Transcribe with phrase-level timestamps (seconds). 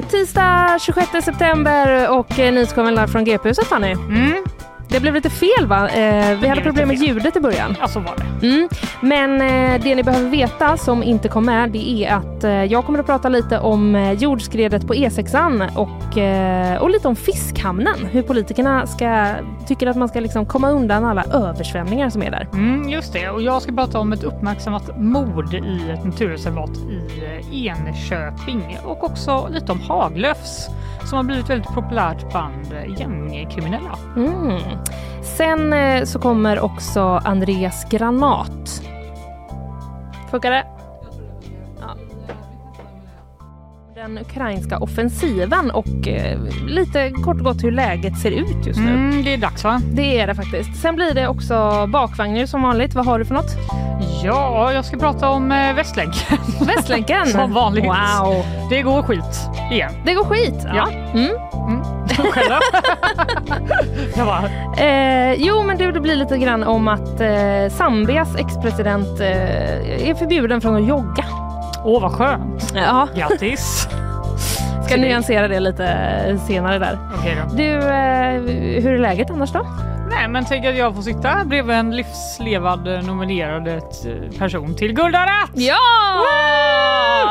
[0.00, 3.92] Tisdag 26 september och eh, nyhetsshowen live från GP-huset Fanny.
[3.92, 4.44] Mm.
[4.92, 5.88] Det blev lite fel va?
[5.88, 7.76] Eh, vi hade problem med ljudet i början.
[7.80, 8.46] Ja, så var det.
[8.46, 8.68] Mm.
[9.00, 12.84] Men eh, det ni behöver veta som inte kom med det är att eh, jag
[12.84, 18.06] kommer att prata lite om eh, jordskredet på E6an och, eh, och lite om fiskhamnen.
[18.10, 19.34] Hur politikerna ska,
[19.66, 22.48] tycker att man ska liksom komma undan alla översvämningar som är där.
[22.52, 23.30] Mm, just det.
[23.30, 29.04] Och jag ska prata om ett uppmärksammat mord i ett naturreservat i eh, Enköping och
[29.04, 30.68] också lite om haglöfs
[31.04, 33.98] som har blivit väldigt populärt bland gängkriminella.
[34.16, 34.60] Mm.
[35.36, 38.82] Sen eh, så kommer också Andreas Granat.
[40.30, 40.64] Funkar det?
[41.80, 41.96] Ja.
[43.94, 48.90] Den ukrainska offensiven och eh, lite kort och gott hur läget ser ut just nu.
[48.90, 49.80] Mm, det är dags va?
[49.92, 50.80] Det är det faktiskt.
[50.82, 52.94] Sen blir det också bakvagnar som vanligt.
[52.94, 53.56] Vad har du för något?
[54.24, 56.38] Ja, jag ska prata om eh, Västlänken.
[56.66, 57.26] Västlänken!
[57.26, 57.84] Som vanligt.
[57.84, 58.44] Wow!
[58.70, 59.92] Det går skit igen.
[60.04, 60.60] Det går skit.
[60.64, 60.74] Ja.
[60.74, 60.88] Ja.
[60.90, 61.30] Mm.
[61.68, 62.01] Mm.
[62.16, 62.52] Själv
[64.16, 64.42] Jag bara,
[64.86, 70.14] Eh, jo, men du, det blir lite grann om att eh, Zambias ex-president eh, är
[70.14, 71.24] förbjuden från att jogga.
[71.84, 72.72] åh vad skönt.
[72.74, 73.88] Ja, Grattis.
[74.86, 76.98] ska nyansera det lite senare där.
[77.18, 77.56] Okej då.
[77.56, 79.66] Du, eh, hur är läget annars då?
[80.14, 83.78] Nej, men tänk att jag får sitta bredvid en livslevad eh, nominerad eh,
[84.38, 85.50] person till Guldarat!
[85.54, 85.78] Ja!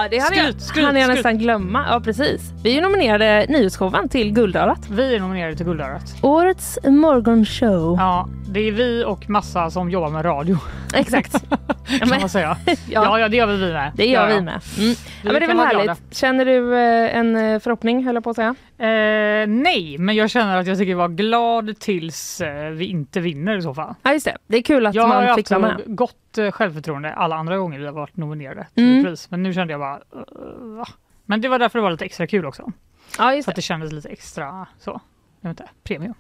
[0.10, 1.16] Det hade jag, Skryt, skryt, hann jag skryt.
[1.18, 1.86] nästan glömma.
[1.90, 2.42] Ja, precis.
[2.64, 4.90] Vi är nominerade Nyhetsshowen till Guldörat.
[4.90, 6.16] Vi är nominerade till Guldarat.
[6.22, 7.96] Årets morgonshow.
[8.00, 10.58] Ja, det är vi och massa som jobbar med radio
[10.94, 11.36] Exakt.
[12.00, 12.58] kan man säga.
[12.66, 12.76] Ja.
[13.04, 13.92] Ja, ja, det gör vi med.
[13.96, 14.62] Det gör ja, vi med.
[14.78, 14.96] Mm.
[15.24, 15.84] Ja, men det är väl härligt.
[15.84, 16.00] glada.
[16.12, 18.56] Känner du eh, en förhoppning, höll jag på att säga?
[18.78, 23.62] Eh, nej, men jag känner att jag tycker vara glad tills vi inte vinner i
[23.62, 23.96] så fall.
[24.04, 24.38] Ja, just det.
[24.48, 25.96] Det är kul att Jag har man fick haft vara med.
[25.96, 29.04] gott eh, självförtroende alla andra gånger vi har varit nominerade till Mm.
[29.04, 29.32] pris.
[29.32, 30.84] Men nu kände jag bara, uh?
[31.26, 32.72] Men det var därför det var lite extra kul också.
[33.18, 33.58] Ja, just Så att det.
[33.60, 35.02] det kändes lite extra så,
[35.42, 36.14] jag vet inte, premium.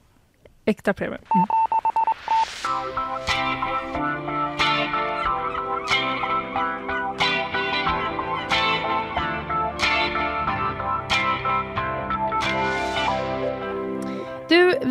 [0.65, 1.21] Extra premium.
[1.33, 1.39] Du,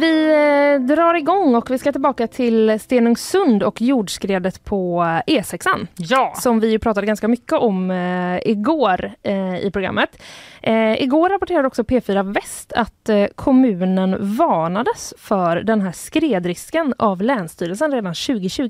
[0.01, 5.87] vi eh, drar igång och vi ska tillbaka till Stenungsund och jordskredet på eh, E6an
[5.97, 9.13] Ja, som vi pratade ganska mycket om eh, igår
[9.63, 10.23] i programmet.
[10.99, 18.15] Igår rapporterade också P4 Väst att kommunen varnades för den här skredrisken av Länsstyrelsen redan
[18.15, 18.69] 2020.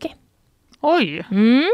[0.80, 1.70] Oj, Mm.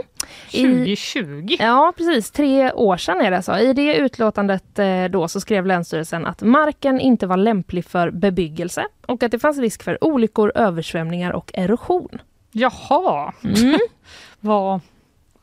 [0.53, 1.57] I, 2020.
[1.59, 2.31] ja, precis.
[2.31, 3.59] Tre år sedan är det så.
[3.59, 8.85] I det utlåtandet eh, då så skrev Länsstyrelsen att marken inte var lämplig för bebyggelse
[9.07, 12.19] och att det fanns risk för olyckor, översvämningar och erosion.
[12.53, 13.79] Jaha, Mm.
[14.41, 14.81] vad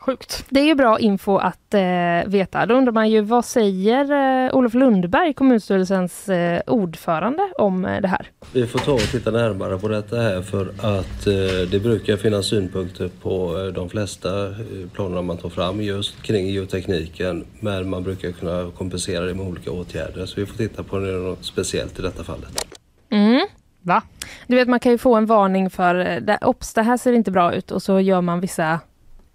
[0.06, 0.46] sjukt.
[0.50, 1.82] Det är ju bra info att eh,
[2.28, 2.66] veta.
[2.66, 4.12] Då undrar man ju vad säger
[4.46, 8.28] eh, Olof Lundberg, kommunstyrelsens eh, ordförande, om eh, det här?
[8.54, 12.46] Vi får ta och titta närmare på detta här för att eh, det brukar finnas
[12.46, 14.56] synpunkter på eh, de flesta eh,
[14.94, 19.72] planerna man tar fram just kring geotekniken men man brukar kunna kompensera det med olika
[19.72, 22.66] åtgärder så vi får titta på något speciellt i detta fallet.
[23.10, 23.48] Mm.
[23.82, 24.02] Va?
[24.48, 27.32] Du vet, man kan ju få en varning för det, ops, det här ser inte
[27.32, 28.80] bra ut och så gör man vissa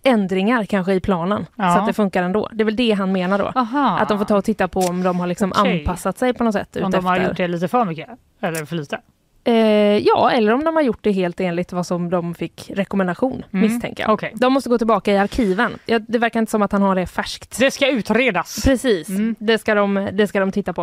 [0.03, 1.75] ändringar kanske i planen Ja.
[1.75, 2.49] så att det funkar ändå.
[2.53, 3.53] Det är väl det han menar då.
[3.55, 3.99] Aha.
[3.99, 5.79] Att de får ta och titta på om de har liksom Okej.
[5.81, 6.77] anpassat sig på något sätt.
[6.77, 7.31] Om de har utefter.
[7.31, 8.09] gjort det lite för mycket?
[8.41, 9.01] Eller för lite?
[9.45, 9.55] Eh,
[9.99, 13.63] ja, eller om de har gjort det helt enligt vad som de fick rekommendation, Mm.
[13.73, 14.13] misstänker jag.
[14.13, 14.33] Okej.
[14.35, 15.79] De måste gå tillbaka i arkiven.
[15.87, 17.59] Ja, det verkar inte som att han har det färskt.
[17.59, 18.63] Det ska utredas.
[18.65, 19.35] Precis, Mm.
[19.39, 20.83] det, ska de, det ska de titta på.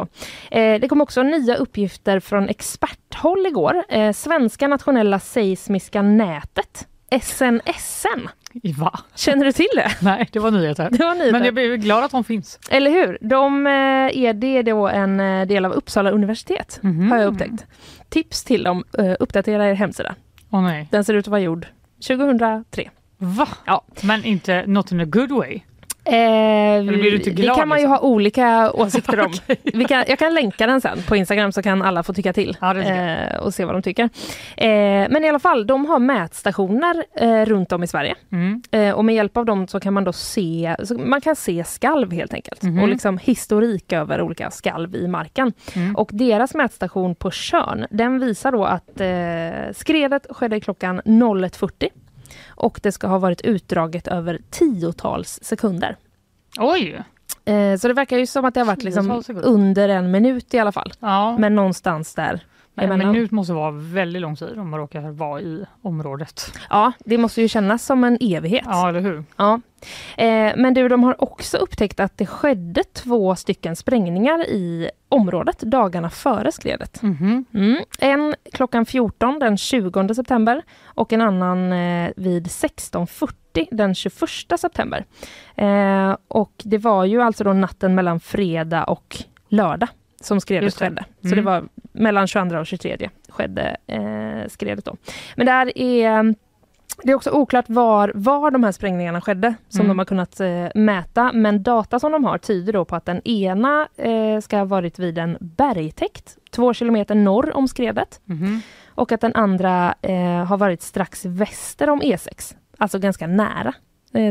[0.51, 3.83] Eh, det kom också nya uppgifter från experthåll igår.
[3.89, 6.87] Eh, Svenska nationella seismiska nätet,
[7.21, 8.29] SNSN.
[8.63, 8.99] Va?
[9.15, 9.91] Känner du till det?
[10.01, 10.89] Nej, det var nyheter.
[10.91, 11.31] Det var nyheter.
[11.31, 12.59] Men jag blir glad att de finns.
[12.69, 13.17] Eller hur?
[13.21, 13.71] De, eh,
[14.23, 17.11] är det då en eh, del av Uppsala universitet, Mhm.
[17.11, 17.65] har jag upptäckt.
[18.09, 20.15] Tips till dem, eh, uppdatera er hemsida.
[20.49, 20.87] Åh nej.
[20.91, 21.67] Den ser ut att vara gjord
[22.07, 22.89] 2003.
[23.17, 23.47] Va?
[23.65, 23.81] Ja.
[24.03, 25.59] Men inte not in a good way?
[26.05, 27.91] Eh, inte det kan man ju liksom?
[27.91, 29.33] ha olika åsikter om.
[29.63, 32.57] Vi kan, jag kan länka den sen på Instagram så kan alla få tycka till
[32.61, 34.03] Ja, eh, och se vad de tycker.
[34.57, 34.67] Eh,
[35.09, 38.15] men i alla fall, de har mätstationer eh, runt om i Sverige.
[38.31, 38.61] Mm.
[38.71, 42.11] Eh, och med hjälp av dem så kan man då se, man kan se skalv
[42.11, 42.63] helt enkelt.
[42.63, 42.79] Mhm.
[42.79, 45.53] Och liksom historik över olika skalv i marken.
[45.75, 45.95] Mm.
[45.95, 51.89] Och deras mätstation på Tjörn, den visar då att eh, skredet skedde klockan 01.40.
[52.47, 55.97] Och det ska ha varit utdraget över tiotals sekunder.
[56.57, 57.03] Oj!
[57.45, 60.59] Eh, så det verkar ju som att det har varit liksom under en minut i
[60.59, 60.93] alla fall.
[60.99, 62.43] Ja, Men någonstans där
[62.75, 63.11] en emellan.
[63.11, 66.51] minut måste vara väldigt lång tid om man råkar vara i området.
[66.69, 68.65] Ja, det måste ju kännas som en evighet.
[68.65, 69.23] Ja, eller hur?
[69.37, 69.61] Ja.
[70.17, 75.59] Eh, men du, de har också upptäckt att det skedde två stycken sprängningar i området
[75.59, 77.01] dagarna före skredet.
[77.01, 77.45] Mhm.
[77.53, 77.77] Mm.
[77.99, 84.13] En klockan 14 den 20 september och en annan eh, vid 16.40 den 21
[84.59, 85.05] september.
[85.55, 89.17] Eh, och det var ju alltså då natten mellan fredag och
[89.49, 89.89] lördag
[90.25, 90.85] som skredet Just det.
[90.85, 91.05] skedde.
[91.21, 91.37] Så Mm.
[91.37, 94.95] det var mellan 22 och 23 skedde eh, skredet då.
[95.35, 96.35] Men där är
[97.03, 99.87] det är också oklart var, var de här sprängningarna skedde som Mm.
[99.87, 101.31] de har kunnat eh, mäta.
[101.33, 104.99] Men data som de har tyder då på att den ena eh, ska ha varit
[104.99, 108.61] vid en bergtäkt två kilometer norr om skredet Mhm.
[108.87, 112.55] och att den andra eh, har varit strax väster om E6.
[112.77, 113.73] Alltså ganska nära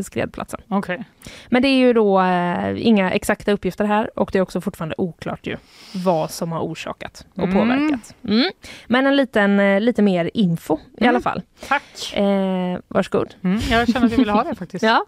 [0.04, 0.60] skredplatsen.
[0.68, 1.04] Okej.
[1.48, 4.94] Men det är ju då eh, inga exakta uppgifter här och det är också fortfarande
[4.98, 5.56] oklart ju
[6.04, 7.54] vad som har orsakat och Mm.
[7.54, 8.14] påverkat.
[8.28, 8.50] Mm.
[8.86, 11.08] Men en liten, eh, lite mer info i Mm.
[11.14, 11.42] alla fall.
[11.68, 12.12] Tack!
[12.16, 13.34] Eh, varsågod.
[13.44, 14.84] Mm, jag känner att jag ville ha det faktiskt.
[14.84, 15.04] Ja.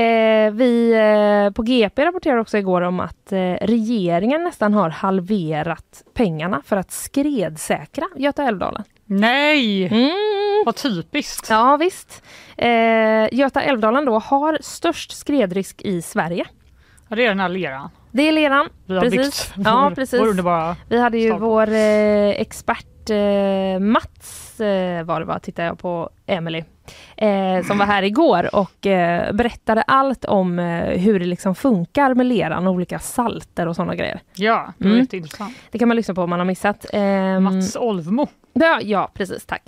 [0.00, 0.92] Eh, vi
[1.46, 6.76] eh, på GP rapporterade också igår om att eh, regeringen nästan har halverat pengarna för
[6.76, 8.82] att skredsäkra Göta älvdalen.
[9.12, 9.86] Nej!
[9.86, 10.10] Mm.
[10.66, 11.50] Vad typiskt.
[11.50, 12.22] Ja visst.
[12.56, 12.68] Eh,
[13.38, 16.44] Göta älvdalen då har störst skredrisk i Sverige.
[17.08, 18.68] Ja, det är den här leran Det är leran.
[18.86, 19.54] vi har Precis.
[19.54, 19.66] byggt.
[19.68, 20.20] Ja, Vår- precis.
[20.20, 20.76] Vår underbara...
[20.88, 21.40] Vi hade ju Start.
[21.40, 26.64] vår eh, expert eh, Mats eh, var det va, tittar jag på Emily
[27.16, 32.14] eh, som var här igår och eh, berättade allt om eh, hur det liksom funkar
[32.14, 34.20] med leran och olika salter och sådana grejer.
[34.34, 35.00] Ja, det var Mm.
[35.02, 35.54] jätteintressant.
[35.70, 36.86] Det kan man lyssna på om man har missat.
[36.92, 38.26] Ehm, Mats Olvmo.
[38.52, 39.46] Ja, ja, precis.
[39.46, 39.62] Tack.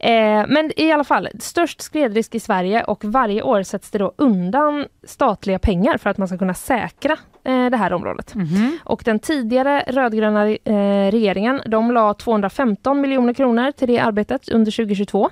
[0.00, 4.12] Eh, men i alla fall, störst skredrisk i Sverige och varje år sätts det då
[4.16, 7.12] undan statliga pengar för att man ska kunna säkra
[7.44, 8.34] eh, det här området.
[8.34, 8.78] Mhm.
[8.84, 14.70] Och den tidigare rödgröna eh, regeringen, de la 215 miljoner kronor till det arbetet under
[14.72, 15.30] 2022.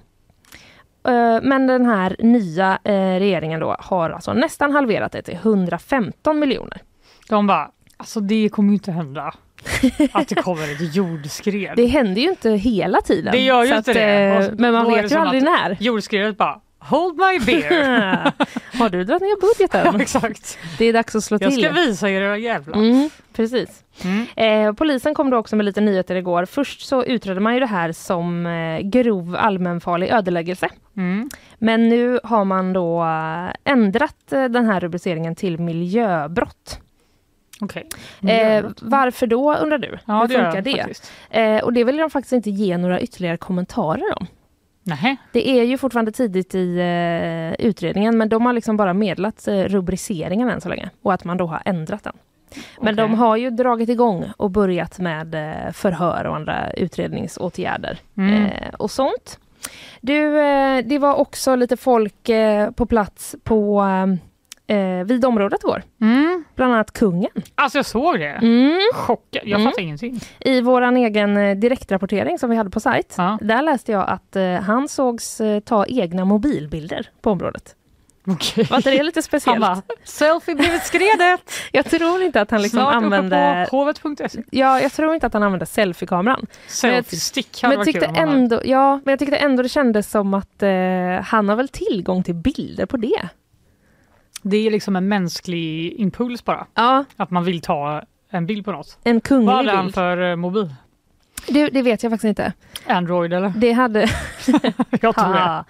[1.07, 6.39] Eh, men den här nya eh, regeringen då har alltså nästan halverat det till 115
[6.39, 6.83] miljoner.
[7.29, 9.35] De bara, alltså det kommer ju inte hända.
[10.13, 11.73] Att det kommer ett jordskred.
[11.77, 13.33] Det händer ju inte hela tiden.
[13.33, 14.03] Det gör ju inte att, det.
[14.25, 15.77] eh, Men man vet ju aldrig när.
[15.81, 16.61] Jordskredet bara,
[16.91, 18.33] hold my beer.
[18.79, 19.87] har du dragit ner budgeten?
[19.95, 20.59] ja, exakt.
[20.79, 21.63] Det är dags att slå Jag till.
[21.65, 22.79] ska visa er era jävlar.
[22.79, 23.83] Mm, precis.
[24.05, 24.27] Mm.
[24.69, 26.45] Eh, polisen kom då också med lite nyheter igår.
[26.45, 30.69] Först så utredde man ju det här som eh, grov allmänfarlig ödeläggelse.
[30.97, 31.31] Mm.
[31.59, 36.81] Men nu har man då eh, ändrat eh, den här rubriceringen till miljöbrott.
[37.61, 37.89] Okej.
[38.29, 39.99] Eh, varför då undrar du?
[40.07, 40.77] ja, Hur det funkar jag det?
[40.77, 41.13] faktiskt.
[41.31, 44.27] Eh, och det vill de faktiskt inte ge några ytterligare kommentarer om.
[44.87, 45.17] Nej.
[45.33, 49.55] Det är ju fortfarande tidigt i eh, utredningen men de har liksom bara meddelat eh,
[49.61, 52.17] rubriceringen än så länge och att man då har ändrat den.
[52.81, 53.05] Men Okej.
[53.09, 58.45] de har ju dragit igång och börjat med eh, förhör och andra utredningsåtgärder Mm.
[58.45, 59.39] eh, och sånt.
[60.01, 63.85] Du, eh, det var också lite folk eh, på plats på
[64.67, 65.83] eh, vid området igår.
[66.01, 66.45] Mm.
[66.55, 67.31] Bland annat kungen.
[67.55, 68.27] Alltså jag såg det.
[68.29, 68.81] Mm.
[68.95, 69.43] Chockad.
[69.45, 69.65] Jag Mm.
[69.73, 70.21] fattar ingenting.
[70.41, 73.15] I våran egen eh, direktrapportering som vi hade på sajt.
[73.19, 73.39] Ja.
[73.41, 77.75] Där läste jag att eh, han sågs eh, ta egna mobilbilder på området.
[78.29, 78.65] Okej.
[78.71, 79.61] Var inte det lite Han speciellt?
[79.61, 81.41] bara, selfie blivit skredet.
[81.73, 83.67] Jag tror inte att han liksom Snart använde...
[83.71, 84.43] på hovet.se.
[84.51, 86.47] Ja, jag tror inte att han använde selfie-kameran.
[86.67, 89.69] Selfie stick Men hade jag varit tyckte han ändå, ja, men jag tyckte ändå det
[89.69, 90.69] kändes som att eh,
[91.25, 93.29] han har väl tillgång till bilder på det.
[94.43, 96.67] Det är liksom en mänsklig impuls bara.
[96.75, 98.99] Ja, Att man vill ta en bild på något.
[99.05, 99.95] en Vad kunglig hade han bild.
[99.95, 100.75] för eh, mobil?
[101.49, 102.53] Du, det vet jag faktiskt inte.
[102.87, 103.53] Android eller?
[103.57, 104.01] Det hade...
[105.01, 105.65] Jag tror det.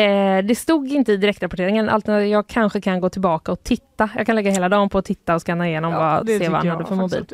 [0.00, 1.88] Eh, det stod inte i direktrapporteringen.
[1.88, 4.10] Alternativt jag kanske kan gå tillbaka och titta.
[4.16, 6.58] Jag kan lägga hela dagen på att titta och scanna igenom vad, det se vad
[6.58, 7.26] han hade för mobil.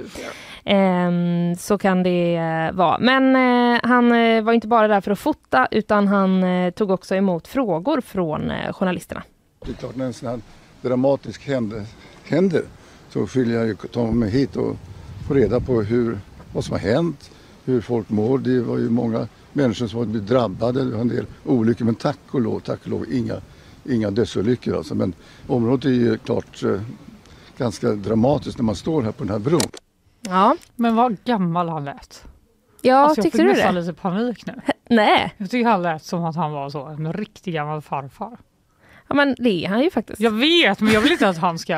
[0.64, 2.98] Ehm, så kan det eh, vara.
[2.98, 3.36] Men
[3.74, 7.14] eh, han eh, var inte bara där för att fota utan han eh, tog också
[7.14, 9.22] emot frågor från eh, journalisterna.
[9.64, 10.40] Det är klart när en sån här
[10.82, 11.84] dramatisk händer,
[12.24, 12.62] händer
[13.10, 14.76] så vill jag ju ta mig hit och
[15.28, 16.18] få reda på hur,
[16.52, 17.30] vad som har hänt,
[17.64, 18.38] hur folk mår.
[18.38, 21.94] Det var ju många människor som har blivit drabbade, det var en del olyckor men
[21.94, 23.34] tack och lov, tack och lov inga,
[23.84, 24.94] inga dödsolyckor alltså.
[24.94, 25.12] Men
[25.46, 26.80] området är ju klart eh,
[27.58, 29.60] ganska dramatiskt när man står här på den här bron.
[30.20, 32.24] Ja, Men vad gammal han lät.
[32.82, 33.80] ja alltså, jag tyckte fick du nästan det?
[33.80, 34.54] lite panik nu.
[34.88, 38.38] Nej, Jag tycker han lät som att han var så en riktig gammal farfar.
[39.08, 40.20] Ja, men det är han ju faktiskt.
[40.20, 41.76] Jag vet, men jag vill inte att han ska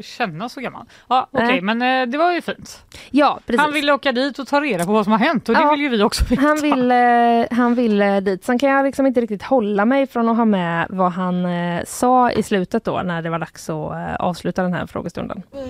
[0.00, 0.86] känna så gammal.
[1.08, 1.60] Ja, Okej, Nej.
[1.60, 2.84] men eh, det var ju fint.
[3.10, 3.60] Ja, precis.
[3.60, 5.70] Han ville åka dit och ta reda på vad som har hänt och det Ja.
[5.70, 6.42] vill ju vi också veta.
[6.42, 8.44] Han ville, han ville dit.
[8.44, 11.82] Sen kan jag liksom inte riktigt hålla mig från att ha med vad han eh,
[11.86, 15.42] sa i slutet då när det var dags att eh, avsluta den här frågestunden.
[15.52, 15.60] Nu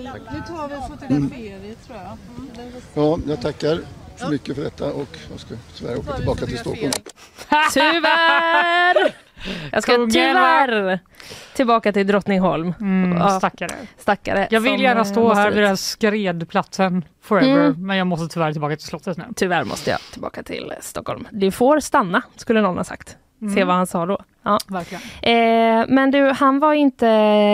[0.47, 2.17] tar vi och fotograferar tror jag.
[2.93, 3.79] Ja, jag tackar
[4.25, 6.91] så mycket för detta och jag ska tyvärr åka tillbaka till Stockholm.
[7.73, 9.15] Tyvärr!
[9.71, 10.99] Jag ska tyvärr
[11.55, 12.73] tillbaka till Drottningholm.
[12.79, 13.29] Mm, Ja.
[13.39, 13.75] stackare.
[13.97, 14.47] Stackare.
[14.51, 17.87] Jag vill gärna eh, stå här vid den här skredplatsen forever, Mm.
[17.87, 19.23] men jag måste tyvärr tillbaka till slottet nu.
[19.35, 21.27] Tyvärr måste jag tillbaka till Stockholm.
[21.31, 23.17] Du får stanna, skulle någon ha sagt.
[23.49, 23.67] Se Mm.
[23.67, 24.17] vad han sa då.
[24.45, 24.57] Ja.
[24.67, 25.01] Verkligen.
[25.21, 27.07] Eh, men du, han var inte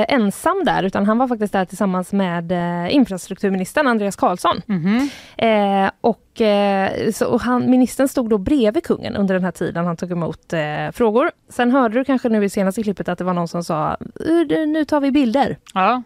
[0.09, 4.61] ensam där utan han var faktiskt där tillsammans med eh, infrastrukturministern Andreas Karlsson.
[4.65, 5.09] Mhm.
[5.37, 9.85] Eh, och, eh, så, och han, ministern stod då bredvid kungen under den här tiden
[9.85, 11.31] han tog emot eh, frågor.
[11.49, 13.97] Sen hörde du kanske nu i senaste klippet att det var någon som sa
[14.29, 15.57] "Uh, nu tar vi bilder.
[15.73, 16.03] Ja.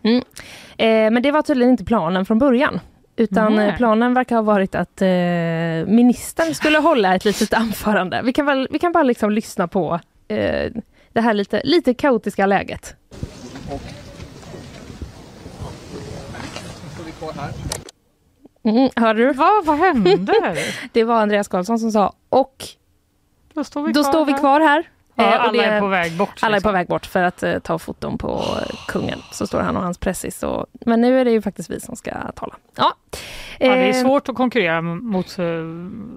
[0.78, 2.80] Eh, men det var tydligen inte planen från början.
[3.16, 3.70] Utan Nej.
[3.70, 5.08] eh, planen verkar ha varit att eh,
[5.94, 8.22] ministern skulle hålla ett litet anförande.
[8.24, 10.72] Vi kan, väl, vi kan bara liksom lyssna på eh,
[11.14, 12.96] det här lite, lite kaotiska läget.
[18.64, 19.34] Mm, hörde du?
[19.34, 20.18] Va, vad hände?
[20.94, 22.66] Det var Andreas Karlsson som sa och
[23.54, 24.40] Då står vi då kvar står vi här.
[24.40, 24.84] kvar här.
[25.16, 26.40] Ja, Eh, alla är på väg bort.
[26.42, 26.70] Alla är liksom.
[26.70, 29.20] på väg bort för att eh, ta foton på eh, kungen.
[29.32, 30.44] Så står han och hans pressis.
[30.44, 32.56] Och, men nu är det ju faktiskt vi som ska tala.
[32.76, 32.94] Ja.
[33.60, 35.46] Ja, det är svårt att konkurrera mot uh,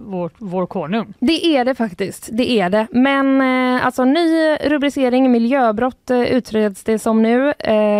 [0.06, 1.14] vår, vår konung.
[1.18, 2.28] Det är det faktiskt.
[2.32, 2.86] Det är det.
[2.90, 3.40] Men
[3.80, 7.54] alltså ny rubricering, miljöbrott utreds det som nu.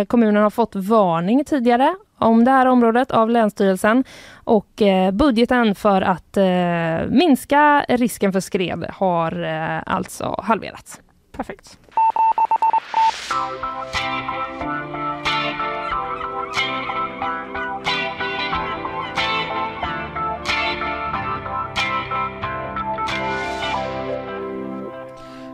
[0.07, 4.03] Kommunen har fått varning tidigare om det här området av Länsstyrelsen
[4.43, 11.01] och eh, budgeten för att eh, minska risken för skred har eh, alltså halverats.
[11.31, 11.77] Perfekt.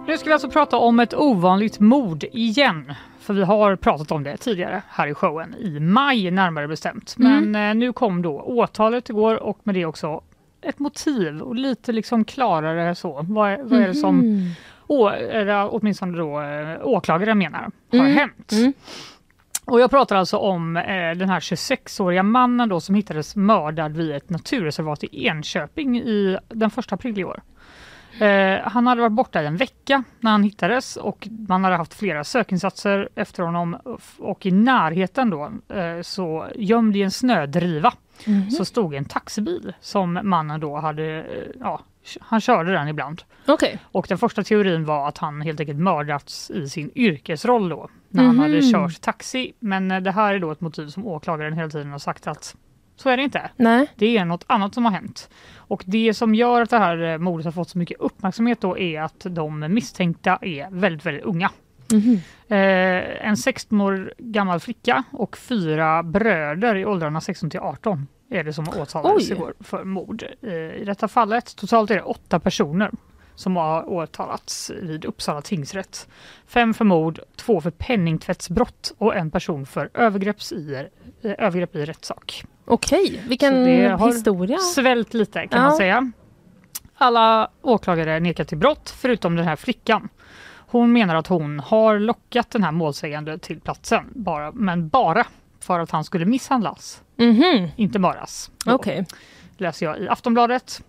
[0.08, 2.93] Nu ska vi alltså prata om ett ovanligt mord igen.
[3.24, 7.15] För vi har pratat om det tidigare här i showen, i maj närmare bestämt.
[7.18, 10.22] Men eh, nu kom då åtalet igår och med det också
[10.62, 13.25] ett motiv och lite liksom klarare så.
[13.30, 14.50] Vad är, vad är det som
[14.88, 17.60] å, eller åtminstone då eh, åklagaren menar
[17.92, 18.13] har Mm.
[18.13, 18.51] hänt.
[18.51, 18.74] Mm.
[19.65, 20.84] Och jag pratar alltså om eh,
[21.15, 26.72] den här 26-åriga mannen då som hittades mördad vid ett naturreservat i Enköping i den
[26.77, 27.42] 1 april i år.
[28.20, 31.93] Eh, han hade varit borta i en vecka när han hittades och man hade haft
[31.93, 33.77] flera sökinsatser efter honom
[34.20, 37.93] och i närheten då eh, så gömd i en snödriva
[38.25, 38.51] Mhm.
[38.51, 41.24] så stod en taxibil som mannen då hade, eh,
[41.60, 41.82] ja,
[42.22, 43.22] han körde den ibland.
[43.48, 43.79] Okej.
[43.84, 48.24] Och den första teorin var att han helt enkelt mördats i sin yrkesroll då, när
[48.24, 48.43] han Mhm.
[48.43, 49.53] hade kört taxi.
[49.60, 52.55] Men det här är då ett motiv som åklagaren hela tiden har sagt att
[52.96, 53.50] så är det inte.
[53.55, 53.88] Nej.
[53.96, 55.29] Det är något annat som har hänt.
[55.74, 58.77] Och det som gör att det här eh, mordet har fått så mycket uppmärksamhet då
[58.77, 61.51] är att de misstänkta är väldigt, väldigt unga.
[61.92, 62.22] Mhm.
[62.48, 68.44] Eh, en 16 år gammal flicka och fyra bröder i åldrarna 16 till 18 är
[68.44, 70.24] det som åtalades igår för mord.
[70.42, 72.92] Eh, I detta fallet totalt är det åtta personer
[73.36, 76.08] som har åtalats vid Uppsala tingsrätt.
[76.48, 80.88] Fem för mord, två för penningtvättsbrott och en person för övergrepps i,
[81.22, 82.44] eh, övergrepp i rättssak.
[82.66, 83.66] Okej, vilken
[84.00, 84.58] historia.
[84.58, 85.68] Svält lite kan Ja.
[85.68, 86.12] man säga.
[86.96, 90.10] Alla åklagare nekar till brott förutom den här flickan.
[90.68, 95.25] Hon menar att hon har lockat den här målsägande till platsen, bara, men bara
[95.60, 97.68] för att han skulle misshandlas, Mhm.
[97.75, 98.52] inte möras.
[98.66, 99.06] Då Okej.
[99.58, 100.82] läser jag i Aftonbladet.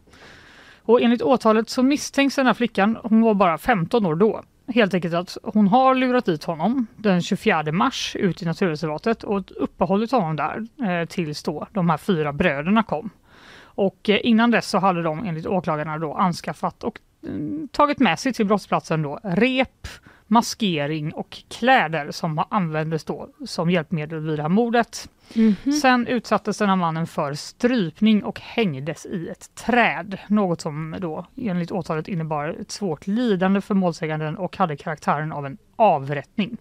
[0.85, 4.95] Och enligt åtalet så misstänks den här flickan, hon var bara 15 år då, helt
[4.95, 10.11] enkelt att hon har lurat dit honom den 24 mars ut i naturreservatet och uppehållit
[10.11, 13.11] honom där eh, tills då de här fyra bröderna kom.
[13.57, 18.19] Och eh, innan dess så hade de enligt åklagarna då anskaffat och mm, tagit med
[18.19, 19.89] sig till brottsplatsen då rep,
[20.27, 25.09] maskering och kläder som användes då som hjälpmedel vid det här mordet.
[25.35, 25.73] Mhm.
[25.73, 30.19] Sen utsattes den här mannen för strypning och hängdes i ett träd.
[30.29, 35.47] Något som då enligt åtalet innebar ett svårt lidande för målsäganden och hade karaktären av
[35.47, 36.57] en avrättning.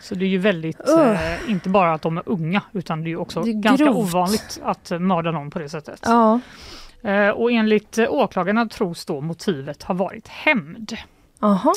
[0.00, 1.32] Så det är ju väldigt, Ugh.
[1.32, 3.96] eh, inte bara att de är unga utan det är också Det är ganska grovt.
[4.14, 6.00] ovanligt att mörda någon på det sättet.
[6.04, 6.40] Ja.
[7.02, 10.96] Eh, och enligt eh, åklagarna tros då motivet ha varit hämnd.
[11.40, 11.72] Aha.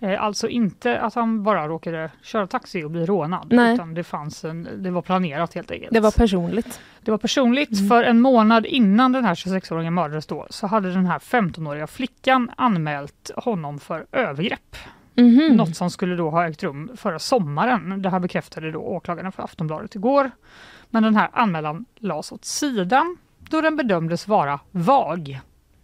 [0.00, 3.74] Eh, Alltså inte att han bara råkade köra taxi och bli rånad, Nej.
[3.74, 5.92] utan det, fanns en, det var planerat helt enkelt.
[5.92, 6.80] Det var personligt.
[7.02, 7.88] Det var personligt, Mm.
[7.88, 12.50] för en månad innan den här 26-åringen mördades då, så hade den här 15-åriga flickan
[12.56, 14.76] anmält honom för övergrepp.
[15.14, 15.56] Mhm.
[15.56, 18.02] Något som skulle då ha ägt rum förra sommaren.
[18.02, 20.30] Det här bekräftade då åklagarna för Aftonbladet igår.
[20.90, 23.16] Men den här anmälan lades åt sidan
[23.50, 25.40] då den bedömdes vara vag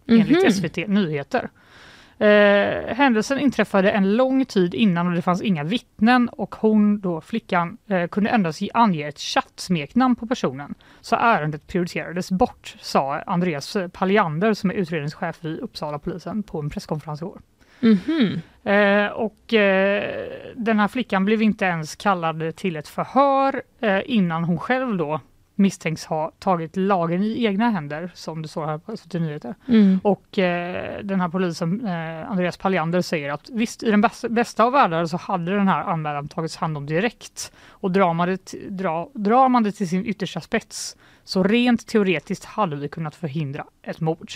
[0.07, 0.51] enligt Mhm.
[0.51, 1.49] SVT Nyheter.
[2.17, 7.21] Eh, händelsen inträffade en lång tid innan och det fanns inga vittnen och hon, då
[7.21, 10.75] flickan, eh, kunde endast ge- ange ett chattsmeknamn på personen.
[11.01, 16.69] Så ärendet prioriterades bort, sa Andreas Palliander som är utredningschef vid Uppsala polisen på en
[16.69, 17.41] presskonferens igår.
[17.79, 18.41] Mhm.
[18.63, 24.43] Eh, och eh, den här flickan blev inte ens kallad till ett förhör eh, innan
[24.43, 25.19] hon själv då
[25.55, 29.55] misstänks ha tagit lagen i egna händer, som det står här på SVT Nyheter.
[29.67, 29.99] Mm.
[30.03, 34.63] Och eh, den här polisen, eh, Andreas Palliander, säger att visst, i den bästa, bästa
[34.63, 37.51] av världar så hade den här anmälan tagits hand om direkt.
[37.67, 42.45] Och drar man, det, dra, drar man det till sin yttersta spets så rent teoretiskt
[42.45, 44.31] hade vi kunnat förhindra ett mord.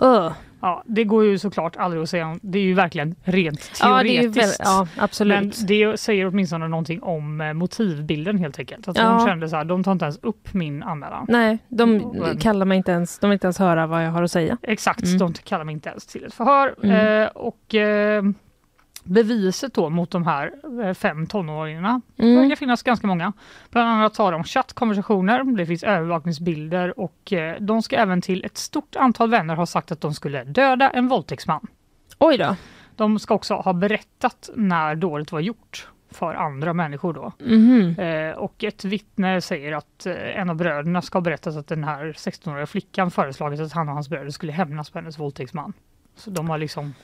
[0.00, 0.32] Öh.
[0.60, 2.26] Ja, det går ju såklart aldrig att säga.
[2.26, 4.60] om- Det är ju verkligen rent Ja, det är ju teoretiskt.
[4.60, 5.66] väl, ja, Men absolut.
[5.66, 8.88] det säger åtminstone någonting om eh, motivbilden helt enkelt.
[8.88, 9.08] Att Ja.
[9.12, 11.26] hon kände så här, de tar inte ens upp min anmälan.
[11.28, 14.22] Nej, de Men- kallar mig inte ens, de vill inte ens höra vad jag har
[14.22, 14.56] att säga.
[14.62, 15.18] Exakt, Mm.
[15.18, 16.74] de kallar mig inte ens till ett förhör.
[16.82, 17.22] Mm.
[17.22, 18.22] Eh, och eh,
[19.04, 20.52] beviset då mot de här
[20.84, 22.40] eh, fem tonåringarna, det Mm.
[22.42, 23.32] verkar finnas ganska många.
[23.70, 28.56] Bland annat har de chattkonversationer, det finns övervakningsbilder och eh, de ska även till ett
[28.58, 31.66] stort antal vänner ha sagt att de skulle döda en våldtäktsman.
[32.18, 32.56] Oj då.
[32.96, 37.32] De ska också ha berättat när dådet var gjort för andra människor då.
[38.02, 41.84] Eh, och ett vittne säger att eh, en av bröderna ska ha berättat att den
[41.84, 45.72] här 16-åriga flickan föreslagit att han och hans bröder skulle hämnas på hennes våldtäktsman.
[46.16, 46.94] Så de har liksom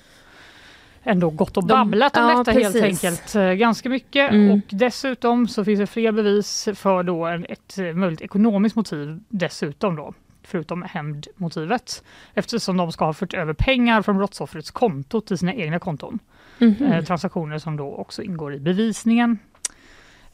[1.08, 3.04] ändå gått och De- babblat om ja, detta helt precis.
[3.04, 4.32] enkelt eh, ganska mycket.
[4.32, 4.50] Mm.
[4.50, 9.96] Och dessutom så finns det fler bevis för då ett eh, möjligt ekonomiskt motiv dessutom
[9.96, 10.14] då.
[10.42, 12.02] Förutom hämndmotivet.
[12.34, 16.18] Eftersom de ska ha fört över pengar från brottsoffrets konto till sina egna konton.
[16.58, 16.76] Mhm.
[16.82, 19.38] Eh, transaktioner som då också ingår i bevisningen.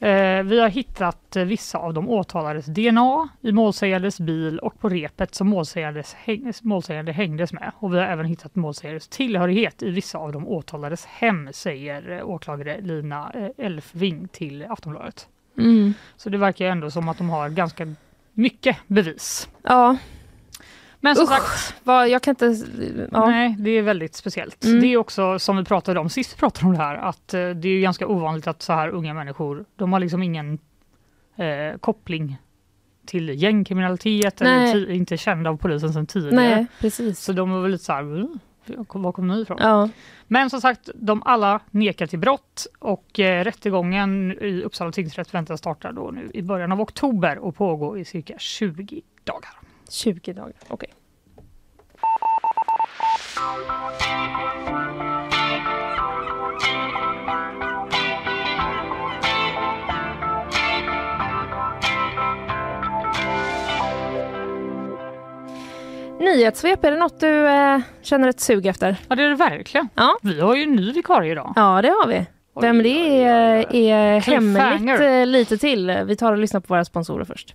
[0.04, 4.88] Eh, vi har hittat eh, vissa av de åtalades DNA i målsägandes bil och på
[4.88, 7.72] repet som målsägandes häng, målsägande hängdes med.
[7.78, 12.28] Och vi har även hittat målsägandes tillhörighet i vissa av de åtalades hem, säger eh,
[12.28, 15.28] åklagare Lina Elfving till Aftonbladet.
[15.58, 15.94] Mm.
[16.16, 17.94] Så det verkar ändå som att de har ganska
[18.32, 19.48] mycket bevis.
[19.62, 19.96] Ja,
[21.04, 21.30] Men som Usch.
[21.30, 22.56] sagt, vad, jag kan inte...
[23.12, 23.26] Ja.
[23.26, 24.64] Nej, det är väldigt speciellt.
[24.64, 24.80] Mm.
[24.80, 27.68] Det är också som vi pratade om sist pratade om det här, att eh, det
[27.68, 30.58] är ganska ovanligt att så här unga människor, de har liksom ingen
[31.36, 32.36] eh, koppling
[33.06, 34.74] till gängkriminalitet eller Nej.
[34.74, 36.36] ti- inte kända av polisen sedan tidigare.
[36.36, 37.20] Nej, precis.
[37.20, 38.38] Så de var väl lite så här, "Mm,
[38.88, 39.58] var kom ni ifrån?
[39.60, 39.88] Ja.
[40.26, 45.60] Men som sagt, de alla nekar till brott och eh, rättegången i Uppsala tingsrätt väntas
[45.60, 49.50] starta då nu i början av oktober och pågå i cirka 20 dagar.
[49.88, 50.90] 20 dagar, okej.
[66.18, 68.96] Nyhetssvep, är det något du eh, känner ett sug efter?
[69.08, 69.88] Ja, det är det verkligen.
[69.94, 70.18] Ja.
[70.22, 71.52] Vi har ju en ny vikarie idag.
[71.56, 72.26] Ja, det har vi.
[72.60, 76.02] Vem det är, är hemligt eh, lite till.
[76.06, 77.54] Vi tar och lyssnar på våra sponsorer först.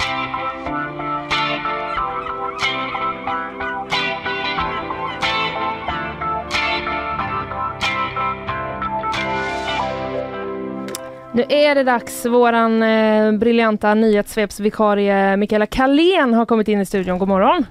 [11.33, 12.25] Nu är det dags.
[12.25, 17.19] Våran eh, briljanta nyhetssvepsvikarie Mikaela Kalén har kommit in i studion.
[17.19, 17.65] God morgon.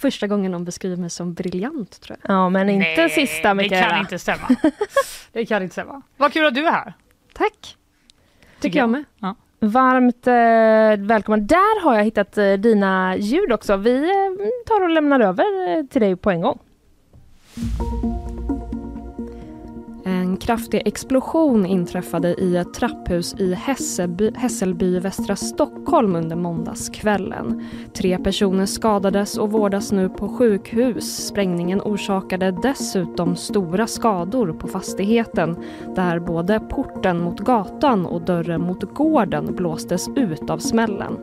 [0.00, 2.34] Första gången någon beskriver mig som briljant tror jag.
[2.34, 3.88] Ja, men inte Nej, sista Det Mikaela.
[3.90, 4.48] kan inte stämma.
[5.32, 6.02] det kan inte stämma.
[6.16, 6.92] Vad kul att du är här.
[7.32, 7.76] Tack!
[8.60, 9.04] Tycker jag med.
[9.60, 11.46] Varmt eh, välkommen.
[11.46, 13.76] Där har jag hittat eh, dina ljud också.
[13.76, 16.58] Vi eh, tar och lämnar över eh, till dig på en gång.
[20.42, 27.64] En kraftig explosion inträffade i ett trapphus i Hässelby, Hässelby västra Stockholm under måndagskvällen.
[27.92, 31.26] Tre personer skadades och vårdas nu på sjukhus.
[31.26, 35.56] Sprängningen orsakade dessutom stora skador på fastigheten
[35.94, 41.18] där både porten mot gatan och dörren mot gården blåstes ut av smällen.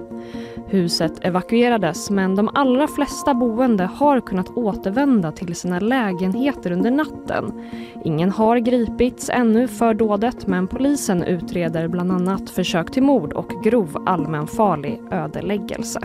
[0.72, 7.70] Huset evakuerades men de allra flesta boende har kunnat återvända till sina lägenheter under natten.
[8.06, 13.64] Ingen har gripits ännu för dådet men polisen utreder bland annat försök till mord och
[13.64, 16.00] grov allmänfarlig ödeläggelse.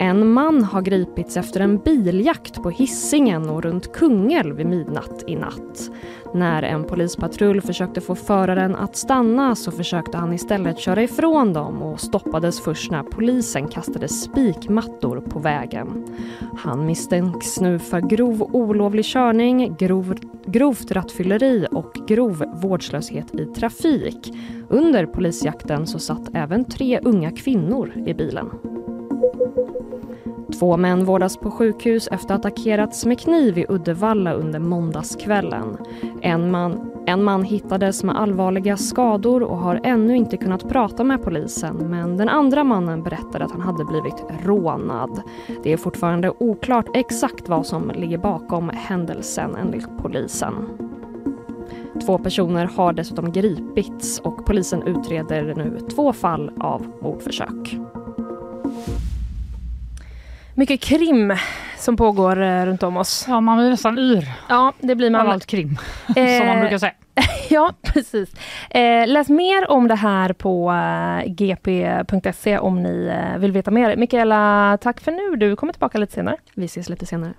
[0.00, 5.36] En man har gripits efter en biljakt på hissingen och runt Kungälv vid midnatt i
[5.36, 5.90] natt.
[6.34, 11.82] När en polispatrull försökte få föraren att stanna så försökte han istället köra ifrån dem
[11.82, 16.04] och stoppades först när polisen kastade spikmattor på vägen.
[16.56, 20.14] Han misstänks nu för grov olovlig körning, grov,
[20.46, 24.34] grovt rattfylleri och grov vårdslöshet i trafik.
[24.68, 28.77] Under polisjakten så satt även tre unga kvinnor i bilen.
[30.52, 35.76] Två män vårdas på sjukhus efter att attackerats med kniv i Uddevalla under måndagskvällen.
[36.22, 41.22] En man, en man hittades med allvarliga skador och har ännu inte kunnat prata med
[41.22, 45.22] polisen men den andra mannen berättade att han hade blivit rånad.
[45.62, 50.54] Det är fortfarande oklart exakt vad som ligger bakom händelsen enligt polisen.
[52.06, 57.78] Två personer har dessutom gripits och polisen utreder nu två fall av mordförsök.
[60.58, 61.36] Mycket krim
[61.76, 63.24] som pågår eh, runt om oss.
[63.28, 65.20] Ja, man blir nästan yr Ja, det blir man.
[65.20, 66.92] av allt krim, som man brukar säga.
[67.48, 68.34] ja, precis.
[68.70, 73.96] Eh, läs mer om det här på eh, gp.se om ni eh, vill veta mer.
[73.96, 75.36] Mikaela, tack för nu.
[75.36, 76.36] Du kommer tillbaka lite senare.
[76.54, 77.34] Vi ses lite senare.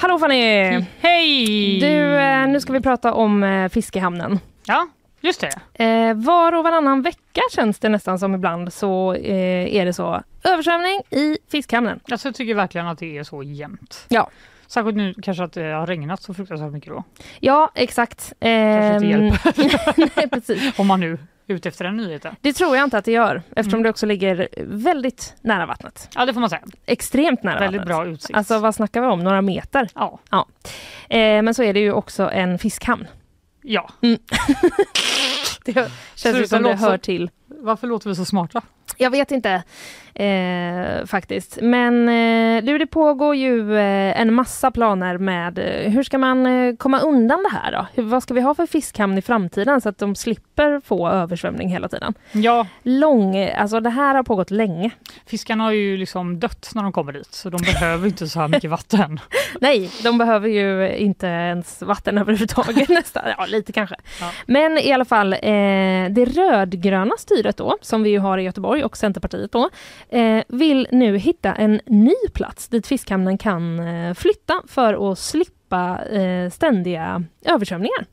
[0.00, 0.80] Hallå Fanny!
[1.00, 1.80] Hej!
[1.80, 4.38] Du, eh, nu ska vi prata om eh, fiskehamnen.
[4.66, 4.88] Ja,
[5.20, 5.40] just
[5.74, 5.84] det.
[5.84, 10.22] Eh, var och varannan vecka känns det nästan som ibland så är det så.
[10.44, 12.00] Översvämning i fiskhamnen.
[12.10, 14.04] Alltså, jag tycker verkligen att det är så jämnt.
[14.08, 14.30] Ja.
[14.66, 17.04] Särskilt nu kanske att det har regnat så fruktansvärt mycket då.
[17.40, 18.32] Ja, exakt.
[18.40, 20.10] Kanske inte Ehm, hjälper.
[20.16, 20.78] Nej, precis.
[20.78, 21.18] Om man nu
[21.50, 22.36] ute efter den nyheten.
[22.40, 23.82] Det tror jag inte att det gör eftersom Mm.
[23.82, 26.08] det också ligger väldigt nära vattnet.
[26.14, 26.62] Ja, det får man säga.
[26.86, 27.96] Extremt nära Väldigt vattnet.
[27.96, 28.36] bra utsikt.
[28.36, 29.24] Alltså vad snackar vi om?
[29.24, 29.88] Några meter?
[29.94, 30.18] Ja.
[31.08, 33.06] Eh, men så är det ju också en fiskhamn.
[33.62, 33.90] ja.
[35.64, 37.30] Det känns Sluta som det hör till.
[37.46, 38.62] Varför låter vi så smarta?
[38.96, 39.62] Jag vet inte
[40.20, 41.58] eh, faktiskt.
[41.62, 46.46] Men eh, du, det pågår ju eh, en massa planer med eh, hur ska man
[46.46, 47.86] eh, komma undan det här då?
[47.94, 51.68] Hur, vad ska vi ha för fiskhamn i framtiden så att de slipper få översvämning
[51.68, 52.14] hela tiden?
[52.32, 54.90] Ja, Lång, alltså det här har pågått länge.
[55.26, 58.48] fiskarna har ju liksom dött när de kommer dit så de behöver inte så här
[58.48, 59.20] mycket vatten.
[59.60, 63.22] Nej, de behöver ju inte ens vatten överhuvudtaget nästan.
[63.38, 63.96] Ja, lite kanske.
[64.20, 64.30] Ja.
[64.46, 65.38] Men i alla fall, eh,
[66.10, 69.70] det rödgröna styret då, som vi har i Göteborg och Centerpartiet då,
[70.12, 76.04] eh, vill nu hitta en ny plats dit fiskhamnen kan eh, flytta för att slippa
[76.04, 78.06] eh, ständiga översvämningar.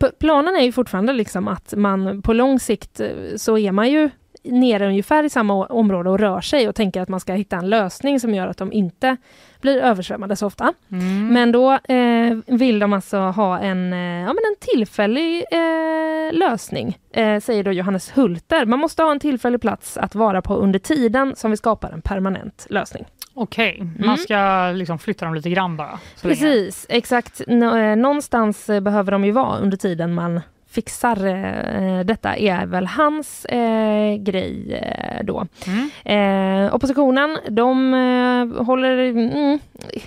[0.00, 3.90] P- Planen är ju fortfarande liksom att man på lång sikt eh, så är man
[3.90, 4.10] ju
[4.44, 7.68] nere ungefär i samma område och rör sig och tänker att man ska hitta en
[7.70, 9.16] lösning som gör att de inte
[9.60, 10.72] blir översvämmade så ofta.
[10.92, 11.28] Mm.
[11.28, 16.98] Men då eh, vill de alltså ha en, eh, ja, men en tillfällig eh, lösning,
[17.12, 18.66] eh, säger då Johannes Hulter.
[18.66, 22.02] Man måste ha en tillfällig plats att vara på under tiden som vi skapar en
[22.02, 23.04] permanent lösning.
[23.34, 24.06] Okej, Mm.
[24.06, 25.98] man ska liksom flytta dem lite grann bara.
[26.16, 26.40] så länge.
[26.40, 27.40] Precis, exakt.
[27.48, 27.56] Eh,
[27.96, 33.44] någonstans eh, behöver de ju vara under tiden man fixar eh, detta är väl hans
[33.44, 35.46] eh, grej eh, då.
[35.66, 36.66] Mm.
[36.66, 39.58] Eh, oppositionen, de eh, håller mm,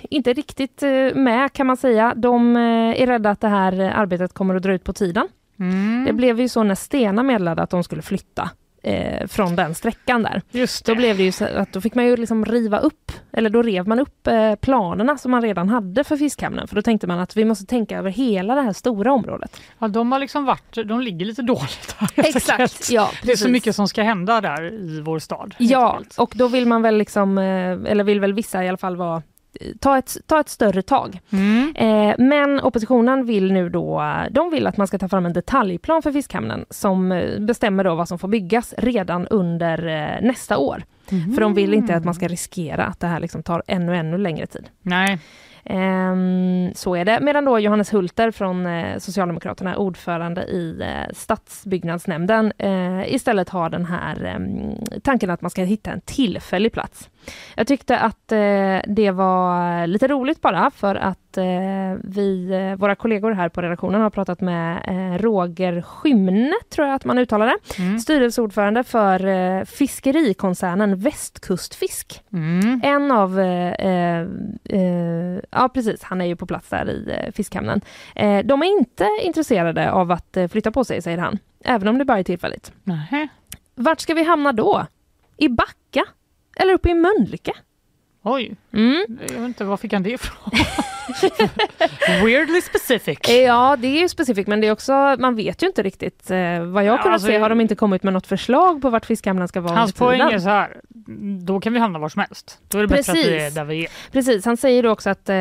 [0.10, 2.13] inte riktigt eh, med kan man säga.
[2.15, 5.28] De är rädda att det här arbetet kommer att dra ut på tiden.
[5.60, 6.06] Mm.
[6.06, 8.49] Det blev ju så när Stena meddelade att de skulle flytta
[8.84, 10.41] eh, från den sträckan där.
[10.52, 10.98] Just Då det.
[10.98, 13.88] blev det ju så att då fick man ju liksom riva upp, eller då rev
[13.88, 16.67] man upp eh, planerna som man redan hade för fiskhamnen.
[16.67, 19.62] För då tänkte man att vi måste tänka över hela det här stora området.
[19.80, 22.10] Ja, de har liksom varit, de ligger lite dåligt här.
[22.26, 22.89] enkelt.
[22.91, 23.10] ja.
[23.24, 25.56] Det är så mycket som ska hända där i vår stad.
[25.58, 27.43] Ja, och då vill man väl liksom, eh,
[27.91, 29.22] eller vill väl vissa i alla fall vara
[29.80, 31.20] Ta ett, ta ett större tag.
[31.32, 31.74] Mm.
[31.76, 36.02] Eh, men oppositionen vill nu då, de vill att man ska ta fram en detaljplan
[36.02, 40.84] för fiskhamnen som eh, bestämmer då vad som får byggas redan under eh, nästa år.
[41.36, 44.18] För de vill inte att man ska riskera att det här liksom tar ännu, ännu
[44.18, 44.70] längre tid.
[44.82, 45.20] Nej,
[45.66, 47.20] Ehm, så är det.
[47.22, 52.54] Medan då Johannes Hulter från eh, Socialdemokraterna, ordförande i stadsbyggnadsnämnden,
[53.08, 57.10] istället har den här ehm, tanken att man ska hitta en tillfällig plats.
[57.55, 61.43] Jag tyckte att eh, det var lite roligt bara för att eh,
[62.03, 66.95] vi, eh, våra kollegor här på redaktionen har pratat med eh, Roger Skymne, tror jag
[66.95, 67.99] att man uttalar det, Mm.
[67.99, 72.21] styrelseordförande för eh, fiskerikoncernen Västkustfisk.
[72.33, 72.81] Mm.
[72.83, 73.73] En av, eh,
[74.63, 77.81] eh, ja precis, han är ju på plats där i fiskhamnen.
[78.43, 82.19] De är inte intresserade av att flytta på sig, säger han, även om det bara
[82.19, 82.71] är tillfälligt.
[82.83, 83.27] Nähä.
[83.75, 84.86] Vart ska vi hamna då?
[85.38, 86.05] I Backa?
[86.56, 87.52] Eller uppe i Mölnlycke?
[88.26, 89.06] Oj, Mm.
[89.22, 90.52] jag vet inte, var fick han det ifrån?
[92.26, 93.20] Weirdly specific.
[93.30, 96.32] Ja, det är ju specifikt, men det är också, man vet ju inte riktigt.
[96.32, 98.89] Eh, vad jag Ja, kunnat alltså, se har de inte kommit med något förslag på
[98.89, 100.82] vart fiskhamnen ska vara Hans poäng är så här,
[101.46, 102.60] då kan vi hamna var som helst.
[102.68, 103.56] Då är det bättre att vi är Precis.
[103.56, 103.89] där vi är.
[104.12, 105.36] Precis, han säger då också att eh,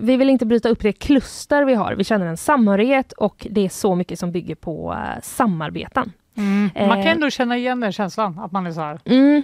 [0.00, 1.94] vi vill inte bryta upp det kluster vi har.
[1.94, 6.12] Vi känner en samhörighet och det är så mycket som bygger på eh, samarbeten.
[6.34, 7.10] Man kan Eh.
[7.12, 9.42] ändå känna igen den känslan, att man är så här, Mm.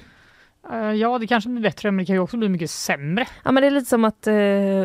[0.72, 3.26] Eh, ja det kanske blir bättre men det kan ju också bli mycket sämre.
[3.44, 4.34] Ja, men det är lite som att eh,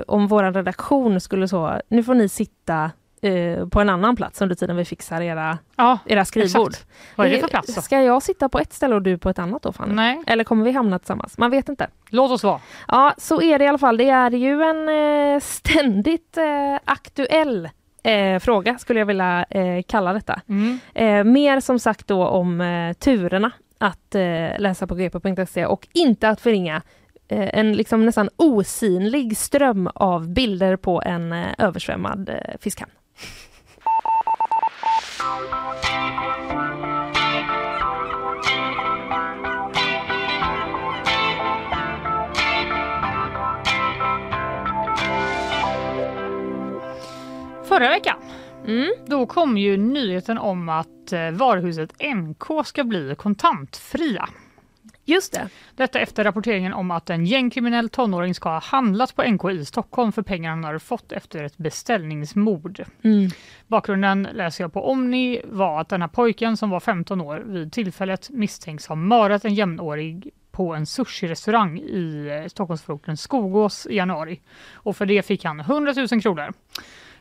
[0.08, 4.56] om vår redaktion skulle så, nu får ni sitta eh, på en annan plats under
[4.56, 6.68] tiden vi fixar era, Ja, era skrivbord.
[6.70, 6.88] exakt.
[7.16, 7.82] Vad är det för plats då?
[7.82, 9.94] Ska jag sitta på ett ställe och du på ett annat då Fanny?
[9.94, 11.38] Nej, Eller kommer vi hamna tillsammans?
[11.38, 11.88] Man vet inte.
[12.10, 12.60] låt oss vara.
[12.88, 13.98] Ja, så är det i alla fall.
[13.98, 14.90] Det är ju en
[15.36, 17.70] eh, ständigt eh, aktuell
[18.04, 20.42] eh, fråga skulle jag vilja eh, kalla detta.
[20.50, 20.80] Mm.
[20.94, 26.30] Eh, mer som sagt då om eh, turerna att eh, läsa på gp.se och inte
[26.30, 26.82] att förringa
[27.28, 32.92] eh, en liksom nästan osynlig ström av bilder på en eh, översvämmad eh, fiskhamn.
[47.64, 48.18] Förra veckan,
[48.68, 48.92] Mm.
[49.06, 54.30] då kom ju nyheten om att eh, varuhuset NK ska bli kontantfria.
[55.08, 55.50] Just det.
[55.76, 60.12] Detta efter rapporteringen om att en gängkriminell tonåring ska ha handlat på NK i Stockholm
[60.12, 62.84] för pengar han hade fått efter ett beställningsmord.
[63.04, 63.30] Mm.
[63.68, 67.74] Bakgrunden läser jag på Omni var att den här pojken som var 15 år vid
[67.74, 74.42] tillfället misstänks ha mördat en jämnårig på en sushi-restaurang i eh, Stockholmsförorten Skogås i januari.
[74.74, 76.54] Och för det fick han 100 000 kronor.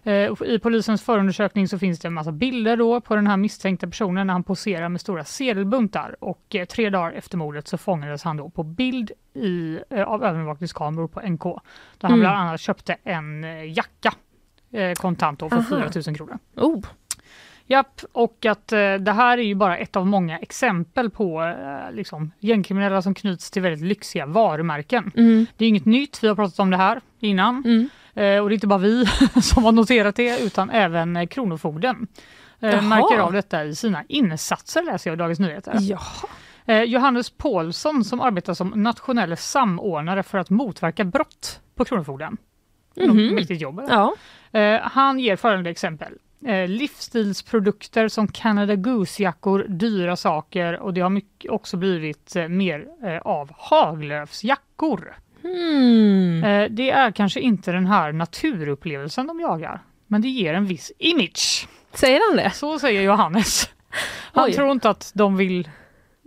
[0.07, 3.87] Eh, I polisens förundersökning så finns det en massa bilder då på den här misstänkta
[3.87, 8.23] personen när han poserar med stora sedelbuntar och eh, tre dagar efter mordet så fångades
[8.23, 12.21] han då på bild i, eh, av övervakningskameror på NK där han Mm.
[12.21, 14.13] bland annat köpte en jacka
[14.99, 15.91] kontant då för Aha.
[15.93, 16.39] 4 000 kronor.
[16.57, 16.85] Oh.
[17.67, 21.95] Japp, och att eh, det här är ju bara ett av många exempel på eh,
[21.95, 25.13] liksom, gängkriminella som knyts till väldigt lyxiga varumärken.
[25.17, 25.47] Mm.
[25.57, 27.65] Det är inget nytt, vi har pratat om det här innan.
[27.65, 27.89] Mm.
[28.15, 29.07] Eh, och det är inte bara vi
[29.43, 32.07] som har noterat det utan även Kronofogden.
[32.59, 32.73] Jaha.
[32.73, 35.77] Eh, märker av detta i sina insatser läser jag i Dagens Nyheter.
[35.81, 36.01] Ja.
[36.67, 42.37] Eh, Johannes Paulsson som arbetar som nationell samordnare för att motverka brott på Kronofogden.
[42.97, 43.35] Mm.
[43.35, 43.83] Mäktigt jobb.
[43.89, 44.15] ja.
[44.61, 46.13] Eh, han ger följande exempel.
[46.69, 52.89] Livsstilsprodukter som Canada Goose-jackor, dyra saker och det har också blivit mer
[53.25, 55.15] av Haglöfsjackor.
[55.45, 56.75] Mm.
[56.75, 61.69] Det är kanske inte den här naturupplevelsen de jagar, men det ger en viss image.
[61.93, 62.51] Säger han det?
[62.51, 63.71] Så säger Johannes.
[64.33, 64.53] Han Oj.
[64.53, 65.69] tror inte att de vill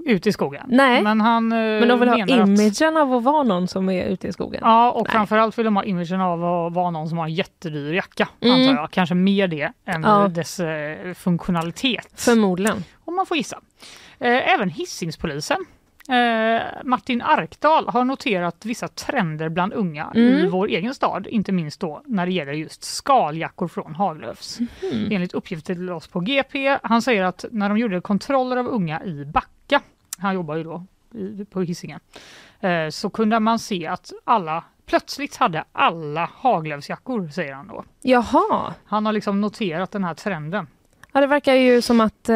[0.05, 0.63] ut i skogen.
[0.67, 1.01] Nej.
[1.03, 3.89] Men han eh, Men de vill ha menar att imagen av att vara någon som
[3.89, 4.61] är ute i skogen.
[4.63, 5.11] Ja, och Nej.
[5.11, 8.55] framförallt vill de ha imagen av att vara någon som har en jättedyr jacka, Mm.
[8.69, 8.91] antar jag.
[8.91, 10.27] Kanske mer det än Ja.
[10.27, 12.07] dess eh, funktionalitet.
[12.15, 12.83] Förmodligen.
[13.05, 13.59] om man får gissa.
[14.19, 15.65] Även Hisingspolisen
[16.07, 20.51] eh, Martin Arkdal har noterat vissa trender bland unga i Mm.
[20.51, 24.59] vår egen stad, inte minst då när det gäller just skaljackor från Haglöfs.
[24.59, 25.11] Mm.
[25.11, 26.77] Enligt uppgifter till oss på GP.
[26.83, 29.81] Han säger att när de gjorde kontroller av unga i Backa,
[30.17, 31.99] han jobbar ju då i, på Hisingen,
[32.59, 37.83] eh, så kunde man se att alla plötsligt hade alla Haglöfsjackor, säger han då.
[38.01, 38.73] Jaha.
[38.85, 40.67] Han har liksom noterat den här trenden.
[41.17, 42.35] Ja, det verkar ju som att, eh,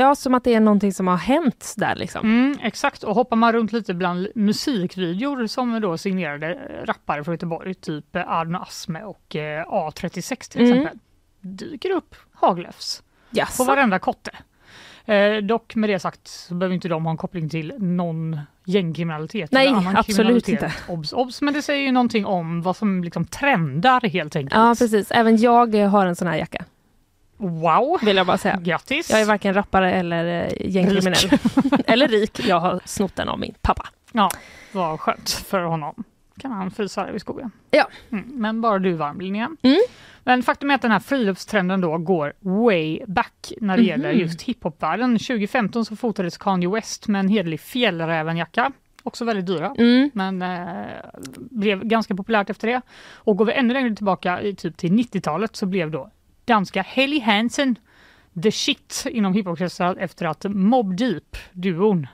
[0.00, 2.24] ja, som att det är någonting som har hänt där liksom.
[2.26, 7.34] Mm, exakt, och hoppar man runt lite bland musikvideor som då signerade eh, rappare från
[7.34, 10.72] Göteborg, typ eh, Arno Asme och eh, A36 till Mm.
[10.78, 10.98] exempel,
[11.40, 13.64] dyker upp Haglöfs på Jaså?
[13.64, 14.30] varenda kotte.
[15.04, 19.52] Eh, dock med det sagt så behöver inte de ha en koppling till någon gängkriminalitet.
[19.52, 20.82] Nej, eller annan absolut kriminalitet.
[20.88, 24.54] Obs, obs, men det säger ju någonting om vad som liksom trendar helt enkelt.
[24.54, 25.10] Ja, precis.
[25.10, 26.64] Även jag eh, har en sån här jacka,
[27.42, 28.58] Wow, vill jag bara säga.
[28.62, 29.10] grattis!
[29.10, 31.38] Jag är varken rappare eller eh, gängkriminell.
[31.86, 32.40] eller rik.
[32.46, 33.88] Jag har snott den av min pappa.
[34.12, 34.30] Ja,
[34.72, 36.04] vad skönt för honom.
[36.40, 37.50] kan han frysa här i skogen.
[37.70, 37.88] Ja.
[38.12, 39.50] Mm, men bara du varm Linnea.
[39.62, 39.78] Mm.
[40.24, 44.20] Men faktum är att den här friluftstrenden då går way back när det gäller Mhm.
[44.20, 45.18] just hiphopvärlden.
[45.18, 48.72] 2015 så fotades Kanye West med en hederlig fjällrävenjacka.
[49.02, 50.10] Också väldigt dyra, Mm.
[50.14, 50.86] men eh,
[51.50, 52.80] blev ganska populärt efter det.
[53.14, 56.10] Och går vi ännu längre tillbaka i typ till 90-talet så blev då
[56.44, 57.78] danska Helly Hansen
[58.42, 62.06] the shit inom hiphopkretsar efter att Mobb Deep-duon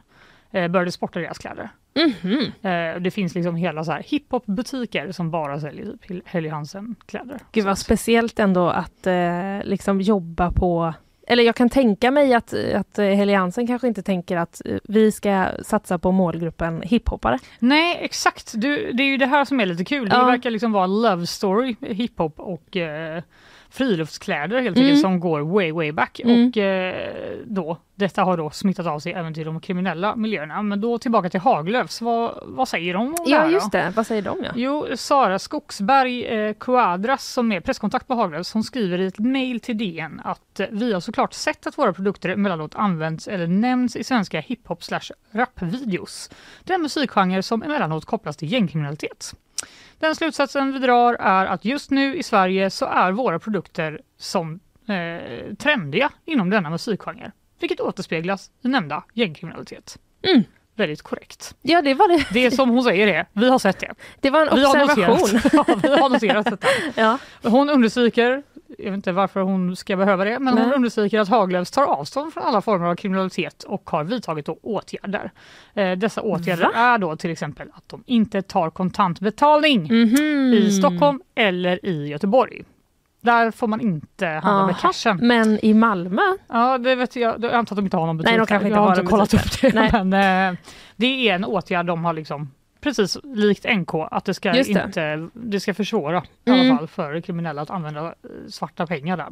[0.50, 1.70] eh, började sporta deras kläder.
[1.94, 2.52] Mhm.
[2.70, 7.38] Eh, det finns liksom hela så här hiphop-butiker som bara säljer typ Helly Hansen-kläder.
[7.52, 10.94] Gud vad speciellt ändå att eh, liksom jobba på
[11.30, 15.48] eller jag kan tänka mig att, att Helly Hansen kanske inte tänker att vi ska
[15.62, 17.38] satsa på målgruppen hiphoppare.
[17.58, 18.52] Nej, exakt.
[18.56, 20.08] Du, det är ju det här som är lite kul.
[20.10, 20.18] Ja.
[20.18, 23.22] Det verkar liksom vara love story, hiphop och eh,
[23.70, 25.00] friluftskläder helt enkelt Mm.
[25.00, 26.20] som går way, way back.
[26.20, 26.48] Mm.
[26.48, 30.62] Och eh, då, detta har då smittat av sig även till de kriminella miljöerna.
[30.62, 32.00] Men då tillbaka till Haglöfs.
[32.00, 33.78] Vad, vad säger de om det Ja här just då?
[33.78, 34.50] det, vad säger de ja?
[34.54, 39.60] Jo, Sara Skogsberg eh, Quadras som är presskontakt på Haglöfs, hon skriver i ett mejl
[39.60, 43.96] till DN att eh, vi har såklart sett att våra produkter emellanåt används eller nämns
[43.96, 46.30] i svenska hiphop slash rapvideos.
[46.64, 49.34] Det är en musikgenre som emellanåt kopplas till gängkriminalitet.
[49.98, 54.60] Den slutsatsen vi drar är att just nu i Sverige så är våra produkter som
[54.88, 59.98] eh, trendiga inom denna musikgenre, vilket återspeglas i nämnda gängkriminalitet.
[60.22, 60.42] Mm.
[60.76, 61.54] Väldigt korrekt.
[61.62, 62.26] Ja det var det.
[62.32, 63.94] Det är som hon säger det, vi har sett det.
[64.20, 65.18] Det var en Vi har observation.
[65.34, 66.66] noterat, ja, vi har noterat detta.
[66.94, 67.18] Ja.
[67.42, 68.42] Hon understryker,
[68.78, 70.76] jag vet inte varför hon ska behöva det, men hon Nej.
[70.76, 75.30] understryker att Haglöfs tar avstånd från alla former av kriminalitet och har vidtagit då åtgärder.
[75.74, 76.70] Eh, dessa åtgärder Va?
[76.74, 80.54] är då till exempel att de inte tar kontantbetalning Mhm.
[80.54, 82.62] i Stockholm eller i Göteborg.
[83.20, 84.80] Där får man inte handla med Aha.
[84.88, 85.18] cashen.
[85.22, 86.22] Men i Malmö?
[86.48, 87.44] Ja, det vet jag.
[87.44, 88.30] Jag antar att de inte har någon butik.
[88.30, 89.80] Nej, de kanske jag inte har har inte kollat butik upp det.
[89.92, 90.04] Nej.
[90.04, 90.58] Men eh,
[90.96, 92.50] det är en åtgärd de har liksom
[92.96, 94.68] Precis, likt NK, att det ska, det.
[94.68, 96.60] inte, det ska försvåra i Mm.
[96.70, 98.12] alla fall för kriminella att använda eh,
[98.48, 99.28] svarta pengar där.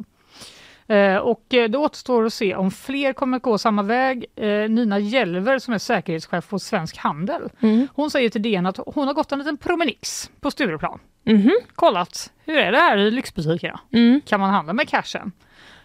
[0.89, 4.25] Eh, och eh, det återstår att se om fler kommer att gå samma väg.
[4.35, 7.87] Eh, Nina Jelver som är säkerhetschef på Svensk Handel, Mm.
[7.93, 10.99] hon säger till DN att hon har gått en liten promenix på Stureplan.
[11.23, 11.51] Mhm.
[11.75, 13.79] Kollat, hur är det här i lyxbutikerna?
[13.93, 14.21] Mm.
[14.25, 15.31] Kan man handla med cashen?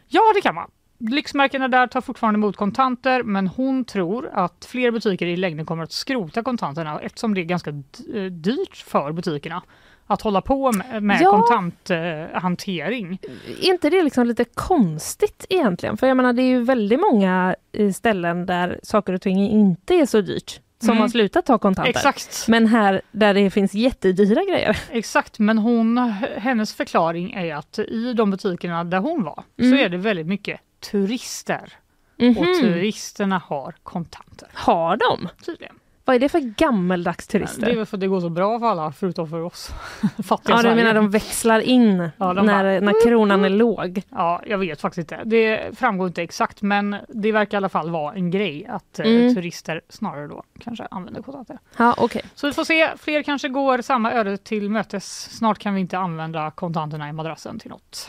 [0.09, 0.71] Ja, det kan man.
[1.11, 5.83] Lyxmärkena där tar fortfarande emot kontanter men hon tror att fler butiker i längden kommer
[5.85, 7.71] att skrota kontanterna eftersom det är ganska
[8.15, 9.63] eh, dyrt för butikerna
[10.07, 11.31] att hålla på med, med Ja.
[11.31, 13.19] kontanthantering.
[13.63, 15.97] Är inte det liksom lite konstigt egentligen?
[15.97, 19.95] För jag menar det är ju väldigt många eh, ställen där saker och ting inte
[19.95, 21.01] är så dyrt som Mm.
[21.01, 21.91] har slutat ta kontanter.
[21.91, 24.79] Exakt, Men här där det finns jättedyra grejer.
[24.91, 25.99] exakt, men hon,
[26.37, 29.71] hennes förklaring är att i de butikerna där hon var Mm.
[29.71, 31.73] så är det väldigt mycket turister
[32.17, 32.61] och Mhm.
[32.61, 34.49] turisterna har kontanter.
[34.55, 35.29] Har de?
[35.47, 35.79] Tydligen.
[36.05, 37.67] Vad är det för gammaldags turister?
[37.67, 39.71] Det är väl för att det går så bra för alla förutom för oss
[40.25, 44.03] fattiga Ja, du menar de växlar in Ja, de när, bara- när kronan är låg?
[44.11, 45.25] Ja, jag vet faktiskt inte.
[45.25, 49.07] Det framgår inte exakt men det verkar i alla fall vara en grej att eh,
[49.07, 49.35] Mm.
[49.35, 51.59] turister snarare då kanske använder kontanter.
[51.77, 52.23] Ja, okej.
[52.35, 55.21] Så vi får se, fler kanske går samma öde till mötes.
[55.37, 58.09] Snart kan vi inte använda kontanterna i madrassen till något.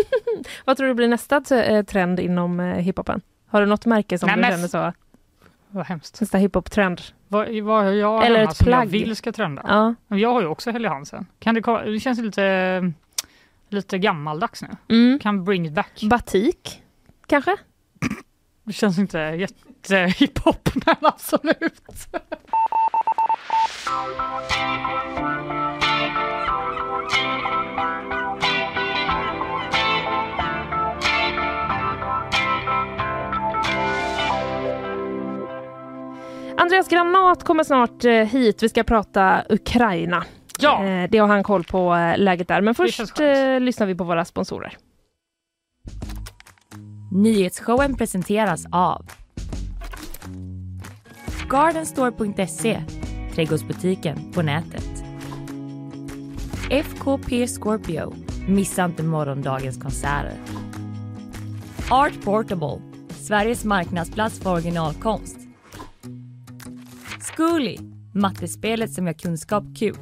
[0.64, 3.20] Vad tror du blir nästa eh, trend inom eh, hiphopen?
[3.50, 4.92] Har du något märke som Nej, du känner så?
[5.70, 6.20] Vad hemskt.
[6.20, 7.00] Nästa hiphop-trend?
[7.28, 8.88] Vad, vad har jag Eller ett som jag plagg.
[8.88, 9.62] vill ska trenda?
[10.08, 10.16] Ja.
[10.16, 11.26] Jag har ju också Helly Hansen.
[11.38, 12.92] Kan det, det känns lite,
[13.68, 14.68] lite gammaldags nu.
[14.96, 15.18] Mm.
[15.18, 16.02] Kan bring it back.
[16.02, 16.82] Batik,
[17.26, 17.56] kanske?
[18.64, 22.08] Det känns inte jättehiphop men absolut.
[36.60, 38.62] Andreas Granat kommer snart eh, hit.
[38.62, 40.24] Vi ska prata Ukraina.
[40.60, 42.60] Ja, Eh, Det har han koll på eh, läget där.
[42.60, 43.00] Men först
[43.60, 44.76] lyssnar vi på våra sponsorer.
[47.12, 49.06] Nyhetsshowen presenteras av
[51.48, 52.80] Gardenstore.se,
[53.34, 54.88] trädgårdsbutiken på nätet.
[56.70, 58.14] FKP Scorpio,
[58.48, 60.34] missa inte morgondagens konserter.
[61.90, 65.37] Art Portable, Sveriges marknadsplats för originalkonst.
[67.32, 67.78] Zcooly,
[68.14, 69.96] mattespelet som gör kunskap kul.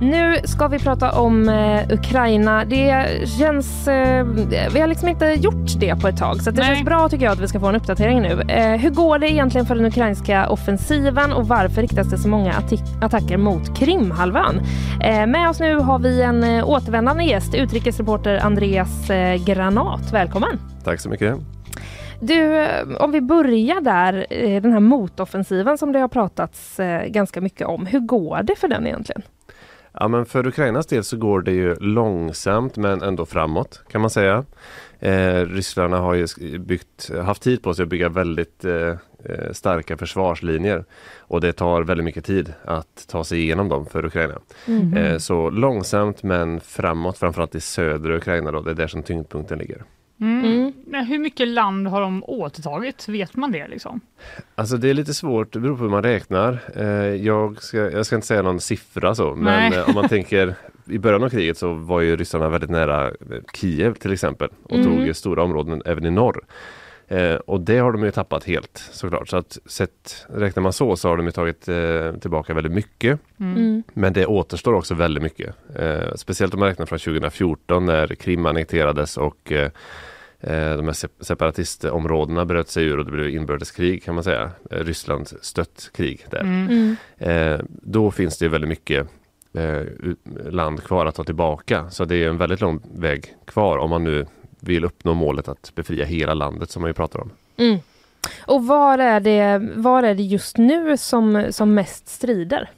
[0.00, 2.64] Nu ska vi prata om eh, Ukraina.
[2.64, 3.06] Det
[3.38, 3.88] känns...
[3.88, 4.26] Eh,
[4.72, 6.74] vi har liksom inte gjort det på ett tag så det Nej.
[6.74, 8.40] känns bra tycker jag att vi ska få en uppdatering nu.
[8.48, 12.54] Eh, hur går det egentligen för den ukrainska offensiven och varför riktas det så många
[13.00, 14.60] attacker mot Krimhalvön?
[15.00, 20.12] Eh, med oss nu har vi en eh, återvändande gäst, utrikesreporter Andreas eh, Granat.
[20.12, 20.60] Välkommen!
[20.84, 21.55] Tack så mycket.
[22.20, 27.06] Du, eh, om vi börjar där, eh, den här motoffensiven som det har pratats eh,
[27.06, 27.86] ganska mycket om.
[27.86, 29.22] Hur går det för den egentligen?
[29.98, 34.10] Ja men för Ukrainas del så går det ju långsamt men ändå framåt kan man
[34.10, 34.44] säga.
[34.98, 39.96] Eh, Ryssarna har ju byggt, haft tid på sig att bygga väldigt eh, eh, starka
[39.96, 40.84] försvarslinjer
[41.18, 44.38] och det tar väldigt mycket tid att ta sig igenom dem för Ukraina.
[44.66, 44.94] Mm.
[44.96, 49.58] Eh, så långsamt men framåt, framförallt i södra Ukraina då, det är där som tyngdpunkten
[49.58, 49.82] ligger.
[50.20, 50.44] Mm.
[50.44, 50.72] Mm.
[50.86, 53.08] Men hur mycket land har de återtagit?
[53.08, 54.00] Vet man det liksom?
[54.54, 56.58] Alltså det är lite svårt, det beror på hur man räknar.
[56.76, 56.86] Eh,
[57.26, 59.78] jag, ska, jag ska inte säga någon siffra så, men Nej.
[59.78, 60.54] eh, om man tänker
[60.86, 63.12] i början av kriget så var ju ryssarna väldigt nära eh,
[63.54, 64.84] Kiev till exempel och Mm.
[65.06, 66.44] tog stora områden även i norr.
[67.08, 69.28] Eh, och det har de ju tappat helt såklart.
[69.28, 73.18] Så att sett, räknar man så så har de ju tagit eh, tillbaka väldigt mycket.
[73.40, 73.56] Mm.
[73.56, 73.82] Mm.
[73.94, 75.54] Men det återstår också väldigt mycket.
[75.74, 79.70] Eh, speciellt om man räknar från 2014 när Krim annekterades och eh,
[80.40, 84.50] eh, de här sep- separatistområdena bröt sig ur och det blev inbördeskrig kan man säga.
[84.70, 86.40] Eh, Ryssland stött krig där.
[86.40, 86.68] Mm.
[86.68, 86.96] Mm.
[87.52, 89.08] Eh, då finns det ju väldigt mycket
[89.52, 89.82] eh,
[90.50, 91.90] land kvar att ta tillbaka.
[91.90, 94.26] Så det är en väldigt lång väg kvar om man nu
[94.60, 97.30] vill uppnå målet att befria hela landet som man ju pratar om.
[97.56, 97.78] Mm.
[98.40, 102.70] Och var är, det, var är det just nu som, som mest strider?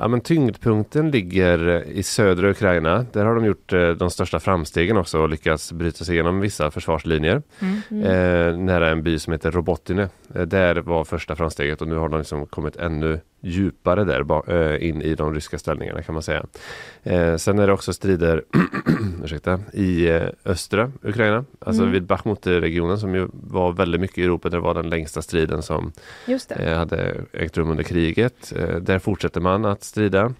[0.00, 3.06] Ja, men tyngdpunkten ligger i södra Ukraina.
[3.12, 6.70] Där har de gjort eh, de största framstegen också och lyckats bryta sig igenom vissa
[6.70, 7.42] försvarslinjer.
[7.58, 8.02] Mm.
[8.02, 10.08] Eh, nära en by som heter Robotine.
[10.34, 14.88] Eh, där var första framsteget och nu har de liksom kommit ännu djupare där eh,
[14.88, 16.44] in i de ryska ställningarna kan man säga.
[17.02, 18.42] Eh, sen är det också strider
[19.24, 21.92] ursäkta, i eh, östra Ukraina, alltså Mm.
[21.92, 24.48] vid Bachmut-regionen som ju var väldigt mycket i Europa.
[24.48, 25.92] Det var den längsta striden som
[26.48, 28.52] eh, hade ägt rum under kriget.
[28.56, 30.32] Eh, där fortsätter man att strida.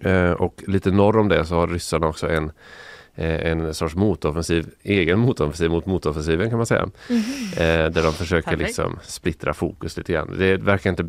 [0.00, 2.50] Eh, och lite norr om det så har ryssarna också en
[3.14, 6.88] eh, en sorts motoffensiv, egen motoffensiv mot motoffensiven kan man säga.
[7.10, 7.22] Mhm.
[7.52, 8.66] Eh, där de försöker Perfekt.
[8.68, 10.34] liksom splittra fokus lite grann.
[10.38, 11.08] Det verkar inte,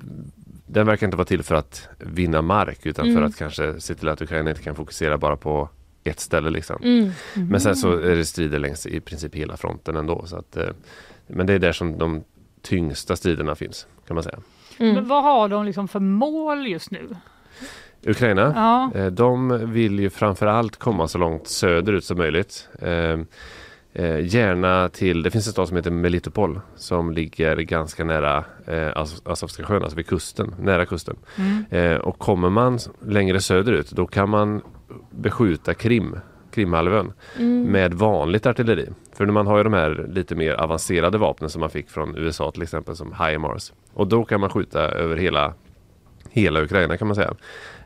[0.67, 3.23] den verkar inte vara till för att vinna mark utan för Mm.
[3.23, 5.69] att kanske se till att Ukraina inte kan fokusera bara på
[6.03, 6.49] ett ställe.
[6.49, 6.81] Liksom.
[6.83, 7.11] Mm.
[7.33, 10.25] Men sen så är det strider längs i princip hela fronten ändå.
[10.25, 10.69] Så att, eh,
[11.27, 12.23] men det är där som de
[12.61, 14.39] tyngsta striderna finns kan man säga.
[14.77, 14.95] Mm.
[14.95, 17.15] Men vad har de liksom för mål just nu?
[18.05, 18.91] Ukraina, Ja.
[18.99, 22.69] Eh, De vill ju framförallt komma så långt söderut som möjligt.
[22.81, 23.19] Eh,
[23.93, 28.89] eh, gärna till, det finns en stad som heter Melitopol som ligger ganska nära eh,
[29.25, 31.15] Azovska sjön, alltså vid kusten, nära kusten.
[31.69, 32.01] Mm.
[32.01, 34.61] Och kommer man längre söderut då kan man
[35.11, 36.15] beskjuta Krim,
[36.51, 37.63] Krimhalvön Mm.
[37.63, 38.89] med vanligt artilleri.
[39.13, 42.51] För man har ju de här lite mer avancerade vapnen som man fick från USA
[42.51, 43.73] till exempel som HIMARS.
[43.93, 45.53] Och då kan man skjuta över hela,
[46.41, 47.33] hela Ukraina kan man säga.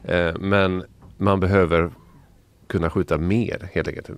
[0.04, 0.84] Eh, men
[1.18, 1.92] man behöver
[2.68, 4.10] kunna skjuta mer helt enkelt.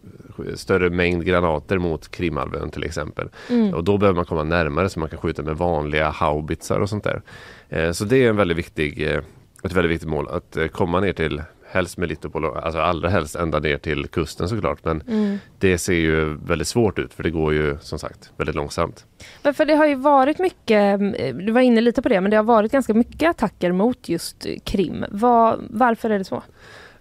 [0.55, 3.29] Större mängd granater mot Krimhalvön till exempel.
[3.49, 3.73] Mm.
[3.73, 7.03] Och då behöver man komma närmare så man kan skjuta med vanliga haubitsar och sånt
[7.03, 7.21] där.
[7.69, 9.21] Eh, så det är en väldigt viktig, eh,
[9.63, 11.41] ett väldigt viktigt mål att komma ner till
[11.73, 14.85] helst Melitopol, och- alltså allra helst ända ner till kusten såklart.
[14.85, 15.37] Men Mm.
[15.59, 19.05] det ser ju väldigt svårt ut för det går ju som sagt väldigt långsamt.
[19.43, 22.31] Men för det har ju varit mycket, eh, du var inne lite på det, men
[22.31, 25.05] det har varit ganska mycket attacker mot just Krim.
[25.11, 26.43] Vad- varför är det så?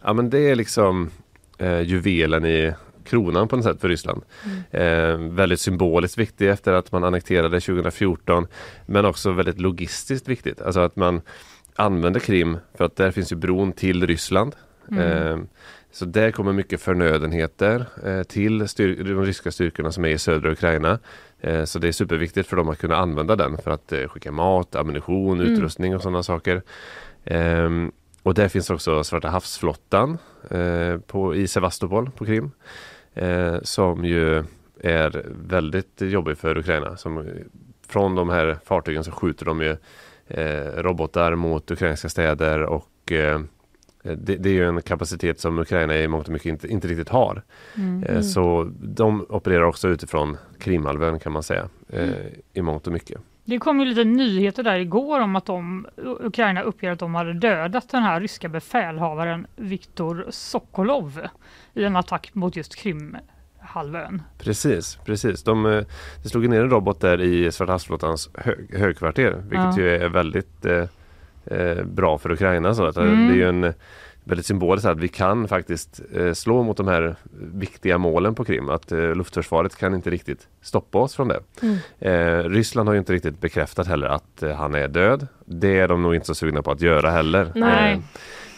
[0.03, 1.11] Ja men det är liksom
[1.59, 2.73] eh, juvelen i
[3.05, 4.23] kronan på något sätt för Ryssland.
[4.71, 8.47] Eh, väldigt symboliskt viktig efter att man annekterade 2014
[8.87, 10.61] men också väldigt logistiskt viktigt.
[10.63, 11.21] Alltså att man
[11.77, 14.57] använder Krim för att där finns ju bron till Ryssland.
[14.99, 15.39] Eh,
[15.93, 20.51] så där kommer mycket förnödenheter eh, till styr- de ryska styrkorna som är i södra
[20.53, 20.99] Ukraina.
[21.41, 24.33] Eh, så det är superviktigt för dem att kunna använda den för att eh, skicka
[24.33, 25.53] mat, ammunition, Mm.
[25.53, 26.63] utrustning och sådana saker.
[27.25, 27.93] Ehm,
[28.23, 30.19] och där finns också Svarta havsflottan
[30.51, 32.51] eh, på, i Sevastopol på Krim.
[33.15, 34.45] Eh, som ju
[34.81, 36.97] är väldigt jobbig för Ukraina.
[36.97, 37.29] Som,
[37.89, 39.77] från de här fartygen så skjuter de ju eh,
[40.77, 43.41] robotar mot ukrainska städer och eh,
[44.03, 47.09] det, det är ju en kapacitet som Ukraina i mångt och mycket inte, inte riktigt
[47.09, 47.43] har.
[47.77, 48.03] Mm.
[48.03, 52.11] Eh, Så de opererar också utifrån Krimhalvön kan man säga eh,
[52.53, 53.21] i mångt och mycket.
[53.45, 55.87] Det kom ju lite nyheter där igår om att de,
[56.21, 61.21] Ukraina uppger att de hade dödat den här ryska befälhavaren Viktor Sokolov
[61.75, 62.75] i en attack mot just
[63.63, 64.23] Krimhalvön.
[64.39, 65.43] Precis, precis.
[65.43, 65.83] De, eh,
[66.23, 69.79] det slog ner en robot där i Svarta havsflottans hög, högkvarter vilket Ja.
[69.79, 70.85] ju är väldigt eh,
[71.47, 72.75] eh, bra för Ukraina.
[72.75, 73.27] Så att, eh, Mm.
[73.29, 73.75] Det är ju en
[74.25, 76.01] väldigt symboliskt att vi kan faktiskt
[76.35, 77.17] slå mot de här
[77.55, 78.69] viktiga målen på Krim.
[78.69, 81.41] Att luftförsvaret kan inte riktigt stoppa oss från det.
[81.63, 81.77] Mm.
[81.99, 85.27] Eh, Ryssland har ju inte riktigt bekräftat heller att han är död.
[85.45, 87.53] Det är de nog inte så sugna på att göra heller.
[87.55, 87.93] Nej.
[87.93, 87.99] Eh,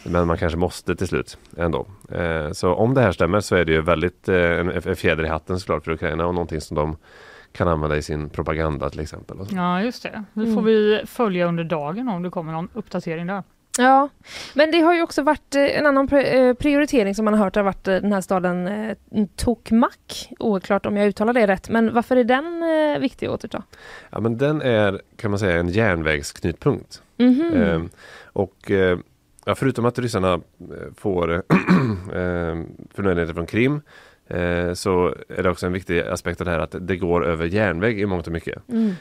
[0.05, 1.85] men man kanske måste till slut ändå.
[2.11, 5.27] Eh, så om det här stämmer så är det ju väldigt eh, en, fjäder i
[5.27, 6.97] hatten såklart för Ukraina och någonting som de
[7.51, 9.37] kan använda i sin propaganda till exempel.
[9.51, 10.65] Ja just det, det får Mm.
[10.65, 13.43] vi följa under dagen om det kommer någon uppdatering där.
[13.77, 14.09] Ja,
[14.53, 17.55] men det har ju också varit eh, en annan eh, prioritering som man har hört
[17.55, 18.69] har varit eh, den här staden
[19.35, 20.29] Tokmak.
[20.39, 22.63] Oklart om jag uttalar det rätt, men varför är den
[23.01, 23.63] viktig att återta?
[24.09, 27.01] Ja, men den är kan man säga en järnvägsknutpunkt.
[27.17, 27.53] Mhm.
[27.55, 27.89] Ehm,
[28.33, 28.97] och eh,
[29.45, 30.39] ja, förutom att ryssarna eh,
[30.97, 31.33] får
[32.13, 32.61] eh,
[32.93, 33.81] förnödenheter från Krim
[34.27, 37.45] eh, så är det också en viktig aspekt av det här att det går över
[37.45, 38.61] järnväg i mångt och mycket.
[38.69, 38.95] Mm.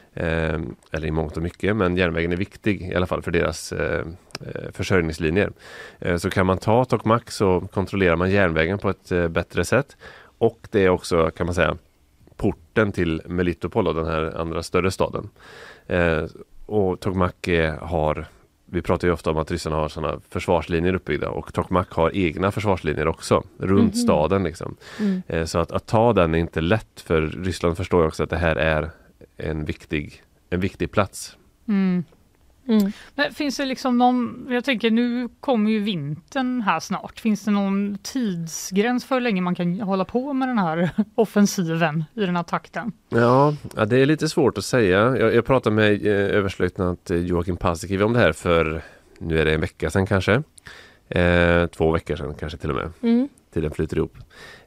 [0.93, 4.07] Eller i mångt och mycket, men järnvägen är viktig i alla fall för deras eh,
[4.41, 5.53] eh, försörjningslinjer.
[5.99, 9.97] Eh, så kan man ta Tokmak så kontrollerar man järnvägen på ett eh, bättre sätt.
[10.39, 11.77] Och det är också kan man säga
[12.37, 15.31] porten till Melitopol, den här andra större staden.
[15.87, 16.25] Eh,
[16.67, 17.49] och Tokmak
[17.81, 18.27] har
[18.75, 22.51] vi pratar ju ofta om att ryssarna har sådana försvarslinjer uppbyggda och Tokmak har egna
[22.51, 24.03] försvarslinjer också runt Mhm.
[24.03, 24.45] staden.
[24.45, 24.77] Liksom.
[25.01, 25.23] Mm.
[25.27, 28.31] Eh, Så att, att ta den är inte lätt för Ryssland förstår ju också att
[28.31, 28.91] det här är
[29.37, 31.37] en viktig, en viktig plats.
[31.69, 32.05] Mm.
[32.69, 32.93] Mm.
[33.15, 37.51] Men finns det liksom någon, jag tänker nu kommer ju vintern här snart, finns det
[37.51, 42.37] någon tidsgräns för hur länge man kan hålla på med den här offensiven i den
[42.37, 42.93] här takten?
[43.09, 45.17] Ja, ja det är lite svårt att säga.
[45.17, 48.83] Jag, jag pratade med eh, överstelöjtnant eh, Joakim Paasikivi om det här för
[49.19, 50.43] nu är det en vecka sedan kanske.
[51.09, 52.91] Eh, två veckor sedan kanske till och med.
[53.03, 53.29] Mm.
[53.55, 54.17] Tiden flyter ihop.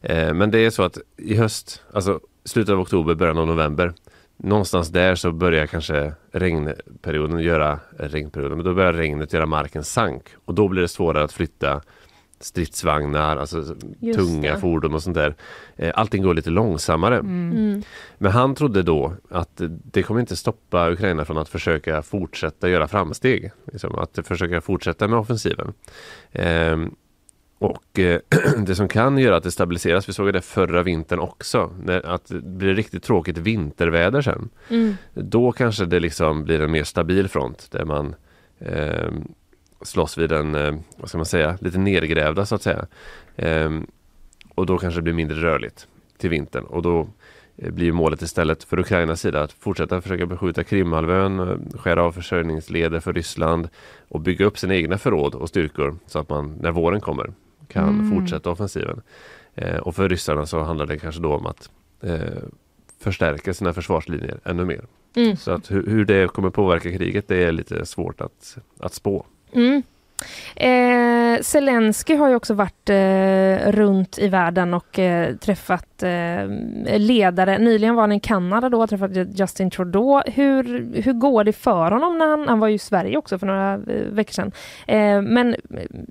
[0.01, 3.93] Eh, men det är så att i höst, alltså slutet av oktober, början av november.
[4.37, 10.23] Någonstans där så börjar kanske regnperioden göra, regnperioden, men då börjar regnet göra marken sank.
[10.45, 11.81] Och då blir det svårare att flytta
[12.39, 14.59] stridsvagnar, alltså Just tunga det.
[14.59, 15.35] fordon och sånt där.
[15.75, 17.15] Eh, allting går lite långsammare.
[17.17, 17.83] Mm.
[18.17, 22.87] Men han trodde då att det kommer inte stoppa Ukraina från att försöka fortsätta göra
[22.87, 23.51] framsteg.
[23.71, 25.73] Liksom, att försöka fortsätta med offensiven.
[26.31, 26.95] Ehm,
[27.59, 28.19] och eh,
[28.57, 32.25] det som kan göra att det stabiliseras, vi såg det förra vintern också, när, att
[32.27, 34.49] det blir riktigt tråkigt vinterväder sen.
[34.69, 34.95] Mm.
[35.13, 38.15] Då kanske det liksom blir en mer stabil front där man
[38.59, 39.27] ehm,
[39.81, 42.85] slåss vid en, eh, vad ska man säga, lite nergrävda så att säga.
[43.35, 43.87] Ehm,
[44.55, 45.87] och då kanske det blir mindre rörligt
[46.17, 47.07] till vintern och då
[47.57, 52.11] eh, blir målet istället för Ukrainas sida att fortsätta försöka beskjuta Krimhalvön, eh, skära av
[52.11, 53.69] försörjningsleder för Ryssland
[54.07, 57.31] och bygga upp sina egna förråd och styrkor så att man när våren kommer
[57.67, 58.09] kan Mm.
[58.11, 59.01] fortsätta offensiven.
[59.55, 61.69] Eh, och för ryssarna så handlar det kanske då om att
[62.01, 62.19] eh,
[62.99, 64.85] förstärka sina försvarslinjer ännu mer.
[65.15, 65.35] Mm.
[65.37, 69.25] Så att hur, hur det kommer påverka kriget det är lite svårt att, att spå.
[69.51, 69.83] Mm.
[70.55, 76.47] Eh, Zelensky har ju också varit eh, runt i världen och eh, träffat eh,
[76.97, 77.57] ledare.
[77.57, 80.21] Nyligen var han i Kanada då och träffade Justin Trudeau.
[80.25, 80.63] Hur,
[81.01, 82.17] hur går det för honom?
[82.17, 83.79] när Han, han var ju i Sverige också för några eh,
[84.11, 84.51] veckor sedan.
[84.87, 85.55] Eh, men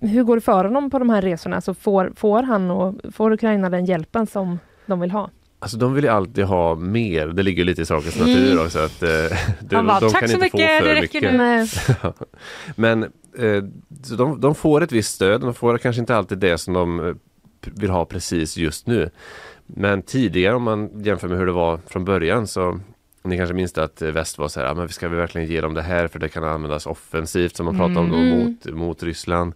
[0.02, 1.60] hur går det för honom på de här resorna?
[1.60, 5.30] Så får, får han och får Ukraina den hjälpen som de vill ha?
[5.58, 8.64] Alltså de vill ju alltid ha mer, det ligger lite i sakens natur Mm.
[8.66, 8.78] också.
[8.78, 9.08] Att, eh,
[9.60, 11.22] de, bara, de "Tack kan inte mycket, få för mycket.
[11.22, 11.66] nu." Nej.
[12.76, 13.08] Men eh,
[14.16, 17.14] de, de får ett visst stöd, de får kanske inte alltid det som de eh,
[17.74, 19.10] vill ha precis just nu.
[19.66, 22.80] Men tidigare om man jämför med hur det var från början så
[23.22, 25.60] ni kanske minns att eh, väst var så här, "Ja, men ska vi verkligen ge
[25.60, 28.38] dem det här för det kan användas offensivt som man pratade om då Mm.
[28.38, 29.52] mot, mot Ryssland.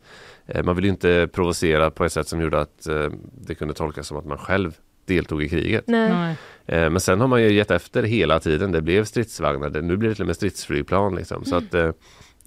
[0.46, 3.08] Eh, Man vill ju inte provocera på ett sätt som gjorde att eh,
[3.40, 5.84] det kunde tolkas som att man själv deltog i kriget.
[5.86, 6.10] Nej.
[6.10, 6.36] Nej.
[6.66, 8.72] Eh, Men sen har man ju gett efter hela tiden.
[8.72, 11.14] Det blev stridsvagnar, det, nu blir det till och med stridsflygplan.
[11.14, 11.44] Liksom.
[11.44, 11.90] Så att eh,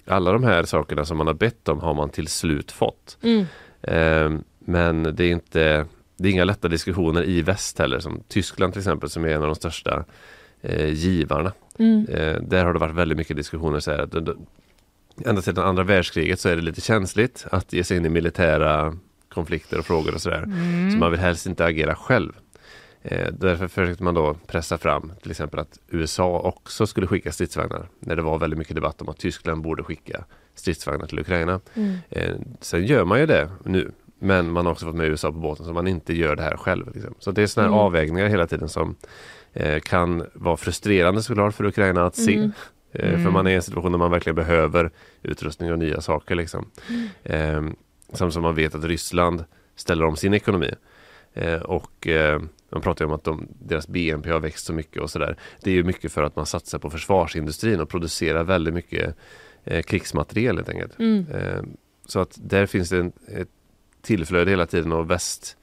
[0.06, 3.18] alla de här sakerna som man har bett om har man till slut fått.
[3.22, 3.46] Mm.
[3.82, 5.86] Eh, Men det är inte
[6.16, 7.98] det är inga lätta diskussioner i väst heller.
[7.98, 10.04] Som Tyskland till exempel som är en av de största
[10.62, 11.52] eh, givarna.
[11.78, 12.06] Mm.
[12.06, 13.80] Eh, där har det varit väldigt mycket diskussioner.
[13.80, 14.14] Så här, att,
[15.26, 18.96] ända sedan andra världskriget så är det lite känsligt att ge sig in i militära
[19.28, 20.42] konflikter och frågor och sådär.
[20.42, 20.90] Mm.
[20.90, 22.32] Så man vill helst inte agera själv.
[23.06, 27.88] Eh, därför försökte man då pressa fram till exempel att USA också skulle skicka stridsvagnar.
[28.00, 30.24] När det var väldigt mycket debatt om att Tyskland borde skicka
[30.54, 31.60] stridsvagnar till Ukraina.
[31.74, 31.96] Mm.
[32.10, 33.92] Eh, sen gör man ju det nu.
[34.18, 36.56] Men man har också fått med USA på båten så man inte gör det här
[36.56, 36.94] själv.
[36.94, 37.14] Liksom.
[37.18, 37.86] Så det är sådana här Mm.
[37.86, 38.96] avvägningar hela tiden som
[39.52, 42.34] eh, kan vara frustrerande såklart för Ukraina att se.
[42.36, 42.52] Mm.
[42.92, 43.32] För Mm.
[43.32, 44.90] man är i en situation där man verkligen behöver
[45.22, 46.34] utrustning och nya saker.
[46.34, 46.70] Liksom.
[47.22, 47.62] Eh,
[48.08, 49.44] samtidigt som man vet att Ryssland
[49.76, 50.70] ställer om sin ekonomi.
[51.34, 55.02] Eh, och eh, man pratar ju om att de, deras BNP har växt så mycket
[55.02, 55.36] och sådär.
[55.60, 59.16] Det är ju mycket för att man satsar på försvarsindustrin och producerar väldigt mycket
[59.64, 60.98] eh, krigsmateriel helt enkelt.
[60.98, 61.26] Mm.
[61.34, 61.62] Eh,
[62.06, 63.48] så att där finns det en, ett
[64.02, 65.56] tillflöde hela tiden och väst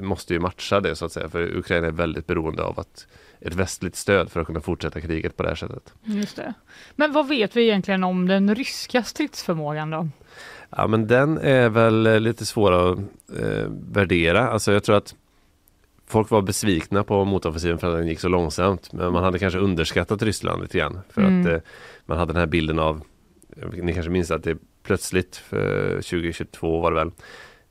[0.00, 1.28] måste ju matcha det så att säga.
[1.28, 3.06] För Ukraina är väldigt beroende av att
[3.40, 5.94] ett västligt stöd för att kunna fortsätta kriget på det här sättet.
[6.04, 6.54] Just det.
[6.96, 10.08] Men vad vet vi egentligen om den ryska stridsförmågan då?
[10.70, 12.98] Ja men den är väl eh, lite svår att
[13.40, 14.48] eh, värdera.
[14.48, 15.14] Alltså jag tror att
[16.06, 18.92] folk var besvikna på motoffensiven för att den gick så långsamt.
[18.92, 20.98] Men man hade kanske underskattat Ryssland lite grann.
[21.10, 21.40] För Mm.
[21.40, 21.58] att eh,
[22.06, 23.00] man hade den här bilden av,
[23.82, 27.10] ni kanske minns att det plötsligt, för 2022 var det väl,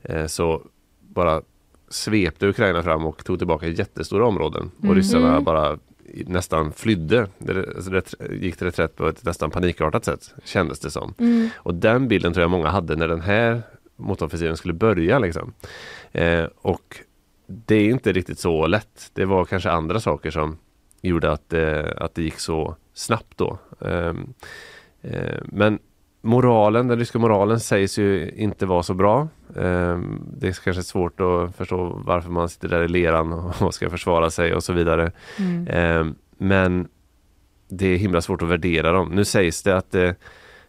[0.02, 0.62] eh, så
[1.00, 1.42] bara
[1.88, 4.70] svepte Ukraina fram och tog tillbaka jättestora områden.
[4.78, 4.96] Och Mm.
[4.96, 5.44] ryssarna Mm.
[5.44, 5.78] bara
[6.26, 7.28] nästan flydde.
[7.38, 11.14] Det, alltså, gick till reträtt på ett nästan panikartat sätt, kändes det som.
[11.18, 11.48] Mm.
[11.56, 13.62] Och den bilden tror jag många hade när den här
[13.96, 15.18] motoffensiven skulle börja.
[15.18, 15.52] Liksom.
[16.12, 16.96] Eh, och
[17.46, 19.10] det är inte riktigt så lätt.
[19.12, 20.58] Det var kanske andra saker som
[21.00, 23.58] gjorde att, eh, att det gick så snabbt då.
[23.80, 24.34] Ehm,
[25.02, 25.78] eh, men
[26.26, 29.28] moralen, den ryska moralen sägs ju inte vara så bra.
[29.56, 33.90] Ehm, det är kanske svårt att förstå varför man sitter där i leran och ska
[33.90, 35.12] försvara sig och så vidare.
[35.38, 35.66] Mm.
[35.70, 36.88] Ehm, men
[37.68, 39.08] det är himla svårt att värdera dem.
[39.08, 40.14] Nu sägs det att det,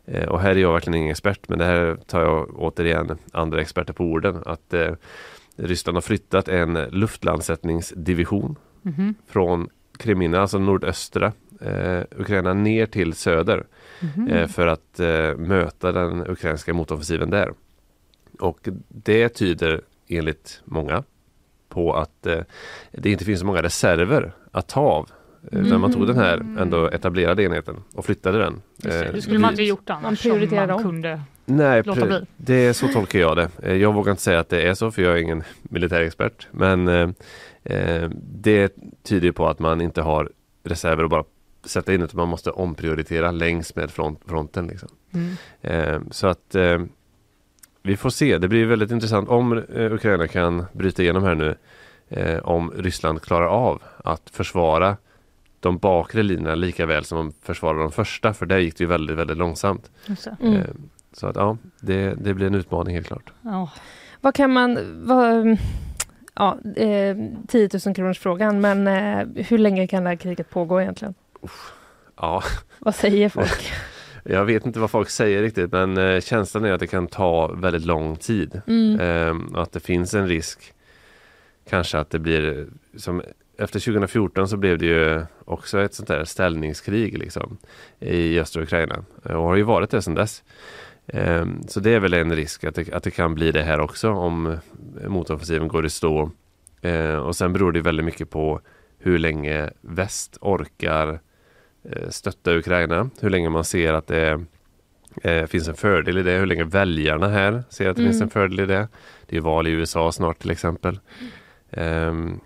[0.06, 3.62] eh, och här är jag verkligen ingen expert, men det här tar jag återigen andra
[3.62, 4.92] experter på orden, att eh,
[5.58, 9.16] Ryssland har flyttat en luftlandsättningsdivision Mhm.
[9.28, 11.32] från Krimina, alltså nordöstra eh,
[12.16, 13.66] Ukraina, ner till söder
[14.30, 17.54] eh, för att eh, möta den ukrainska motoffensiven där.
[18.40, 21.04] Och det tyder enligt många
[21.70, 22.40] på att eh,
[22.92, 25.10] det inte finns så många reserver att ta av.
[25.52, 28.62] Eh, När man tog den här ändå etablerade enheten och flyttade den.
[28.86, 30.26] Eh, det skulle man inte gjort annars.
[30.26, 30.84] Man om man om.
[30.84, 31.22] kunde.
[31.46, 32.22] Nej, låta bli.
[32.38, 33.50] det är så tolkar jag det.
[33.64, 36.48] Eh, Jag vågar inte säga att det är så för jag är ingen militärexpert.
[36.52, 37.10] Men eh,
[37.64, 40.32] eh, det tyder på att man inte har
[40.64, 41.24] reserver att bara
[41.68, 44.68] sätta in utan man måste omprioritera längs med front, fronten.
[44.68, 44.90] Liksom.
[45.14, 45.36] Mm.
[45.62, 46.80] Eh, så att eh,
[47.84, 48.38] vi får se.
[48.38, 51.56] Det blir väldigt intressant om eh, Ukraina kan bryta igenom här nu.
[52.10, 54.98] Eh, om Ryssland klarar av att försvara
[55.60, 58.34] de bakre linjerna lika väl som de försvarar de första.
[58.34, 59.92] För där gick det ju väldigt, väldigt långsamt.
[60.42, 60.56] Mm.
[60.56, 60.66] Eh,
[61.14, 63.34] så att ja, det, det blir en utmaning helt klart.
[63.42, 63.70] Ja.
[64.22, 64.80] Vad kan man...
[65.06, 65.58] Vad,
[66.34, 70.82] ja, eh, 10 000 kronors frågan, men eh, hur länge kan det här kriget pågå
[70.82, 71.14] egentligen?
[72.16, 72.44] Ja,
[72.80, 73.72] Vad säger folk?
[74.24, 77.48] jag vet inte vad folk säger riktigt men eh, känslan är att det kan ta
[77.48, 78.62] väldigt lång tid.
[78.68, 79.00] Mm.
[79.00, 80.74] Ehm, och att det finns en risk
[81.70, 83.22] kanske att det blir som
[83.58, 87.58] efter 2014 så blev det ju också ett sånt där ställningskrig liksom
[88.00, 90.44] i östra Ukraina och har ju varit det sedan dess.
[91.08, 93.80] Ehm, så det är väl en risk att det, att det kan bli det här
[93.80, 94.58] också om
[95.08, 96.32] motoffensiven går i stå.
[96.82, 98.62] Ehm, och sen beror det väldigt mycket på
[99.00, 101.20] hur länge väst orkar eh,
[102.10, 104.40] stötta Ukraina, hur länge man ser att det
[105.24, 108.12] eh, finns en fördel i det, hur länge väljarna här ser att det Mm.
[108.12, 108.88] finns en fördel i det.
[109.26, 111.00] Det är val i USA snart till exempel.
[111.72, 112.40] Ehm,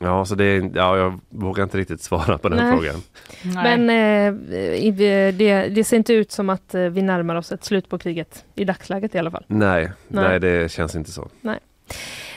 [0.00, 2.72] ja, så det är, ja, jag vågar inte riktigt svara på den Nej.
[2.72, 3.02] frågan.
[3.42, 3.78] Nej.
[3.78, 7.64] Men eh, i- det, det ser inte ut som att eh, vi närmar oss ett
[7.64, 9.44] slut på kriget i dagsläget i alla fall.
[9.46, 10.40] Nej, nej, Nej.
[10.40, 11.28] det känns inte så.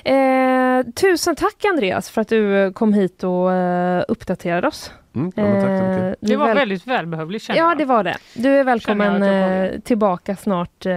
[0.04, 4.92] Eh, tusen tack Andreas för att du eh, kom hit och eh, uppdaterade oss.
[5.18, 6.04] Mm, ja, men tack så mycket.
[6.24, 7.78] Eh, det var väl- väldigt välbehövligt känner Ja, jag.
[7.78, 8.18] det var det.
[8.34, 10.96] Du är välkommen eh, tillbaka snart eh,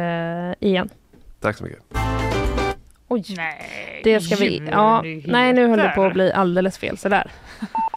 [0.60, 0.88] igen.
[1.40, 1.78] Tack så mycket.
[3.08, 4.62] Oj, Nej, det ska vi...
[4.70, 7.30] Ja, nej, nu höll det på att bli alldeles fel sådär.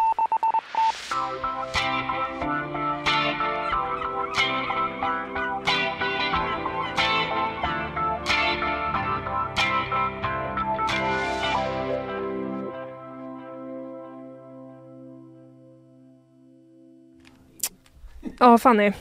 [18.43, 18.91] Ja, Fanny.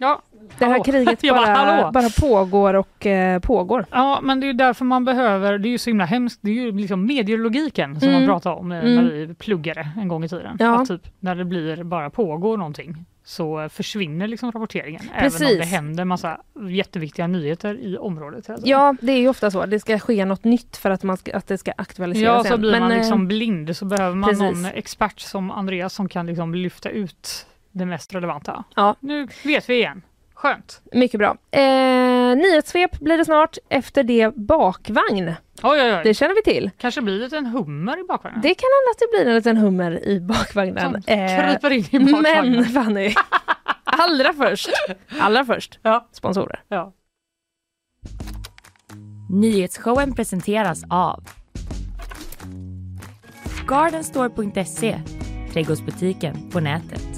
[0.00, 0.22] Ja,
[0.58, 0.84] Det här Hallå.
[0.84, 3.86] kriget bara, bara, bara pågår och eh, pågår.
[3.90, 6.54] Ja, men det är därför man behöver, det är ju så himla hemskt, det är
[6.54, 8.20] ju liksom medielogiken som Mm.
[8.20, 8.94] man pratade om eh, Mm.
[8.94, 10.56] när vi pluggade en gång i tiden.
[10.60, 10.82] Ja.
[10.82, 15.02] Att typ när det blir bara pågår någonting så försvinner liksom rapporteringen.
[15.14, 15.58] Även om Precis.
[15.58, 18.44] det händer massa jätteviktiga nyheter i området.
[18.46, 18.60] tiden.
[18.64, 19.66] Ja, det är ju ofta så.
[19.66, 22.58] Det ska ske något nytt för att, man ska, att det ska aktualiseras Ja, så
[22.58, 24.42] blir man eh, liksom blind så behöver man precis.
[24.42, 27.46] någon expert som Andreas som kan liksom lyfta ut
[27.78, 28.64] det mest relevanta.
[28.76, 28.96] Ja.
[29.00, 30.02] Nu vet vi igen.
[30.34, 30.80] Skönt.
[30.92, 31.36] Mycket bra.
[31.50, 33.56] Eh, nyhetssvep blir det snart.
[33.68, 35.28] Efter det bakvagn.
[35.62, 36.00] Oj, oj, oj.
[36.04, 36.70] Det känner vi till.
[36.78, 38.40] Kanske blir det en hummer i bakvagnen.
[38.40, 41.02] Det kan hända att det blir en liten hummer i bakvagnen.
[41.02, 42.52] Som Eh, kryper in i bakvagnen.
[42.52, 43.14] men Fanny,
[43.84, 44.68] allra först,
[45.20, 46.08] allra först, Ja.
[46.12, 46.60] sponsorer.
[46.68, 46.92] Ja.
[49.30, 51.24] Nyhetsshowen presenteras av
[53.68, 55.00] Gardenstore.se
[55.52, 57.17] Trädgårdsbutiken på nätet.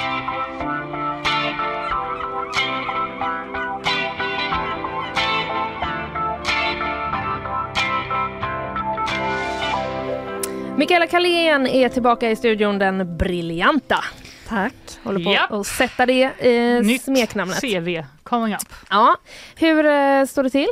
[10.81, 14.03] Mikaela Kalén är tillbaka i studion, den briljanta.
[14.47, 14.73] Tack.
[15.03, 17.61] Håller på att sätta det eh, Nytt smeknamnet.
[17.61, 18.61] CV coming up.
[18.89, 19.15] Ja.
[19.55, 20.67] Hur eh, står det till?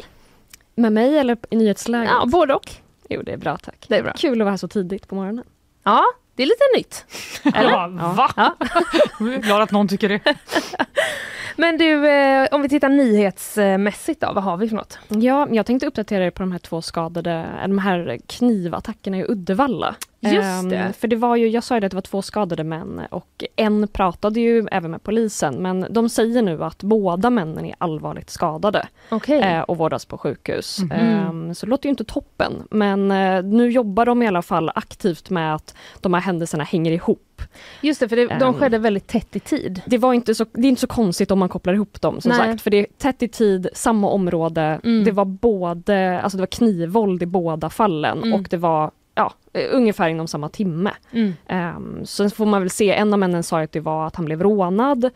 [0.76, 2.10] Med mig eller i nyhetsläget?
[2.10, 2.72] Ja, både och.
[3.10, 3.86] Jo, det är bra tack.
[3.88, 4.14] Det är bra.
[4.18, 5.46] Kul att vara här så tidigt på morgonen.
[5.84, 6.04] Ja,
[6.40, 7.06] det är lite nytt.
[7.56, 7.72] Eller?
[7.72, 8.32] Ja, va?
[8.36, 8.56] Ja.
[9.20, 10.20] Jag är glad att någon tycker det.
[11.56, 15.00] Men du, eh, om vi tittar nyhetsmässigt då, vad har vi för något?
[15.08, 19.96] Ja, jag tänkte uppdatera er på de här två skadade, de här knivattackerna i Uddevalla.
[20.22, 20.94] Just det.
[20.98, 23.44] För det var ju, jag sa ju det att det var två skadade män och
[23.56, 28.30] en pratade ju även med polisen men de säger nu att båda männen är allvarligt
[28.30, 29.42] skadade Okej.
[29.42, 30.80] eh, och vårdas på sjukhus.
[30.80, 30.92] Mhm.
[30.92, 34.72] Ehm, så det låter ju inte toppen men eh, nu jobbar de i alla fall
[34.76, 37.26] aktivt med att de här händelserna hänger ihop.
[37.82, 38.54] Just det, för det, de Ehm.
[38.54, 39.82] skedde väldigt tätt i tid.
[39.86, 42.30] Det, var inte så, det är inte så konstigt om man kopplar ihop dem som
[42.30, 42.38] Nej.
[42.38, 45.04] sagt för det är tätt i tid, samma område, Mm.
[45.04, 48.34] det var både, alltså det var knivvåld i båda fallen Mm.
[48.34, 50.92] och det var ja, eh, ungefär inom samma timme.
[51.12, 51.34] Mm.
[51.76, 54.26] Um, sen får man väl se, en av männen sa att det var att han
[54.26, 55.12] blev rånad eh,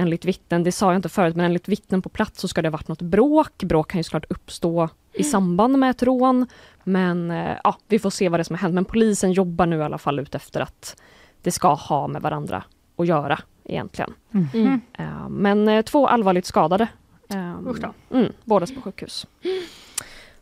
[0.00, 2.68] enligt vittnen, det sa jag inte förut men enligt vittnen på plats så ska det
[2.68, 3.62] ha varit något bråk.
[3.62, 6.46] Bråk kan ju såklart uppstå i samband med ett rån
[6.84, 8.74] men eh, ja, vi får se vad det är som har hänt.
[8.74, 10.96] Men polisen jobbar nu i alla fall ut efter att
[11.42, 12.62] det ska ha med varandra
[12.96, 14.14] att göra egentligen.
[14.54, 14.80] Mm.
[14.98, 16.88] Eh, men två allvarligt skadade.
[17.28, 18.16] Um, Usch då.
[18.16, 19.26] mm, bådas på sjukhus.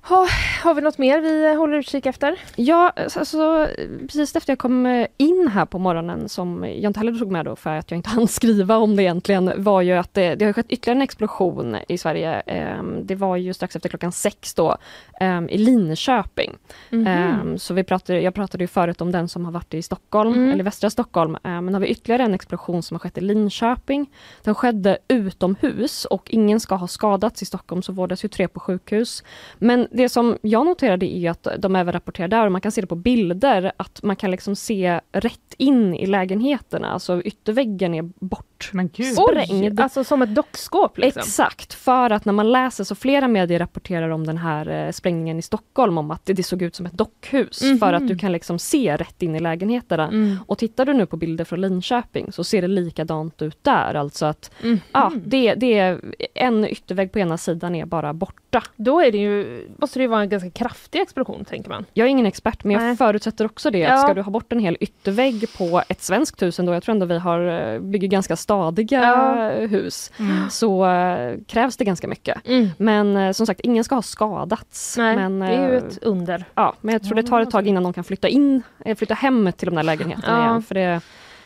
[0.09, 0.26] Ha,
[0.62, 2.40] har vi något mer vi eh, håller utkik efter?
[2.56, 3.68] Ja, alltså,
[4.00, 7.44] precis efter jag kom eh, in här på morgonen som jag inte heller tog med
[7.44, 10.44] då för att jag inte hann skriva om det egentligen var ju att det, det
[10.44, 12.32] har skett ytterligare en explosion i Sverige.
[12.40, 14.76] Ehm, Det var ju strax efter klockan sex då
[15.20, 16.56] ehm, i Linköping.
[16.90, 17.06] Mhm.
[17.06, 20.32] Ehm, Så vi pratade, jag pratade ju förut om den som har varit i Stockholm,
[20.32, 20.50] Mm.
[20.50, 21.36] eller västra Stockholm.
[21.44, 24.11] Ehm, Men har vi ytterligare en explosion som har skett i Linköping.
[24.42, 27.42] Den skedde utomhus och ingen ska ha skadats.
[27.42, 29.22] I Stockholm så vårdas ju tre på sjukhus.
[29.59, 32.72] Men det som jag noterade är ju att de även rapporterar där, och man kan
[32.72, 36.90] se det på bilder, att man kan liksom se rätt in i lägenheterna.
[36.90, 38.72] Alltså ytterväggen är borta bort.
[38.72, 39.14] Men gud.
[39.14, 39.80] sprängd.
[39.80, 41.20] alltså som ett dockskåp liksom.
[41.20, 45.38] Exakt, för att när man läser så flera medier rapporterar om den här eh, sprängningen
[45.38, 47.78] i Stockholm om att det, det såg ut som ett dockhus Mhm.
[47.78, 50.09] för att du kan liksom se rätt in i lägenheterna.
[50.09, 50.36] Mm.
[50.46, 53.94] Och tittar du nu på bilder från Linköping så ser det likadant ut där.
[53.94, 54.80] Alltså att Mm.
[54.92, 56.00] ja, det, det är
[56.34, 58.62] en yttervägg på ena sidan är bara borta.
[58.76, 61.84] Då är det ju, måste det ju vara en ganska kraftig explosion tänker man.
[61.94, 62.96] Jag är ingen expert men jag Nej.
[62.96, 63.78] förutsätter också det.
[63.78, 63.94] Ja.
[63.94, 66.92] Att ska du ha bort en hel yttervägg på ett svenskt hus ändå, jag tror
[66.94, 67.40] ändå vi har,
[67.74, 69.51] eh, bygger ganska stadiga Ja.
[69.66, 70.51] hus, Mm.
[70.51, 72.38] så eh, krävs det ganska mycket.
[72.76, 74.96] Men eh, som sagt, ingen ska ha skadats.
[74.99, 76.44] Nej, men, det är ju eh, ett under.
[76.55, 78.62] ja, men jag tror det tar ett tag innan de kan flytta in,
[78.96, 80.44] flytta hem till de där lägenheterna Ja.
[80.51, 80.62] igen.
[80.62, 81.01] För det är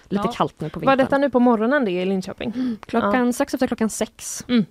[0.08, 0.32] lite Ja.
[0.32, 0.98] kallt nu på Var vintern.
[1.06, 2.76] detta nu på morgonen det i Linköping?
[2.86, 4.44] Klockan strax efter klockan sex.
[4.48, 4.64] Oj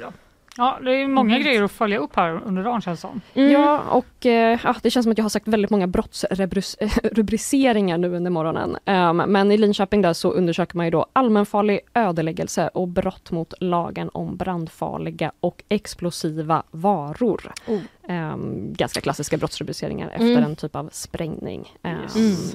[0.00, 0.12] då.
[0.56, 3.20] Ja, det är många grejer att följa upp här under dagen känns det som.
[3.34, 3.52] Mm.
[3.52, 8.16] Ja, och eh, ja, det känns som att jag har sagt väldigt många brottsrubriceringar nu
[8.16, 8.76] under morgonen.
[8.84, 13.54] Ehm, men i Linköping där så undersöker man ju då allmänfarlig ödeläggelse och brott mot
[13.60, 17.52] lagen om brandfarliga och explosiva varor.
[17.66, 17.80] Oh.
[18.08, 20.44] Ehm, ganska klassiska brottsrubriceringar efter Mm.
[20.44, 21.74] en typ av sprängning.
[21.82, 22.54] Ehm, Yes.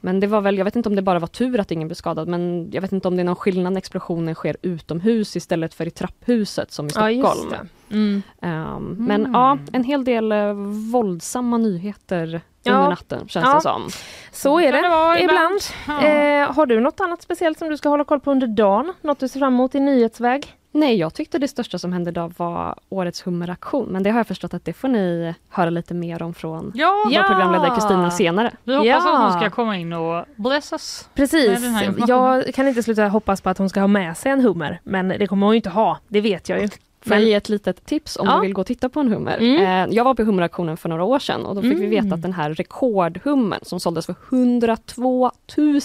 [0.00, 1.94] Men det var väl, jag vet inte om det bara var tur att ingen blev
[1.94, 5.74] skadad, men jag vet inte om det är någon skillnad när explosionen sker utomhus istället
[5.74, 7.50] för i trapphuset som i Ja, just Stockholm.
[7.88, 7.94] det.
[7.96, 8.22] Mm.
[8.42, 10.52] Ehm, Men ja, en hel del eh,
[10.92, 12.72] våldsamma nyheter Ja.
[12.74, 13.54] under natten känns Ja.
[13.54, 13.88] det som.
[14.32, 14.78] Så är det,
[15.18, 15.60] det ibland.
[15.88, 16.06] Ja.
[16.08, 18.92] Eh, har du något annat speciellt som du ska hålla koll på under dagen?
[19.02, 20.54] Något du ser fram emot i nyhetsväg?
[20.72, 24.26] Nej, jag tyckte det största som hände idag var årets hummeraktion, men det har jag
[24.26, 28.52] förstått att det får ni höra lite mer om från Ja, vår programledare Kristina senare.
[28.64, 29.14] vi hoppas Ja.
[29.26, 31.08] att hon ska komma in och bless us.
[31.14, 31.60] Precis,
[32.06, 34.80] jag kan inte sluta hoppas på att hon ska ha med sig en hummer.
[34.84, 36.68] Men det kommer hon ju inte ha, det vet jag ju.
[37.02, 38.34] Får jag ge ett litet tips om Ja.
[38.34, 39.38] du vill gå och titta på en hummer?
[39.38, 39.88] Mm.
[39.90, 41.90] Eh, jag var på hummeraktionen för några år sedan och då fick vi Mm.
[42.04, 45.30] veta att den här rekordhummern som såldes för 102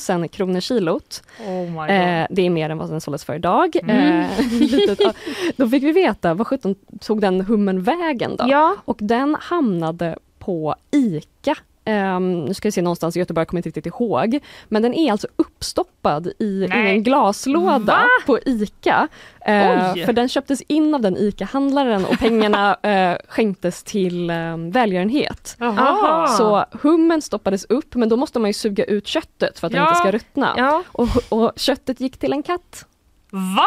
[0.10, 1.90] 000 kronor kilot Oh my god.
[1.90, 3.76] Eh, det är mer än vad den såldes för idag.
[3.84, 4.20] Mm.
[4.22, 4.30] Eh,
[5.58, 8.46] då fick vi veta, vad sjutton tog den hummen vägen då?
[8.48, 11.56] Ja, Och den hamnade på ICA.
[11.86, 14.40] Ehm, nu ska vi se någonstans i Göteborg, kommer inte riktigt ihåg.
[14.68, 18.04] Men den är alltså uppstoppad i, i en glaslåda Va?
[18.26, 19.08] på ICA.
[19.48, 20.06] Oj.
[20.06, 25.58] för den köptes in av den ICA-handlaren och pengarna eh, skänktes till eh, välgörenhet.
[25.60, 26.28] Aha.
[26.28, 29.82] Så hummen stoppades upp men då måste man ju suga ut köttet för att den
[29.82, 29.88] Ja.
[29.90, 30.54] inte ska ruttna.
[30.58, 30.84] ja.
[30.92, 32.86] Och, och köttet gick till en katt.
[33.58, 33.66] Va?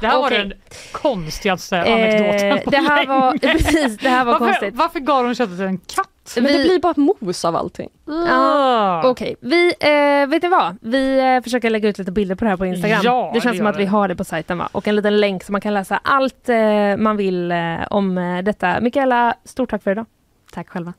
[0.00, 0.38] Det här var Okej.
[0.38, 0.52] den
[0.92, 3.08] konstigaste anekdoten Eh, på det här länge.
[3.20, 4.74] var, precis, det här var varför, konstigt.
[4.74, 6.08] varför gav de köttet till en katt?
[6.36, 7.88] Men Vi- det blir bara mos av allting.
[8.06, 9.02] Ja.
[9.04, 10.76] Okej, vi, eh, vet ni vad?
[10.80, 13.00] Vi eh, försöker lägga ut lite bilder på det här på Instagram.
[13.04, 13.86] Ja, det känns det som att vi vi.
[13.86, 14.68] har det på sajten va?
[14.72, 16.56] Och en liten länk så man kan läsa allt eh,
[16.98, 17.58] man vill eh,
[17.90, 18.80] om eh, detta.
[18.80, 20.06] Mikaela, stort tack för idag.
[20.52, 20.92] Tack själva.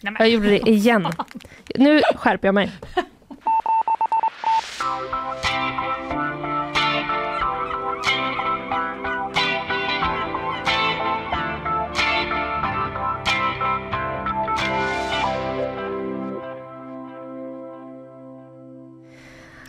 [0.00, 1.08] Nej, Jag gjorde det igen.
[1.74, 2.72] Nu skärper jag mig.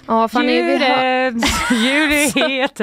[0.08, 0.84] Ja, Fanny, Djuret,
[1.72, 2.76] djuret.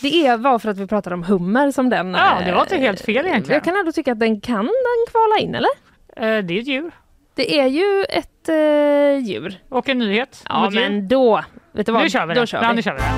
[0.00, 2.14] det är var för att vi pratade om hummer som den.
[2.14, 3.54] Ja, det var eh, inte helt fel egentligen.
[3.56, 5.70] Jag kan ändå tycka att den kan den kvala in, eller?
[6.16, 6.90] Eh, Det är ett djur.
[7.34, 9.58] Det är ju ett eh, djur.
[9.68, 10.44] Och en nyhet.
[10.48, 10.80] Ja, djur.
[10.80, 12.02] men då, vet du vad?
[12.02, 12.46] Nu kör vi då det.
[12.46, 12.74] kör Ja, vi.
[12.76, 13.12] nu kör vi det.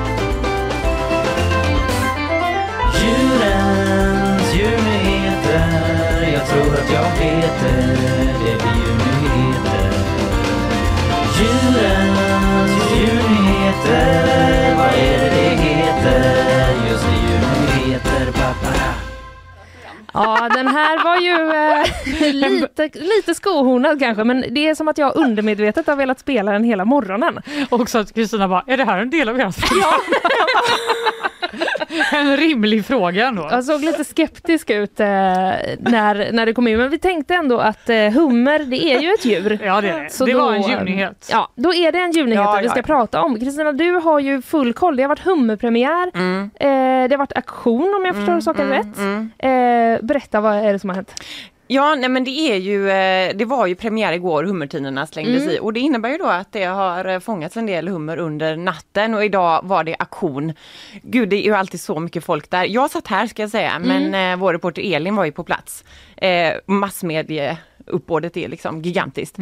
[3.01, 5.63] Djurens djurnyheter
[6.33, 8.90] Jag tror att jag vet det
[13.71, 16.91] djurnyheter Vad är det det heter?
[16.91, 18.95] Just det, djurnyheter Papara
[20.13, 24.99] Ja, den här var ju eh, lite, lite skohornad kanske, men det är som att
[24.99, 27.41] jag undermedvetet har velat spela den hela morgonen.
[27.71, 30.01] Och så att Kristina bara, är det här en del av ert program?
[32.13, 33.49] en rimlig fråga ändå.
[33.51, 37.59] Jag såg lite skeptisk ut eh, när, när det kom in, men vi tänkte ändå
[37.59, 39.59] att eh, hummer, det är ju ett djur.
[39.65, 40.11] Ja, det är det.
[40.13, 41.29] Så det då, var en djurnyhet.
[41.33, 42.83] Ja, då är det en djurnyhet Ja, vi ska ja.
[42.83, 43.41] prata om.
[43.41, 44.97] Kristina, du har ju full koll.
[44.97, 46.51] Det har varit hummerpremiär, Mm.
[46.55, 48.99] eh, det har varit auktion om jag förstår saken rätt.
[49.39, 51.15] Eh, berätta, vad är det som har hänt?
[51.73, 55.59] Ja, nej men det är ju, eh, det var ju premiär igår, hummertinorna slängdes i
[55.61, 59.15] och det innebär ju då att det har eh, fångats en del hummer under natten
[59.15, 60.53] och idag var det auktion.
[61.03, 62.65] Gud, det är ju alltid så mycket folk där.
[62.65, 65.85] Jag satt här ska jag säga, men eh, vår reporter Elin var ju på plats.
[66.17, 66.53] Eh,
[67.91, 69.37] massmedieuppbådet är liksom gigantiskt.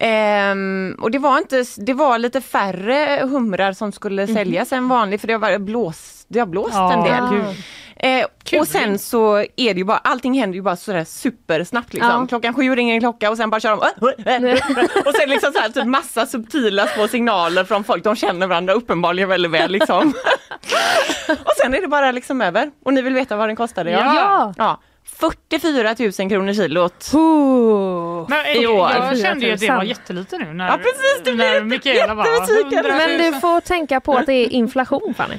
[0.00, 5.20] Ehm, och det var inte, det var lite färre humrar som skulle säljas än vanligt
[5.20, 7.28] för det har blåst, det har blåst Ja, en del.
[7.28, 7.54] kul.
[8.02, 12.20] Eh, och sen så är det ju bara, allting händer ju bara sådär supersnabbt liksom.
[12.20, 12.26] Ja.
[12.26, 13.78] Klockan sju ringer en klocka och sen bara kör de
[15.06, 18.04] och sen liksom så här, typ massa subtila små signaler från folk.
[18.04, 20.08] De känner varandra uppenbarligen väldigt väl liksom.
[21.28, 22.70] och sen är det bara liksom över.
[22.84, 23.90] Och ni vill veta vad den kostade?
[23.90, 24.54] Ja.
[24.58, 24.80] ja.
[25.20, 27.10] 44 000 kronor kilot.
[27.14, 28.26] Oh.
[28.28, 28.90] Men, eh, i år.
[28.90, 29.88] jag kände ju att det var 4000.
[29.88, 32.78] jättelite nu när, Ja, precis, det när Mikaela jättebesviken.
[32.78, 33.18] 100 000.
[33.18, 35.36] Men du får tänka på att det är inflation Fanny.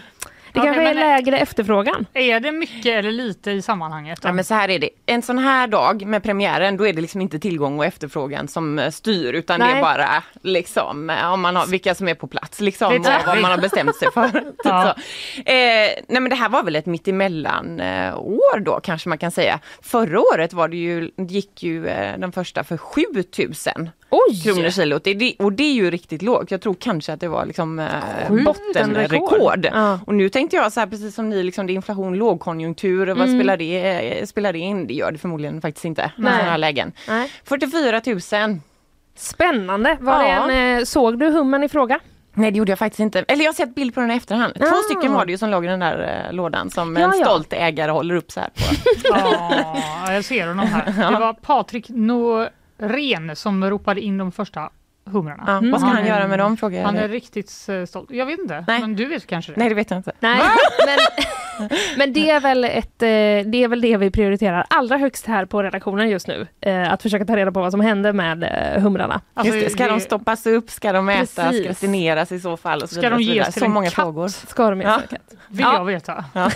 [0.54, 2.06] Det kanske är men- lägre efterfrågan.
[2.14, 4.20] Är det mycket eller lite i sammanhanget?
[4.24, 4.90] Ja, men så här är det.
[5.06, 8.80] En sån här dag med premiären, då är det liksom inte tillgång och efterfrågan som
[8.80, 9.76] eh, styr utan det Nej.
[9.78, 13.20] är bara liksom eh, om man har, vilka som är på plats liksom Det är
[13.20, 14.30] och vad man har bestämt sig för.
[14.30, 14.84] typ Ja.
[14.84, 15.42] så.
[15.42, 15.46] Eh,
[16.08, 19.60] nej men det här var väl ett mittemellan eh, år då kanske man kan säga.
[19.82, 24.42] Förra året var det ju, gick ju eh, den första för 7000 Oj!
[24.44, 25.04] kronor kilot.
[25.04, 26.52] Det, det, och det är ju riktigt lågt.
[26.52, 27.86] Jag tror kanske att det var liksom eh,
[28.28, 29.68] Sjukt, bottenrekord.
[29.74, 30.00] Ja.
[30.08, 33.18] Och nu tänkte jag så här precis som ni, liksom, det är inflation, lågkonjunktur, vad
[33.18, 33.40] Mm.
[33.40, 34.88] spelar, det, eh, spelar det in?
[34.88, 36.32] Det gör det förmodligen faktiskt inte Nej.
[36.34, 36.92] sådana här lägen.
[37.08, 37.32] Nej.
[37.44, 38.02] 44
[38.48, 38.60] 000.
[39.16, 39.98] Spännande.
[40.02, 40.52] Var Ja.
[40.52, 42.00] en, eh, såg du hummen i fråga?
[42.34, 43.20] Nej det gjorde jag faktiskt inte.
[43.28, 44.54] Eller jag har sett bild på den i efterhand.
[44.56, 44.84] Två Ah.
[44.92, 47.26] stycken var det ju som låg i den där eh, lådan som Ja, en ja.
[47.26, 48.62] stolt ägare håller upp så här på.
[50.08, 51.12] Ja, jag ser honom här.
[51.12, 51.86] Det var Patrik
[52.82, 54.70] Norén som ropade in de första
[55.06, 55.44] humrarna.
[55.48, 58.12] Ja, Vad ska Han han göra med dem frågar jag Han är riktigt eh, stolt.
[58.12, 58.82] Jag vet inte, Nej.
[58.82, 59.58] men du vet kanske det?
[59.60, 60.12] Nej det vet jag inte.
[60.20, 60.42] Nej,
[60.86, 60.98] men,
[61.98, 63.08] men det, är väl ett, eh,
[63.52, 66.48] det är väl det vi prioriterar allra högst här på redaktionen just nu.
[66.62, 69.22] Eh, Att försöka ta reda på vad som händer med eh, humrarna.
[69.34, 69.70] Alltså, det.
[69.70, 70.70] Ska det- de stoppas upp?
[70.72, 71.36] Ska de ätas?
[71.36, 71.66] Precis.
[71.68, 72.82] Gratineras i så fall?
[72.82, 73.94] Och så Ska de ges till Så en många katt?
[73.96, 74.28] frågor.
[74.28, 75.02] Ska de Ja.
[75.10, 75.18] ja.
[75.50, 75.74] Vill Ja.
[75.78, 76.26] jag veta.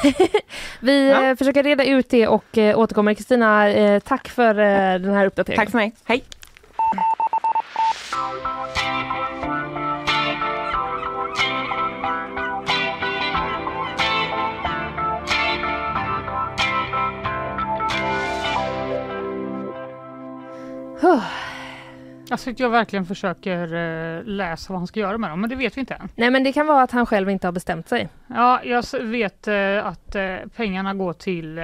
[0.80, 1.36] Vi Ja.
[1.36, 3.14] försöker reda ut det och återkommer.
[3.14, 3.66] Kristina,
[4.06, 4.54] tack för
[5.00, 5.66] den här uppdateringen.
[5.66, 5.94] Tack för mig.
[6.06, 6.24] Hej!
[22.30, 25.56] Alltså att jag verkligen försöker eh, läsa vad han ska göra med dem, men det
[25.56, 26.10] vet vi inte än.
[26.16, 28.10] Nej men det kan vara att han själv inte har bestämt sig.
[28.28, 31.60] Ja, jag vet eh, att eh, pengarna går till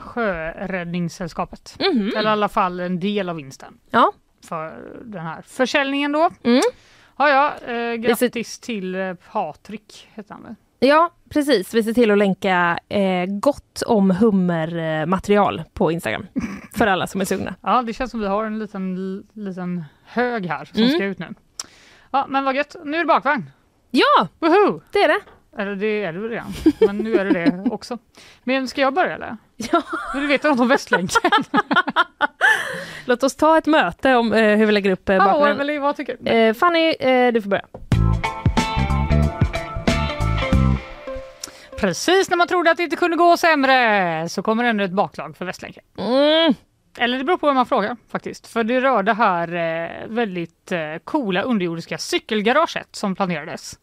[0.00, 1.76] Sjöräddningssällskapet.
[1.92, 2.12] Mhm.
[2.16, 3.78] Eller i alla fall en del av vinsten.
[3.90, 4.12] Ja.
[4.48, 4.74] För
[5.04, 6.30] den här försäljningen då.
[6.44, 6.62] Mm.
[7.18, 10.54] Ja, ja, eh, grattis till Patrik, heter han väl?
[10.84, 11.74] Ja, precis.
[11.74, 16.26] Vi ser till att länka eh, gott om hummermaterial på Instagram.
[16.76, 17.54] för alla som är sugna.
[17.60, 20.90] Ja, det känns som vi har en liten, liten hög här som Mm.
[20.94, 21.34] ska ut nu.
[22.10, 22.76] Ja, men vad gött.
[22.84, 23.50] Nu är det bakvagn.
[23.90, 24.80] Ja, Woho!
[24.92, 25.20] det är det.
[25.58, 27.98] Eller det är det redan, men nu är det det också.
[28.44, 29.36] Men ska jag börja eller?
[29.56, 29.82] Ja.
[30.14, 31.30] Du veta något om Västlänken?
[33.06, 35.60] Låt oss ta ett möte om eh, hur vi lägger upp eh, Ja, bakgrunden.
[35.60, 36.30] eller vad tycker du?
[36.30, 37.64] Eh, Fanny, eh, du får börja.
[41.86, 45.36] Precis när man trodde att det inte kunde gå sämre så kommer ännu ett bakslag
[45.36, 45.82] för Västlänken.
[45.98, 46.54] Mm.
[46.98, 48.46] Eller det beror på vem man frågar faktiskt.
[48.46, 53.78] För det rör det här eh, väldigt eh, coola underjordiska cykelgaraget som planerades.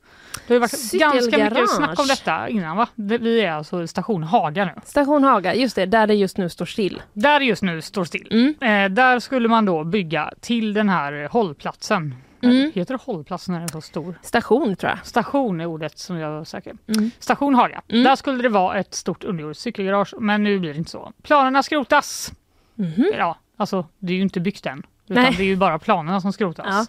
[0.48, 2.88] Det har varit ganska mycket snack om detta innan va?
[2.96, 4.72] Det- Vi är alltså station Haga nu.
[4.86, 7.02] Station Haga, just det, där det just nu står still.
[7.14, 8.28] Där det just nu står still.
[8.32, 8.86] Mm.
[8.86, 12.16] Eh, där skulle man då bygga till den här hållplatsen.
[12.44, 12.72] Mm.
[12.76, 14.20] Heter det hållplatsen när den är så stor?
[14.22, 15.06] Station tror jag.
[15.06, 16.78] Station är ordet som jag var säker.
[16.98, 17.12] Mm.
[17.20, 17.82] Station Haga.
[17.88, 18.04] Mm.
[18.04, 21.14] Där skulle det vara ett stort underjordiskt cykelgarage men nu blir det inte så.
[21.22, 22.32] Planerna skrotas.
[22.76, 23.12] Mhm.
[23.18, 24.84] Ja, alltså det är ju inte byggt än.
[25.08, 25.34] Utan Nej.
[25.38, 26.66] det är ju bara planerna som skrotas.
[26.70, 26.86] Ja.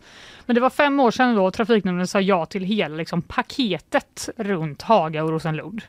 [0.46, 4.82] Men det var fem år sedan då Trafiknämnden sa ja till hela liksom, paketet runt
[4.82, 5.82] Haga och Rosenlund.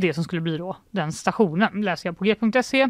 [0.00, 2.88] Det som skulle bli då den stationen, läser jag på g.se.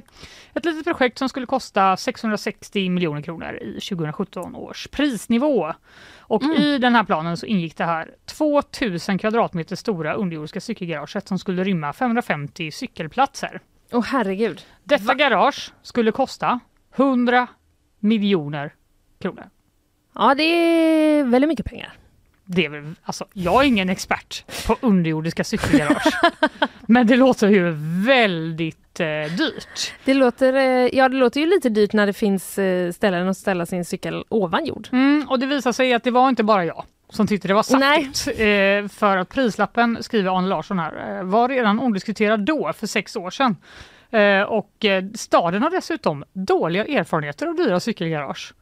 [0.55, 5.73] Ett litet projekt som skulle kosta 660 miljoner kronor i 2017 års prisnivå.
[6.19, 6.57] Och Mm.
[6.57, 11.65] i den här planen så ingick det här 2000 kvadratmeter stora underjordiska cykelgaraget som skulle
[11.65, 13.61] rymma 550 cykelplatser.
[13.93, 14.63] Åh herregud.
[14.85, 16.61] Detta garage skulle kosta
[16.97, 17.47] 100
[17.99, 18.75] miljoner
[19.21, 19.51] kronor.
[20.15, 21.93] Ja, det är väldigt mycket pengar.
[22.51, 26.21] Det är väl, alltså, jag är ingen expert på underjordiska cykelgarage.
[26.87, 27.71] men det låter ju
[28.07, 29.93] väldigt eh, dyrt.
[30.05, 33.37] Det låter, eh, ja, det låter ju lite dyrt när det finns eh, ställen att
[33.37, 34.89] ställa sin cykel ovan jord.
[34.93, 37.63] Mm, och det visar sig att det var inte bara jag som tyckte det var
[37.63, 38.29] saftigt.
[38.41, 43.17] Eh, för att prislappen, skriver Arne Larsson här, eh, var redan omdiskuterad då, för sex
[43.17, 43.57] år sedan.
[44.11, 48.55] Eh, och eh, staden har dessutom dåliga erfarenheter av dyra cykelgarage.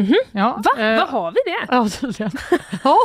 [0.00, 0.14] Mhm.
[0.32, 0.82] Ja, Va?
[0.82, 1.66] eh, Vad har vi det?
[1.74, 2.32] Ja, tydligen.
[2.84, 2.96] Ja,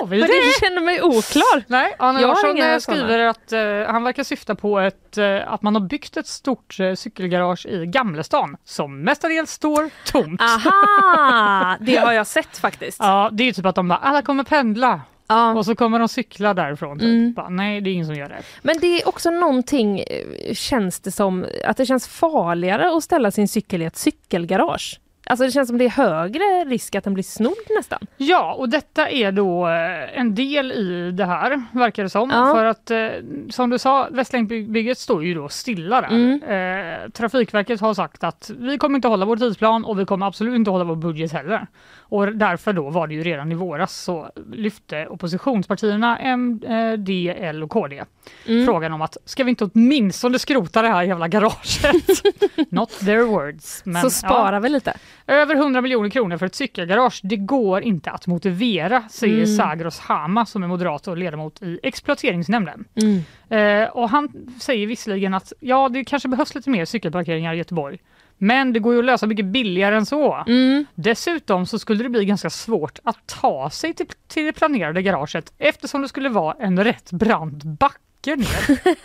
[0.00, 0.34] har vi Men det?
[0.34, 1.64] det känner mig oklar.
[1.66, 5.62] Nej, Arne Jag Larsson eh, skriver att eh, han verkar syfta på ett, eh, att
[5.62, 10.40] man har byggt ett stort eh, cykelgarage i Gamlestan som mestadels står tomt.
[10.42, 12.98] Aha, det har jag sett faktiskt.
[13.00, 15.00] Ja, det är ju typ att de bara, alla kommer pendla
[15.32, 15.54] Ja.
[15.54, 16.98] och så kommer de cykla därifrån.
[16.98, 17.08] Typ.
[17.08, 17.32] Mm.
[17.32, 18.42] Bara, nej, det är ingen som gör det.
[18.62, 23.30] Men det är också någonting, eh, känns det som, att det känns farligare att ställa
[23.30, 25.00] sin cykel i ett cykelgarage.
[25.30, 27.98] Alltså det känns som det är högre risk att den blir snodd nästan.
[28.16, 32.30] Ja, och detta är då eh, en del i det här, verkar det som.
[32.30, 32.52] Ja.
[32.54, 33.08] För att eh,
[33.50, 36.08] som du sa, Västlänkbygget står ju då stilla där.
[36.08, 36.42] Mm.
[36.42, 40.54] Eh, Trafikverket har sagt att vi kommer inte hålla vår tidsplan och vi kommer absolut
[40.54, 41.66] inte hålla vår budget heller.
[41.98, 46.60] Och därför då var det ju redan i våras så lyfte oppositionspartierna M,
[46.98, 48.04] D, L och KD
[48.46, 48.66] Mm.
[48.66, 52.22] frågan om att ska vi inte åtminstone skrota det här jävla garaget?
[52.70, 53.82] Not their words.
[53.84, 54.96] Men, så sparar vi lite.
[55.30, 59.56] Över 100 miljoner kronor för ett cykelgarage, det går inte att motivera, säger Mm.
[59.56, 62.84] Sagros Hama som är moderat och ledamot i exploateringsnämnden.
[62.94, 63.22] Mm.
[63.48, 64.28] Eh, och han
[64.60, 67.98] säger visserligen att ja, det kanske behövs lite mer cykelparkeringar i Göteborg.
[68.38, 70.44] Men det går ju att lösa mycket billigare än så.
[70.46, 70.86] Mm.
[70.94, 75.52] Dessutom så skulle det bli ganska svårt att ta sig till, till det planerade garaget
[75.58, 78.78] eftersom det skulle vara en rätt brant backe ner.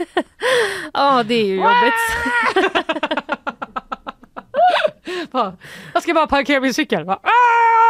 [0.93, 1.93] Ja, det är ju jobbigt.
[5.93, 7.05] Jag ska bara parkera min cykel.
[7.05, 7.44] Bara, ah!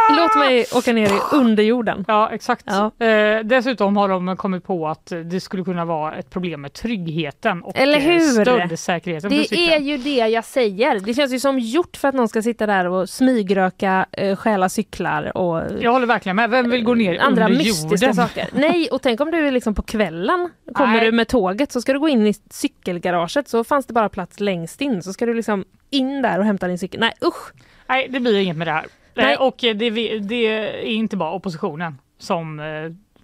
[0.09, 2.05] Låt mig åka ner i underjorden.
[2.07, 2.65] Ja, exakt.
[2.67, 3.05] Ja.
[3.05, 7.63] Eh, dessutom har de kommit på att det skulle kunna vara ett problem med tryggheten
[7.63, 8.19] och Eller eh, hur?
[8.19, 10.99] stöldsäkerheten Det är ju det jag säger.
[10.99, 14.69] Det känns ju som gjort för att någon ska sitta där och smygröka, eh, stjäla
[14.69, 16.49] cyklar och Jag håller verkligen med.
[16.49, 18.15] Vem vill gå ner andra under mystiska jorden?
[18.15, 18.47] saker.
[18.53, 21.05] Nej, och tänk om du är liksom på kvällen kommer Nej.
[21.05, 24.39] du med tåget så ska du gå in i cykelgaraget så fanns det bara plats
[24.39, 26.99] längst in så ska du liksom in där och hämta din cykel.
[26.99, 27.53] Nej usch!
[27.87, 28.85] Nej, det blir inget med det här.
[29.15, 29.37] Nej.
[29.37, 29.89] Och det,
[30.19, 32.65] det är inte bara oppositionen som eh,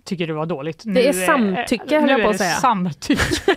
[0.03, 0.81] tycker det var dåligt.
[0.85, 2.53] Det är samtycke, höll nu jag på att säga.
[2.55, 3.55] Samtycke.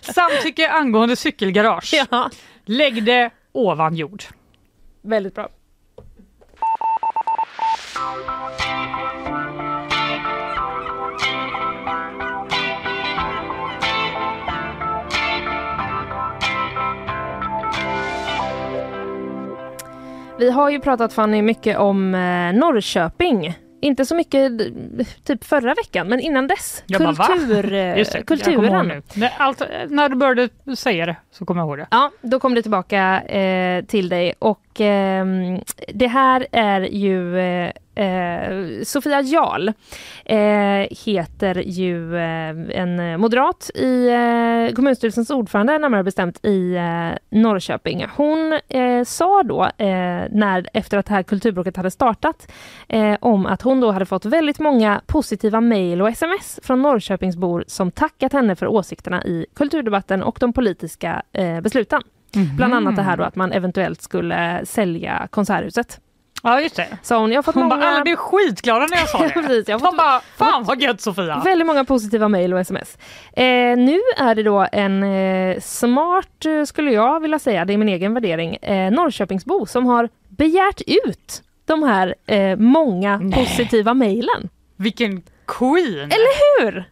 [0.00, 2.06] samtycke angående cykelgarage.
[2.10, 2.30] Ja,
[2.64, 4.22] Lägg det ovan jord.
[5.02, 5.48] väldigt bra.
[20.44, 23.54] Vi har ju pratat Fanny mycket om eh, Norrköping.
[23.80, 24.64] Inte så mycket d-
[25.24, 26.82] typ förra veckan, men innan dess.
[26.86, 27.16] Jag?
[27.16, 28.88] Kultur, eh, Just det, jag kulturen.
[28.88, 29.02] nu.
[29.14, 31.86] När, allt, när du började säga det så kommer jag ihåg det.
[31.90, 35.60] Ja, då kom det tillbaka eh, till dig och ehm,
[35.94, 37.36] det här är ju
[37.94, 39.68] eh, Sofia Jarl
[40.24, 48.06] eh, heter ju eh, en moderat i eh, kommunstyrelsens ordförande, närmare bestämt i eh, Norrköping.
[48.16, 52.52] Hon eh, sa då, eh, när, efter att det här kulturbråket hade startat,
[52.88, 57.64] eh, om att hon då hade fått väldigt många positiva mejl och sms från Norrköpingsbor
[57.66, 61.22] som tackat henne för åsikterna i kulturdebatten och de politiska
[61.62, 62.02] besluten.
[62.56, 66.00] Bland annat det här då att man eventuellt skulle sälja Konserthuset.
[66.46, 66.86] Ja just det.
[67.02, 67.30] Sa hon.
[67.32, 67.76] Jag har fått Hon många...
[67.76, 69.28] bara, alla blev skitglada när jag sa det.
[69.28, 71.42] Precis, jag har De fått- bara, fan vad gött Sofia.
[71.44, 72.98] Väldigt många positiva mejl och sms.
[73.32, 73.44] Eh,
[73.76, 77.88] nu är det då en eh, smart, eh, skulle jag vilja säga, det är min
[77.88, 84.48] egen värdering, eh, Norrköpingsbo som har begärt ut de här eh, många positiva mejlen.
[84.76, 86.04] Vilken queen!
[86.04, 86.84] Eller hur?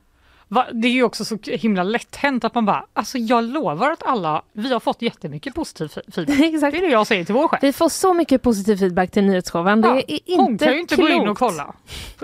[0.53, 0.67] Va?
[0.73, 4.03] Det är ju också så himla lätt hänt att man bara, alltså jag lovar att
[4.03, 6.41] alla, vi har fått jättemycket positiv feedback.
[6.41, 6.73] Exakt.
[6.73, 7.59] Det är det jag säger till vår chef.
[7.63, 9.81] Vi får så mycket positiv feedback till nyhetsshowen.
[9.81, 11.11] Det Ja, är inte Hon kan ju inte klokt.
[11.13, 11.75] gå in och kolla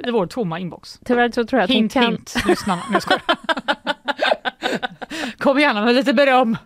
[0.07, 1.01] i vår tomma inbox.
[1.05, 2.13] Tyvärr så tror jag att Hint hon kan...
[2.13, 3.01] hint, lyssnarna.
[3.01, 3.23] Skojar.
[5.39, 6.57] Kom gärna med lite beröm.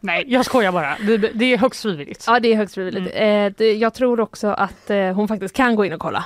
[0.00, 0.96] Nej, jag skojar bara.
[1.06, 2.24] Det, det är högst frivilligt.
[2.26, 3.12] Ja, det är högst frivilligt.
[3.16, 3.46] Mm.
[3.46, 6.24] Eh, det, jag tror också att eh, hon faktiskt kan gå in och kolla.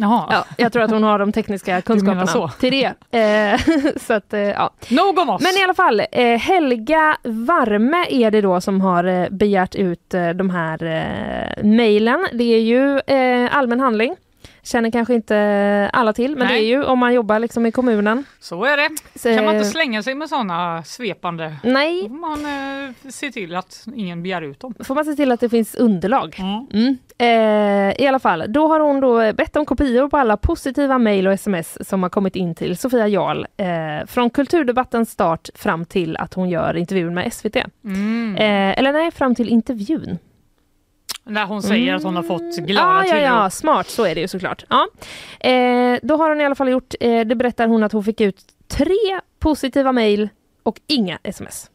[0.00, 0.26] Jaha.
[0.30, 2.48] Ja, jag tror att hon har de tekniska kunskaperna så.
[2.60, 2.72] till
[3.10, 3.18] det.
[3.18, 3.60] Eh,
[3.96, 4.70] så att, eh, ja.
[4.88, 5.42] Nog om oss!
[5.42, 10.50] Men i alla fall, eh, Helga Varme är det då som har begärt ut de
[10.50, 12.28] här eh, mejlen.
[12.32, 13.00] Det är ju
[13.50, 14.16] allmän handling.
[14.62, 16.60] Känner kanske inte alla till, men Nej.
[16.60, 18.24] det är ju om man jobbar liksom i kommunen.
[18.40, 18.88] Så är det.
[19.14, 21.56] Så, Kan man inte eh, slänga sig med sådana svepande...
[21.62, 22.02] Nej.
[22.02, 22.44] Då får man
[22.84, 24.74] eh, se till att ingen begär ut dem.
[24.84, 26.36] får man se till att det finns underlag.
[26.38, 26.66] Mm.
[26.72, 26.98] Mm.
[27.18, 31.26] Eh, I alla fall, då har hon då bett om kopior på alla positiva mejl
[31.26, 36.16] och sms som har kommit in till Sofia Jarl eh, från kulturdebattens start fram till
[36.16, 37.56] att hon gör intervjun med SVT.
[37.84, 38.36] Mm.
[38.36, 40.18] Eh, eller nej, fram till intervjun.
[41.28, 44.20] När hon säger att hon har fått glada Ah, ja, ja, smart, så är det
[44.20, 44.64] ju såklart.
[44.68, 44.88] Ja.
[45.50, 48.20] Eh, då har hon i alla fall gjort, eh, det berättar hon att hon fick
[48.20, 50.28] ut tre positiva mejl
[50.62, 51.70] och inga sms.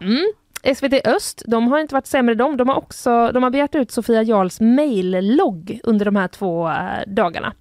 [0.00, 0.32] Mm.
[0.74, 2.56] SVT Öst, de har inte varit sämre de.
[2.56, 6.74] De har också de har begärt ut Sofia Jarls mejllogg under de här två eh,
[7.06, 7.52] dagarna.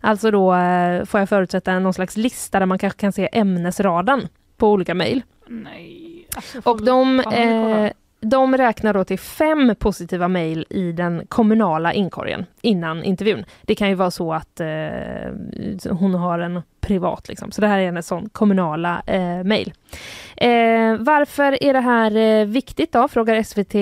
[0.00, 4.28] Alltså då eh, får jag förutsätta någon slags lista där man kanske kan se ämnesraden
[4.56, 5.22] på olika mejl.
[5.46, 6.28] Nej.
[6.36, 12.46] Alltså, Och de, eh, de räknar då till fem positiva mejl i den kommunala inkorgen
[12.60, 13.44] innan intervjun.
[13.62, 14.66] Det kan ju vara så att eh,
[15.90, 17.50] hon har en privat, liksom.
[17.52, 19.72] så det här är en sån kommunala eh, mejl.
[20.36, 23.74] Eh, varför är det här eh, viktigt då, frågar SVT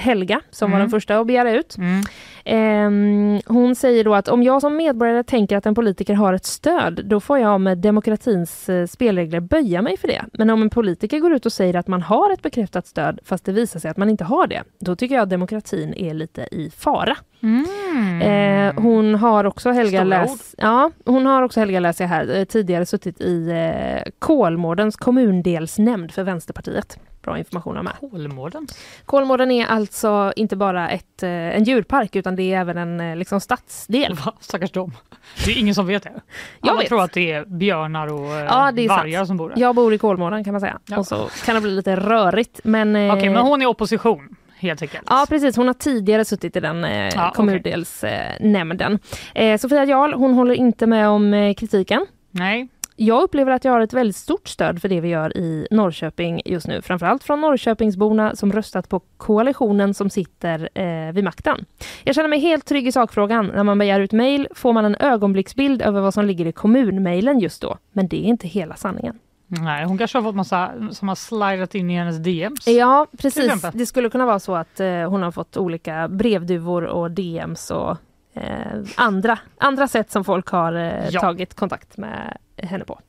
[0.00, 0.84] Helga, som var Mm.
[0.84, 1.76] den första att begära ut.
[1.78, 2.02] Mm.
[2.44, 6.44] Ehm, hon säger då att om jag som medborgare tänker att en politiker har ett
[6.44, 10.24] stöd, då får jag med demokratins eh, spelregler böja mig för det.
[10.32, 13.44] Men om en politiker går ut och säger att man har ett bekräftat stöd, fast
[13.44, 16.48] det visar sig att man inte har det, då tycker jag att demokratin är lite
[16.50, 17.16] i fara.
[17.42, 18.22] Mm.
[18.22, 22.36] Eh, hon har också Helga Stora läs, ja, hon har också Helga läser jag här,
[22.38, 26.98] eh, tidigare suttit i eh, Kolmårdens kommundelsnämnd för Vänsterpartiet.
[27.22, 28.08] Bra information om det.
[28.10, 28.66] Kolmården?
[29.04, 33.16] Kolmården är alltså inte bara ett, eh, en djurpark utan det är även en eh,
[33.16, 34.14] liksom, stadsdel.
[34.14, 34.32] Va?
[34.40, 34.92] Stackars dem.
[35.44, 36.12] Det är ingen som vet det.
[36.60, 36.88] Jag Alla vet.
[36.88, 39.28] tror att det är björnar och eh, Ja, det är vargar sant.
[39.28, 39.60] som bor där.
[39.60, 40.78] Jag bor i Kolmården kan man säga.
[40.86, 40.98] Ja.
[40.98, 42.60] Och så kan det bli lite rörigt.
[42.64, 45.06] Men, eh, Okej, men hon är opposition helt enkelt.
[45.10, 48.98] Ja precis, hon har tidigare suttit i den eh, Ja, kommundelsnämnden.
[49.34, 52.06] Eh, Sofia Jarl, hon håller inte med om eh, kritiken.
[52.30, 52.68] Nej.
[53.00, 56.42] Jag upplever att jag har ett väldigt stort stöd för det vi gör i Norrköping
[56.44, 56.82] just nu.
[56.82, 61.64] Framförallt från Norrköpingsborna som röstat på koalitionen som sitter eh, vid makten.
[62.04, 63.46] Jag känner mig helt trygg i sakfrågan.
[63.46, 67.38] När man begär ut mejl får man en ögonblicksbild över vad som ligger i kommunmejlen
[67.38, 67.78] just då.
[67.92, 69.18] Men det är inte hela sanningen.
[69.50, 72.66] Nej, hon kanske har fått massa som har slidat in i hennes DMs.
[72.66, 73.62] Ja, precis.
[73.72, 77.96] Det skulle kunna vara så att eh, hon har fått olika brevduvor och DMs och
[78.34, 81.20] eh, andra, andra sätt som folk har eh, Ja.
[81.20, 83.00] tagit kontakt med henne på.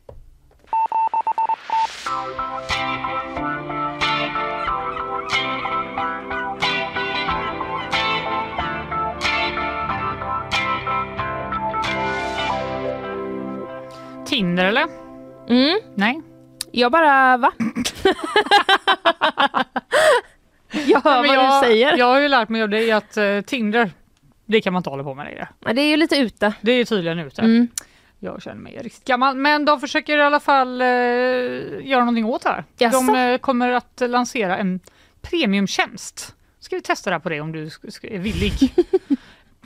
[14.26, 14.86] Tinder eller?
[15.50, 15.80] Mm.
[15.96, 16.22] Nej.
[16.80, 17.52] Jag bara, va?
[20.72, 21.98] jag hör vad jag, du säger.
[21.98, 23.92] Jag har ju lärt mig av dig att uh, Tinder,
[24.46, 25.48] det kan man inte hålla på med längre.
[25.60, 26.54] Men det är ju lite ute.
[26.62, 27.42] Det är tydligen ute.
[27.42, 27.68] Mm.
[28.20, 29.36] Jag känner mig riktigt gammal.
[29.36, 30.88] Men de försöker i alla fall eh,
[31.82, 32.64] göra någonting åt det här.
[32.78, 33.02] Jaså?
[33.02, 34.80] De eh, kommer att lansera en
[35.22, 36.36] premiumtjänst.
[36.60, 38.54] Ska vi testa det här på dig om du är villig?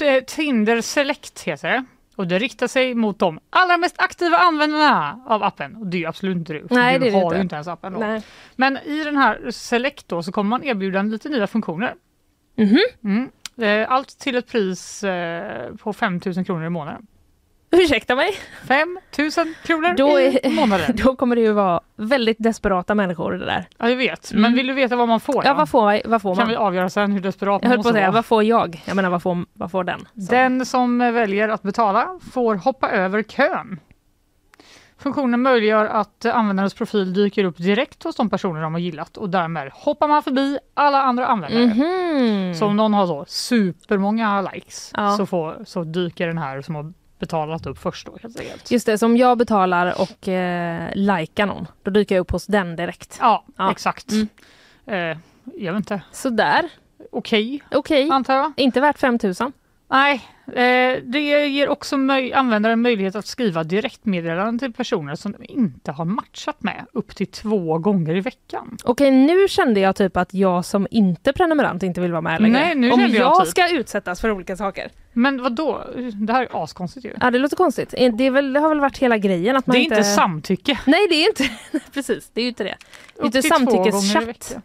[0.01, 1.85] Eh, Tinder Select heter det.
[2.15, 5.75] Och det riktar sig mot de allra mest aktiva användarna av appen.
[5.75, 6.67] Och det är ju absolut inte du.
[6.69, 7.35] Nej, du det har inte.
[7.35, 7.93] ju inte ens appen.
[7.93, 7.99] Då.
[7.99, 8.21] Nej.
[8.55, 11.95] Men i den här Select då så kommer man erbjuda lite nya funktioner.
[12.55, 12.79] Mhm.
[13.03, 13.29] Mm.
[13.57, 17.07] Eh, Allt till ett pris eh, på 5 000 kronor i månaden.
[17.73, 18.31] Ursäkta mig?
[18.67, 19.31] 5 000
[19.63, 20.95] kronor Då, i månaden.
[21.03, 23.65] då kommer det ju vara väldigt desperata människor det där.
[23.77, 24.31] Ja, jag vet.
[24.31, 24.41] Mm.
[24.41, 25.45] Men vill du veta vad man får?
[25.45, 25.57] Ja, då?
[25.57, 26.63] vad får, vad får kan vi man?
[26.63, 28.15] avgöra sen hur desperat Jag man höll på måste att säga, vara.
[28.15, 28.83] vad får jag?
[28.85, 29.99] Jag menar, vad får, vad får den?
[29.99, 30.31] Så.
[30.31, 33.79] Den som väljer att betala får hoppa över kön.
[34.97, 39.29] Funktionen möjliggör att användarens profil dyker upp direkt hos de personer de har gillat och
[39.29, 41.65] därmed hoppar man förbi alla andra användare.
[41.65, 42.55] Mhm.
[42.55, 45.17] Så om någon har så supermånga likes Ja.
[45.17, 46.93] så, får, så dyker den här som har
[47.25, 48.71] betalat upp först då helt enkelt.
[48.71, 52.75] Just det, som jag betalar och eh, likar någon, då dyker jag upp hos den
[52.75, 53.17] direkt.
[53.21, 53.71] Ja, Ja.
[53.71, 54.11] exakt.
[54.11, 54.27] Mm.
[54.85, 55.17] Eh,
[55.57, 56.01] jag vet inte.
[56.11, 56.69] Sådär,
[57.11, 58.09] Okej, okej.
[58.11, 58.51] antar jag.
[58.57, 59.53] Inte värt 5000.
[59.93, 61.95] Nej, eh, det ger också
[62.33, 67.27] användaren möjlighet att skriva direktmeddelanden till personer som de inte har matchat med upp till
[67.27, 68.77] två gånger i veckan.
[68.83, 72.59] Okej, nu kände jag typ att jag som inte prenumerant inte vill vara med längre.
[72.59, 74.91] Nej, nu Om jag, jag typ- ska utsättas för olika saker.
[75.13, 75.83] Men vad då?
[76.13, 77.13] Det här är askonstigt ju.
[77.21, 77.93] Ja, det låter konstigt.
[77.97, 79.95] Eh, Det, väl, det har väl varit hela grejen att man Det är inte...
[79.95, 80.79] inte samtycke.
[80.85, 81.49] Nej, det är inte...
[81.93, 82.75] Precis, det är ju inte det.
[83.15, 84.63] Det är inte till två gånger i samtyckeschatt.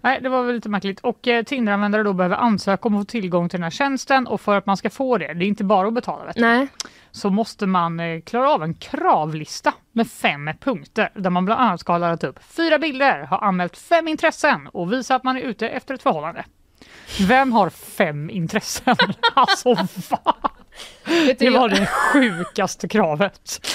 [0.00, 1.00] Nej, det var väl lite märkligt.
[1.00, 4.40] Och eh, Tinder-användare då behöver ansöka om att få tillgång till den här tjänsten och
[4.40, 6.68] för att man ska få det, det är inte bara att betala vet du, Nej.
[7.10, 11.80] så måste man eh, klara av en kravlista med fem punkter där man bland annat
[11.80, 15.40] ska ha laddat upp fyra bilder, ha anmält fem intressen och visa att man är
[15.40, 16.44] ute efter ett förhållande.
[17.28, 18.96] Vem har fem intressen?
[19.34, 19.74] alltså
[20.10, 20.34] va?
[21.04, 23.66] Vet du, Det var jag, det sjukaste kravet.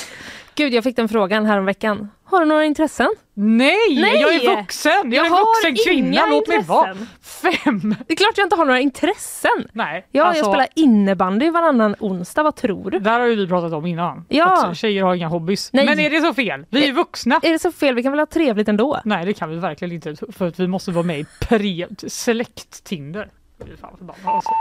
[0.56, 2.10] gud, jag fick den frågan här om veckan.
[2.34, 3.10] Har du några intressen?
[3.34, 4.22] Nej, Nej!
[4.22, 4.92] jag är vuxen!
[5.04, 6.96] Jag, Jag är har vuxen kvinna, låt mig vara!
[7.22, 7.96] Fem!
[8.08, 9.68] Det är klart jag inte har några intressen.
[9.72, 13.00] Nej, Ja, alltså, jag spelar innebandy varannan onsdag, vad tror du?
[13.00, 14.26] Där har ju vi pratat om innan.
[14.30, 14.70] Ja.
[14.70, 15.70] Att tjejer har inga hobbys.
[15.74, 15.86] Nej.
[15.86, 16.66] Men är det så fel?
[16.70, 17.40] Vi är vuxna!
[17.44, 17.96] Är det så fel?
[17.96, 19.00] Vi kan väl ha trevligt ändå?
[19.06, 22.84] Nej det kan vi verkligen inte för att vi måste vara med i pre select
[22.84, 23.30] Tinder.
[23.64, 24.52] Blir fan förbannad, alltså.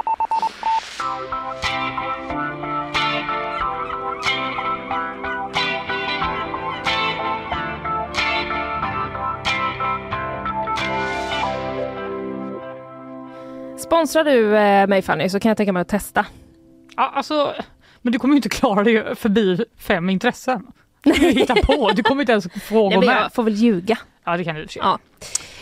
[13.82, 16.26] Sponsrar du eh, mig Fanny så kan jag tänka mig att testa.
[16.96, 17.54] Ja, alltså,
[18.02, 20.66] men du kommer ju inte klara dig förbi fem intressen.
[21.02, 23.08] Du hitta på, du kommer inte ens få gå med.
[23.08, 23.98] jag får väl ljuga.
[24.24, 24.66] Ja det kan du.
[24.76, 24.98] Ja.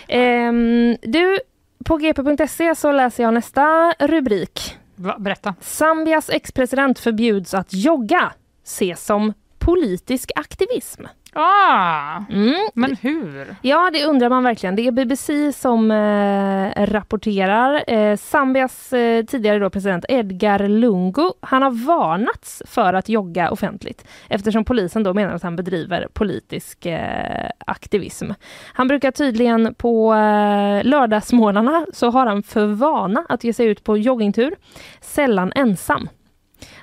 [0.08, 1.38] Ehm, du,
[1.84, 4.76] på gp.se så läser jag nästa rubrik.
[4.96, 5.54] Va, Berätta.
[5.60, 8.32] Zambias ex-president förbjuds att jogga.
[8.64, 9.32] Ses som
[9.74, 11.04] politisk aktivism.
[11.32, 12.54] Ah, Mm.
[12.74, 13.56] men hur?
[13.62, 14.76] Ja, det undrar man verkligen.
[14.76, 17.84] Det är BBC som eh, rapporterar.
[17.86, 24.04] Eh, Zambias eh, tidigare då president Edgar Lungu, han har varnats för att jogga offentligt
[24.28, 28.30] eftersom polisen då menar att han bedriver politisk eh, aktivism.
[28.74, 33.84] Han brukar tydligen på eh, lördagsmorgnarna så har han för vana att ge sig ut
[33.84, 34.54] på joggingtur,
[35.00, 36.08] sällan ensam.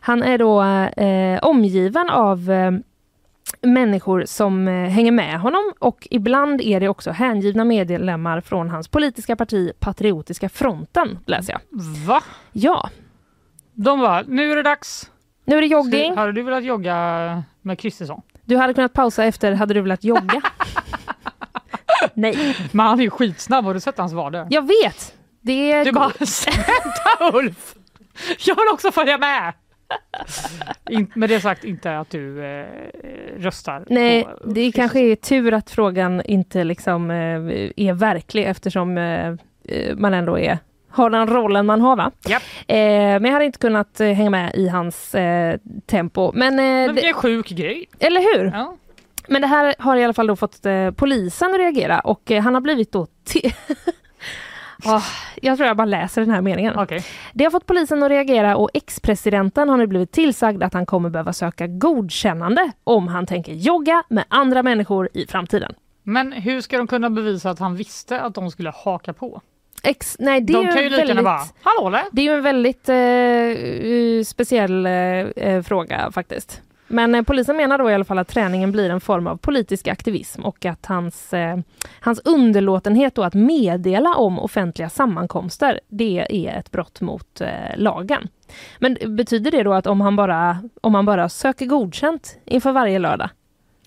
[0.07, 0.63] Han är då
[1.03, 2.71] eh, omgiven av eh,
[3.61, 8.87] människor som eh, hänger med honom och ibland är det också hängivna medlemmar från hans
[8.87, 11.61] politiska parti Patriotiska fronten, läser jag.
[12.07, 12.23] Va?
[12.51, 12.89] Ja,
[13.73, 15.11] De var nu är det dags.
[15.45, 16.17] nu är det jogging.
[16.17, 18.21] Hade du velat jogga med Kristersson?
[18.45, 20.41] Du hade kunnat pausa efter, hade du velat jogga?
[22.13, 24.47] Nej, Men han är ju skitsnabb, har du sett hans vader?
[24.49, 25.13] jag vet.
[25.41, 25.85] Det är...
[25.85, 26.07] Du bara,
[26.47, 27.75] vänta Ulf!
[28.45, 29.53] Jag vill också följa med!
[30.89, 32.65] In, med det sagt inte att du eh,
[33.37, 38.97] röstar Nej, på det kanske är tur att frågan inte liksom eh, är verklig eftersom
[38.97, 39.27] eh,
[39.65, 40.59] eh, man ändå är
[40.89, 42.11] har den rollen man har va?
[42.27, 42.43] Japp.
[42.67, 46.31] Eh, men jag hade inte kunnat eh, hänga med i hans eh, tempo.
[46.33, 47.89] Men, eh, Men det, är en sjuk grej.
[47.99, 48.51] eller hur?
[48.53, 48.75] Ja.
[49.27, 52.43] Men det här har i alla fall då fått eh, polisen att reagera och eh,
[52.43, 53.07] han har blivit då...
[54.85, 55.03] Åh,
[55.41, 56.79] jag tror jag bara läser den här meningen.
[56.79, 57.03] Okej.
[57.33, 61.09] Det har fått polisen att reagera och ex-presidenten har nu blivit tillsagd att han kommer
[61.09, 65.73] behöva söka godkännande om han tänker jogga med andra människor i framtiden.
[66.03, 69.41] Men hur ska de kunna bevisa att han visste att de skulle haka på?
[69.83, 71.99] Ex, nej, det de är kan ju lika väldigt, bara, hallå!
[72.11, 76.61] Det är ju en väldigt eh, eh, speciell eh, eh, fråga faktiskt.
[76.87, 79.87] Men eh, polisen menar då i alla fall att träningen blir en form av politisk
[79.87, 81.57] aktivism och att hans, eh,
[81.99, 88.27] hans underlåtenhet då att meddela om offentliga sammankomster, det är ett brott mot eh, lagen.
[88.79, 92.99] Men betyder det då att om han, bara, om han bara söker godkänt inför varje
[92.99, 93.29] lördag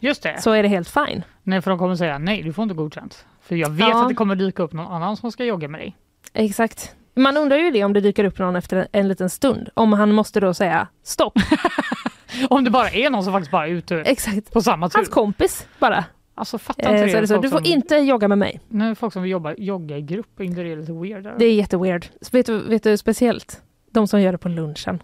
[0.01, 0.41] Just det.
[0.43, 1.23] så är det helt fine?
[1.43, 3.25] Nej, för de kommer säga nej, du får inte godkänt.
[3.43, 4.03] För jag vet Ja.
[4.03, 5.97] att det kommer dyka upp någon annan som ska jogga med dig.
[6.33, 6.95] Exakt.
[7.15, 9.69] Man undrar ju det om det dyker upp någon efter en, en liten stund.
[9.75, 11.33] Om han måste då säga stopp.
[12.51, 14.53] Om det bara är någon som faktiskt bara är ute Exakt.
[14.53, 14.99] på samma tur.
[14.99, 16.05] Hans kompis bara.
[16.35, 17.41] Alltså fattar inte Eh, så är det så.
[17.41, 18.61] Du får som, inte jogga med mig.
[18.69, 21.29] Nej, folk som vill jobba, jogga i grupp, är inte det lite weird?
[21.39, 22.07] Det är jätteweird.
[22.33, 25.03] Vet du, vet du speciellt de som gör det på lunchen.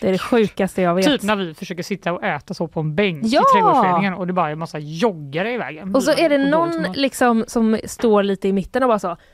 [0.00, 1.06] Det är det sjukaste jag vet.
[1.06, 3.40] Typ när vi försöker sitta och äta så på en bänk Ja!
[3.40, 5.94] i trädgårdsföreningen och det bara är en massa joggare i vägen.
[5.94, 9.16] och så är det någon liksom som står lite i mitten och bara så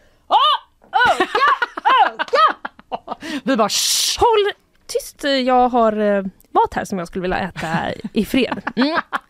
[3.44, 4.20] Vi bara shh!
[4.20, 4.52] Håll,
[4.86, 7.68] tyst, jag har eh, mat här som jag skulle vilja äta
[8.12, 8.62] i fred.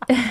[0.07, 0.21] Mm.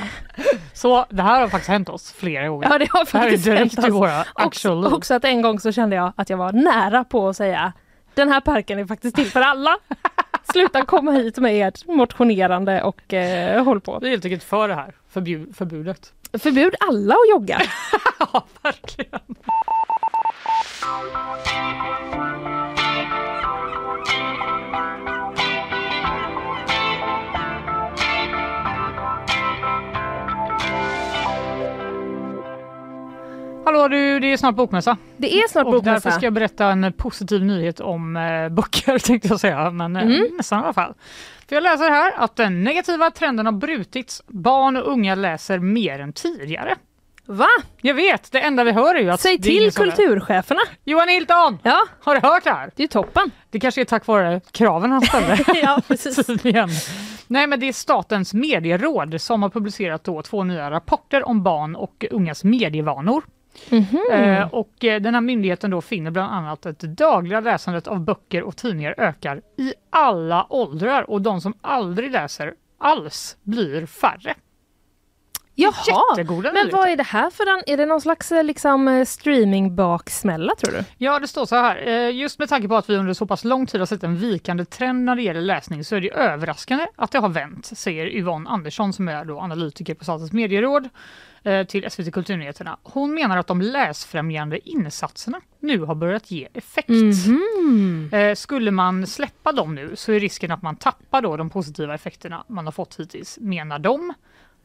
[0.72, 2.68] Så det här har faktiskt hänt oss flera gånger.
[2.70, 3.94] Ja det har det här är faktiskt direkt hänt oss.
[3.94, 7.28] våra Också, actual också att en gång så kände jag att jag var nära på
[7.28, 7.72] att säga
[8.14, 9.76] den här parken är faktiskt till för alla.
[10.52, 13.98] Sluta komma hit med ert motionerande och eh, håll på.
[14.00, 16.12] Vi är helt enkelt för det här förbjud, förbudet.
[16.38, 17.60] Förbjud alla att jogga.
[18.18, 19.20] ja, verkligen.
[33.64, 34.96] Hallå du, det är snart bokmässa.
[35.16, 35.92] Det är snart Och bokmässa.
[35.94, 40.02] därför ska jag berätta en positiv nyhet om eh, böcker tänkte jag säga, men eh,
[40.02, 40.26] Mm.
[40.36, 40.94] nästan i alla fall.
[41.48, 44.22] För jag läser här att den negativa trenden har brutits.
[44.26, 46.74] Barn och unga läser mer än tidigare.
[47.26, 47.46] Va?
[47.82, 50.60] Jag vet, det enda vi hör är ju att Säg till kulturcheferna.
[50.84, 51.58] Johan Hilton!
[51.62, 52.70] Ja, Har du hört det här?
[52.76, 53.30] det är toppen.
[53.50, 55.38] Det kanske är tack vare kraven han ställde.
[55.62, 56.26] ja, precis.
[56.26, 56.68] Tydligen.
[57.26, 61.76] Nej men det är Statens medieråd som har publicerat då två nya rapporter om barn
[61.76, 63.22] och ungas medievanor.
[63.70, 63.98] Mhm.
[64.12, 68.00] Eh, och eh, den här myndigheten då finner bland annat att det dagliga läsandet av
[68.00, 74.34] böcker och tidningar ökar i alla åldrar och de som aldrig läser alls blir färre.
[75.56, 75.72] Jaha,
[76.16, 79.04] Jättegoda men vad är det här för en, är det någon slags eh, liksom eh,
[79.04, 80.84] streamingbaksmälla tror du?
[80.98, 81.88] Ja, det står så här.
[81.88, 84.16] Eh, Just med tanke på att vi under så pass lång tid har sett en
[84.16, 88.06] vikande trend när det gäller läsning så är det överraskande att det har vänt, säger
[88.06, 90.88] Yvonne Andersson som är då analytiker på Statens medieråd
[91.68, 92.76] till SVT Kulturnyheterna.
[92.82, 96.88] Hon menar att de läsfrämjande insatserna nu har börjat ge effekt.
[98.12, 101.94] Eh, Skulle man släppa dem nu så är risken att man tappar då de positiva
[101.94, 104.12] effekterna man har fått hittills, menar de.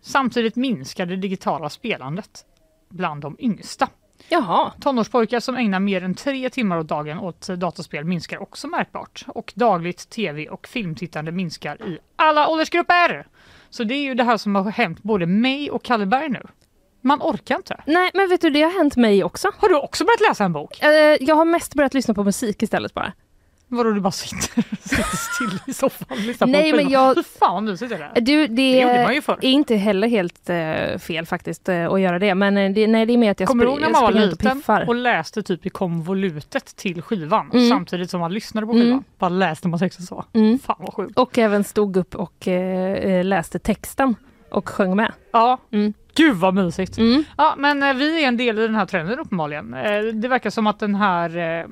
[0.01, 2.45] Samtidigt minskar det digitala spelandet
[2.89, 3.89] bland de yngsta.
[4.29, 4.71] Jaha.
[4.81, 9.25] Tonårspojkar som ägnar mer än tre timmar åt dagen åt dataspel minskar också märkbart.
[9.27, 13.27] Och dagligt tv och filmtittande minskar i alla åldersgrupper.
[13.69, 16.41] Så det är ju det här som har hänt både mig och Kalle Berg nu.
[17.01, 17.83] Man orkar inte.
[17.87, 19.51] Nej men vet du det har hänt mig också.
[19.57, 20.83] Har du också börjat läsa en bok?
[20.83, 23.13] Eh, jag har mest börjat lyssna på musik istället bara.
[23.71, 27.23] Vadå du bara sitter, sitter still i soffan och lyssnar Nej, en men jag- Fy
[27.23, 28.21] fan vad mysigt det är.
[28.21, 29.37] Du, det, Det gjorde man ju förr.
[29.41, 32.35] är inte heller helt eh, fel faktiskt eh, att göra det.
[32.35, 34.09] Men eh, det, nej, det är mer att jag, Kommer du ihåg när man var
[34.11, 34.85] och liten piffar.
[34.87, 37.69] och läste typ i konvolutet till skivan Mm.
[37.69, 38.87] samtidigt som man lyssnade på skivan?
[38.91, 39.03] Mm.
[39.19, 40.25] Bara läste man texten så.
[40.33, 40.59] Mm.
[40.59, 41.17] Fan vad sjukt.
[41.17, 44.15] Och även stod upp och eh, läste texten
[44.51, 45.11] och sjöng med.
[45.31, 45.93] Ja, Mm.
[46.15, 46.97] gud vad mysigt.
[46.97, 47.23] Mm.
[47.37, 49.73] Ja, men eh, vi är en del i den här trenden uppenbarligen.
[49.73, 51.65] Eh, det verkar som att den här eh,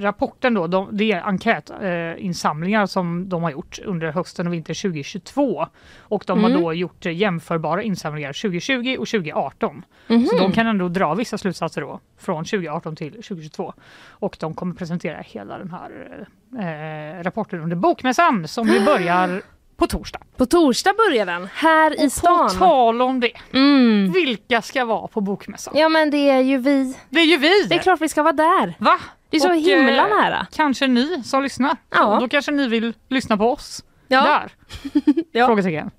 [0.00, 4.74] rapporten då, de, det är enkätinsamlingar insamlingar som de har gjort under hösten och vinter
[4.82, 5.66] 2022.
[5.98, 6.52] Och de Mm.
[6.52, 9.84] har då gjort jämförbara insamlingar 2020 och 2018.
[10.06, 10.26] Mhm.
[10.26, 13.72] Så de kan ändå dra vissa slutsatser då från 2018 till 2022.
[14.08, 16.26] Och de kommer presentera hela den här
[16.58, 19.42] eh, rapporten under Bokmässan som ju börjar
[19.80, 20.20] på torsdag.
[20.36, 22.48] På torsdag börjar den, här i Och stan.
[22.48, 24.12] på tal om det, Mm.
[24.12, 25.74] vilka ska vara på Bokmässan?
[25.76, 26.94] Ja men det är ju vi.
[27.08, 27.62] Det är ju vi!
[27.68, 28.74] Det är klart vi ska vara där.
[28.78, 28.98] Va?
[29.30, 30.46] Det är så Och, himla eh, nära.
[30.56, 31.76] Kanske ni som lyssnar.
[31.90, 32.18] Ja.
[32.20, 33.84] Då kanske ni vill lyssna på oss.
[34.08, 34.22] Ja.
[34.22, 34.52] Där.
[35.32, 35.46] Ja.
[35.46, 35.90] Frågetecken.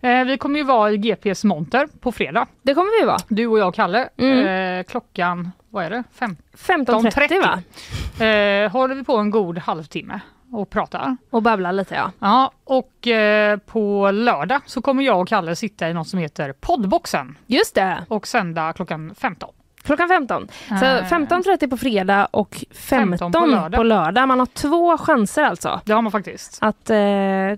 [0.00, 2.46] Eh, vi kommer ju vara i GPs monter på fredag.
[2.62, 3.18] Det kommer vi vara.
[3.28, 4.08] Du och jag och Kalle.
[4.16, 4.78] Mm.
[4.78, 6.04] Eh, klockan, vad är det?
[6.14, 6.36] Fem?
[6.56, 7.62] 15.30 va?
[8.26, 10.20] Eh, håller vi på en god halvtimme
[10.52, 11.16] och pratar.
[11.30, 12.10] Och babbla lite ja.
[12.18, 16.52] Ja, och eh, på lördag så kommer jag och Kalle sitta i något som heter
[16.52, 19.50] poddboxen Just det, och sända klockan 15.
[19.82, 20.48] klockan 15.
[20.68, 20.78] Så Eh.
[21.04, 23.72] 15.30 på fredag och 15, 15 på lördag.
[23.78, 24.28] på lördag.
[24.28, 26.58] Man har två chanser alltså Det har man faktiskt.
[26.60, 26.96] att eh,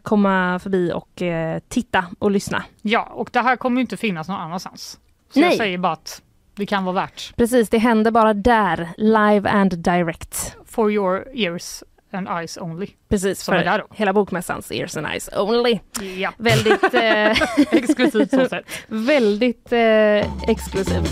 [0.03, 2.63] komma förbi och eh, titta och lyssna.
[2.83, 4.99] Ja, och det här kommer ju inte finnas någon annanstans.
[5.35, 5.49] Så Nej.
[5.49, 6.23] jag säger bara att
[6.55, 7.37] det kan vara värt.
[7.37, 10.57] Precis, det händer bara där, live and direct.
[10.67, 11.83] For your ears
[12.15, 12.87] and eyes only.
[13.09, 13.85] Precis, för där då.
[13.95, 15.79] hela bokmässans ears and eyes only.
[16.19, 17.31] Ja, Väldigt, eh,
[17.71, 21.03] exklusivt så väldigt eh, exklusiv.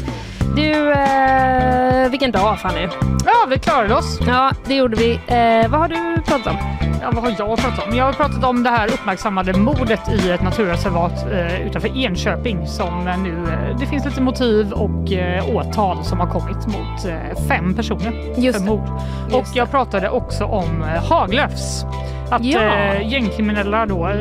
[0.57, 2.89] Du, eh, vilken dag Fanny.
[3.27, 4.19] Ja, vi klarade oss.
[4.27, 5.13] Ja, det gjorde vi.
[5.13, 6.57] Eh, vad har du pratat om?
[7.03, 7.97] Ja, vad har jag pratat om?
[7.97, 13.07] Jag har pratat om det här uppmärksammade mordet i ett naturreservat eh, utanför Enköping som
[13.09, 17.47] eh, nu, eh, det finns lite motiv och eh, åtal som har kommit mot eh,
[17.49, 18.89] fem personer Just för mord.
[19.27, 21.85] Och Just jag pratade också om Haglöfs.
[22.31, 22.61] Att Ja.
[22.61, 24.15] eh, gängkriminella då, eh,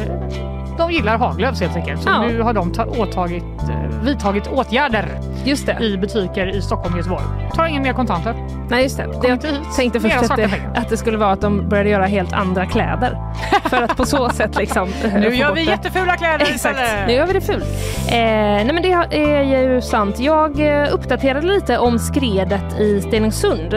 [0.77, 2.01] de gillar Haglöfs helt enkelt.
[2.01, 2.21] Så Ja.
[2.21, 5.05] nu har de ta- åtagit, eh, vidtagit åtgärder
[5.45, 5.77] Just det.
[5.81, 7.23] i butiker i Stockholm och Göteborg.
[7.55, 8.33] Tar ingen mer kontanter.
[8.69, 9.07] Nej, just det.
[9.21, 9.39] det jag
[9.75, 13.17] tänkte först att det, att det skulle vara att de började göra helt andra kläder.
[13.69, 15.71] För att på så sätt liksom eh, Nu gör vi det.
[15.71, 17.07] jättefula kläder Exakt, istället.
[17.07, 17.63] nu gör vi det fult.
[18.07, 20.19] Eh, nej men det är ju sant.
[20.19, 23.73] Jag eh, uppdaterade lite om skredet i Stenungsund.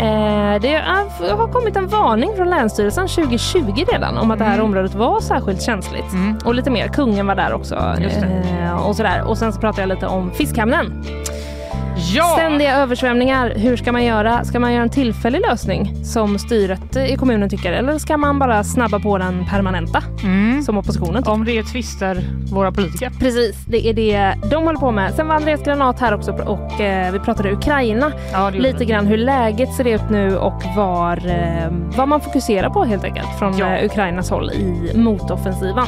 [0.00, 0.74] Eh, det
[1.38, 4.64] har kommit en varning från Länsstyrelsen 2020 redan om att det här Mm.
[4.66, 6.04] området var särskilt känsligt.
[6.44, 7.74] Och lite mer, kungen var där också.
[7.74, 9.22] Eh, och, sådär.
[9.26, 11.04] och sen så pratar jag lite om fiskhamnen.
[12.14, 12.24] Ja!
[12.36, 14.44] Ständiga översvämningar, hur ska man göra?
[14.44, 18.64] Ska man göra en tillfällig lösning som styret i kommunen tycker eller ska man bara
[18.64, 20.62] snabba på den permanenta Mm.
[20.62, 21.32] som oppositionen tycker?
[21.32, 22.18] Om det tvistar
[22.52, 23.10] våra politiker.
[23.20, 25.14] Precis, det är det de håller på med.
[25.14, 28.12] Sen var Andreas Granat här också och eh, vi pratade Ukraina.
[28.32, 32.84] Ja, Lite grann hur läget ser ut nu och var, eh, vad man fokuserar på
[32.84, 33.66] helt enkelt från Ja.
[33.76, 35.84] eh, Ukrainas håll i motoffensiven.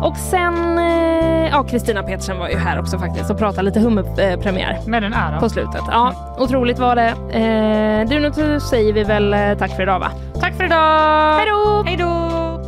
[0.00, 4.78] Och sen, eh, ja Kristina Petersen var ju här också faktiskt och pratade lite hummerpremiär
[4.86, 5.40] Med den äran.
[5.40, 5.80] på slutet.
[5.90, 7.08] Ja, otroligt var det.
[7.08, 10.10] Eh, du, nu säger vi väl eh, tack för idag va?
[10.40, 11.36] Tack för idag!
[11.38, 11.82] Hej då!
[11.86, 12.61] Hej då!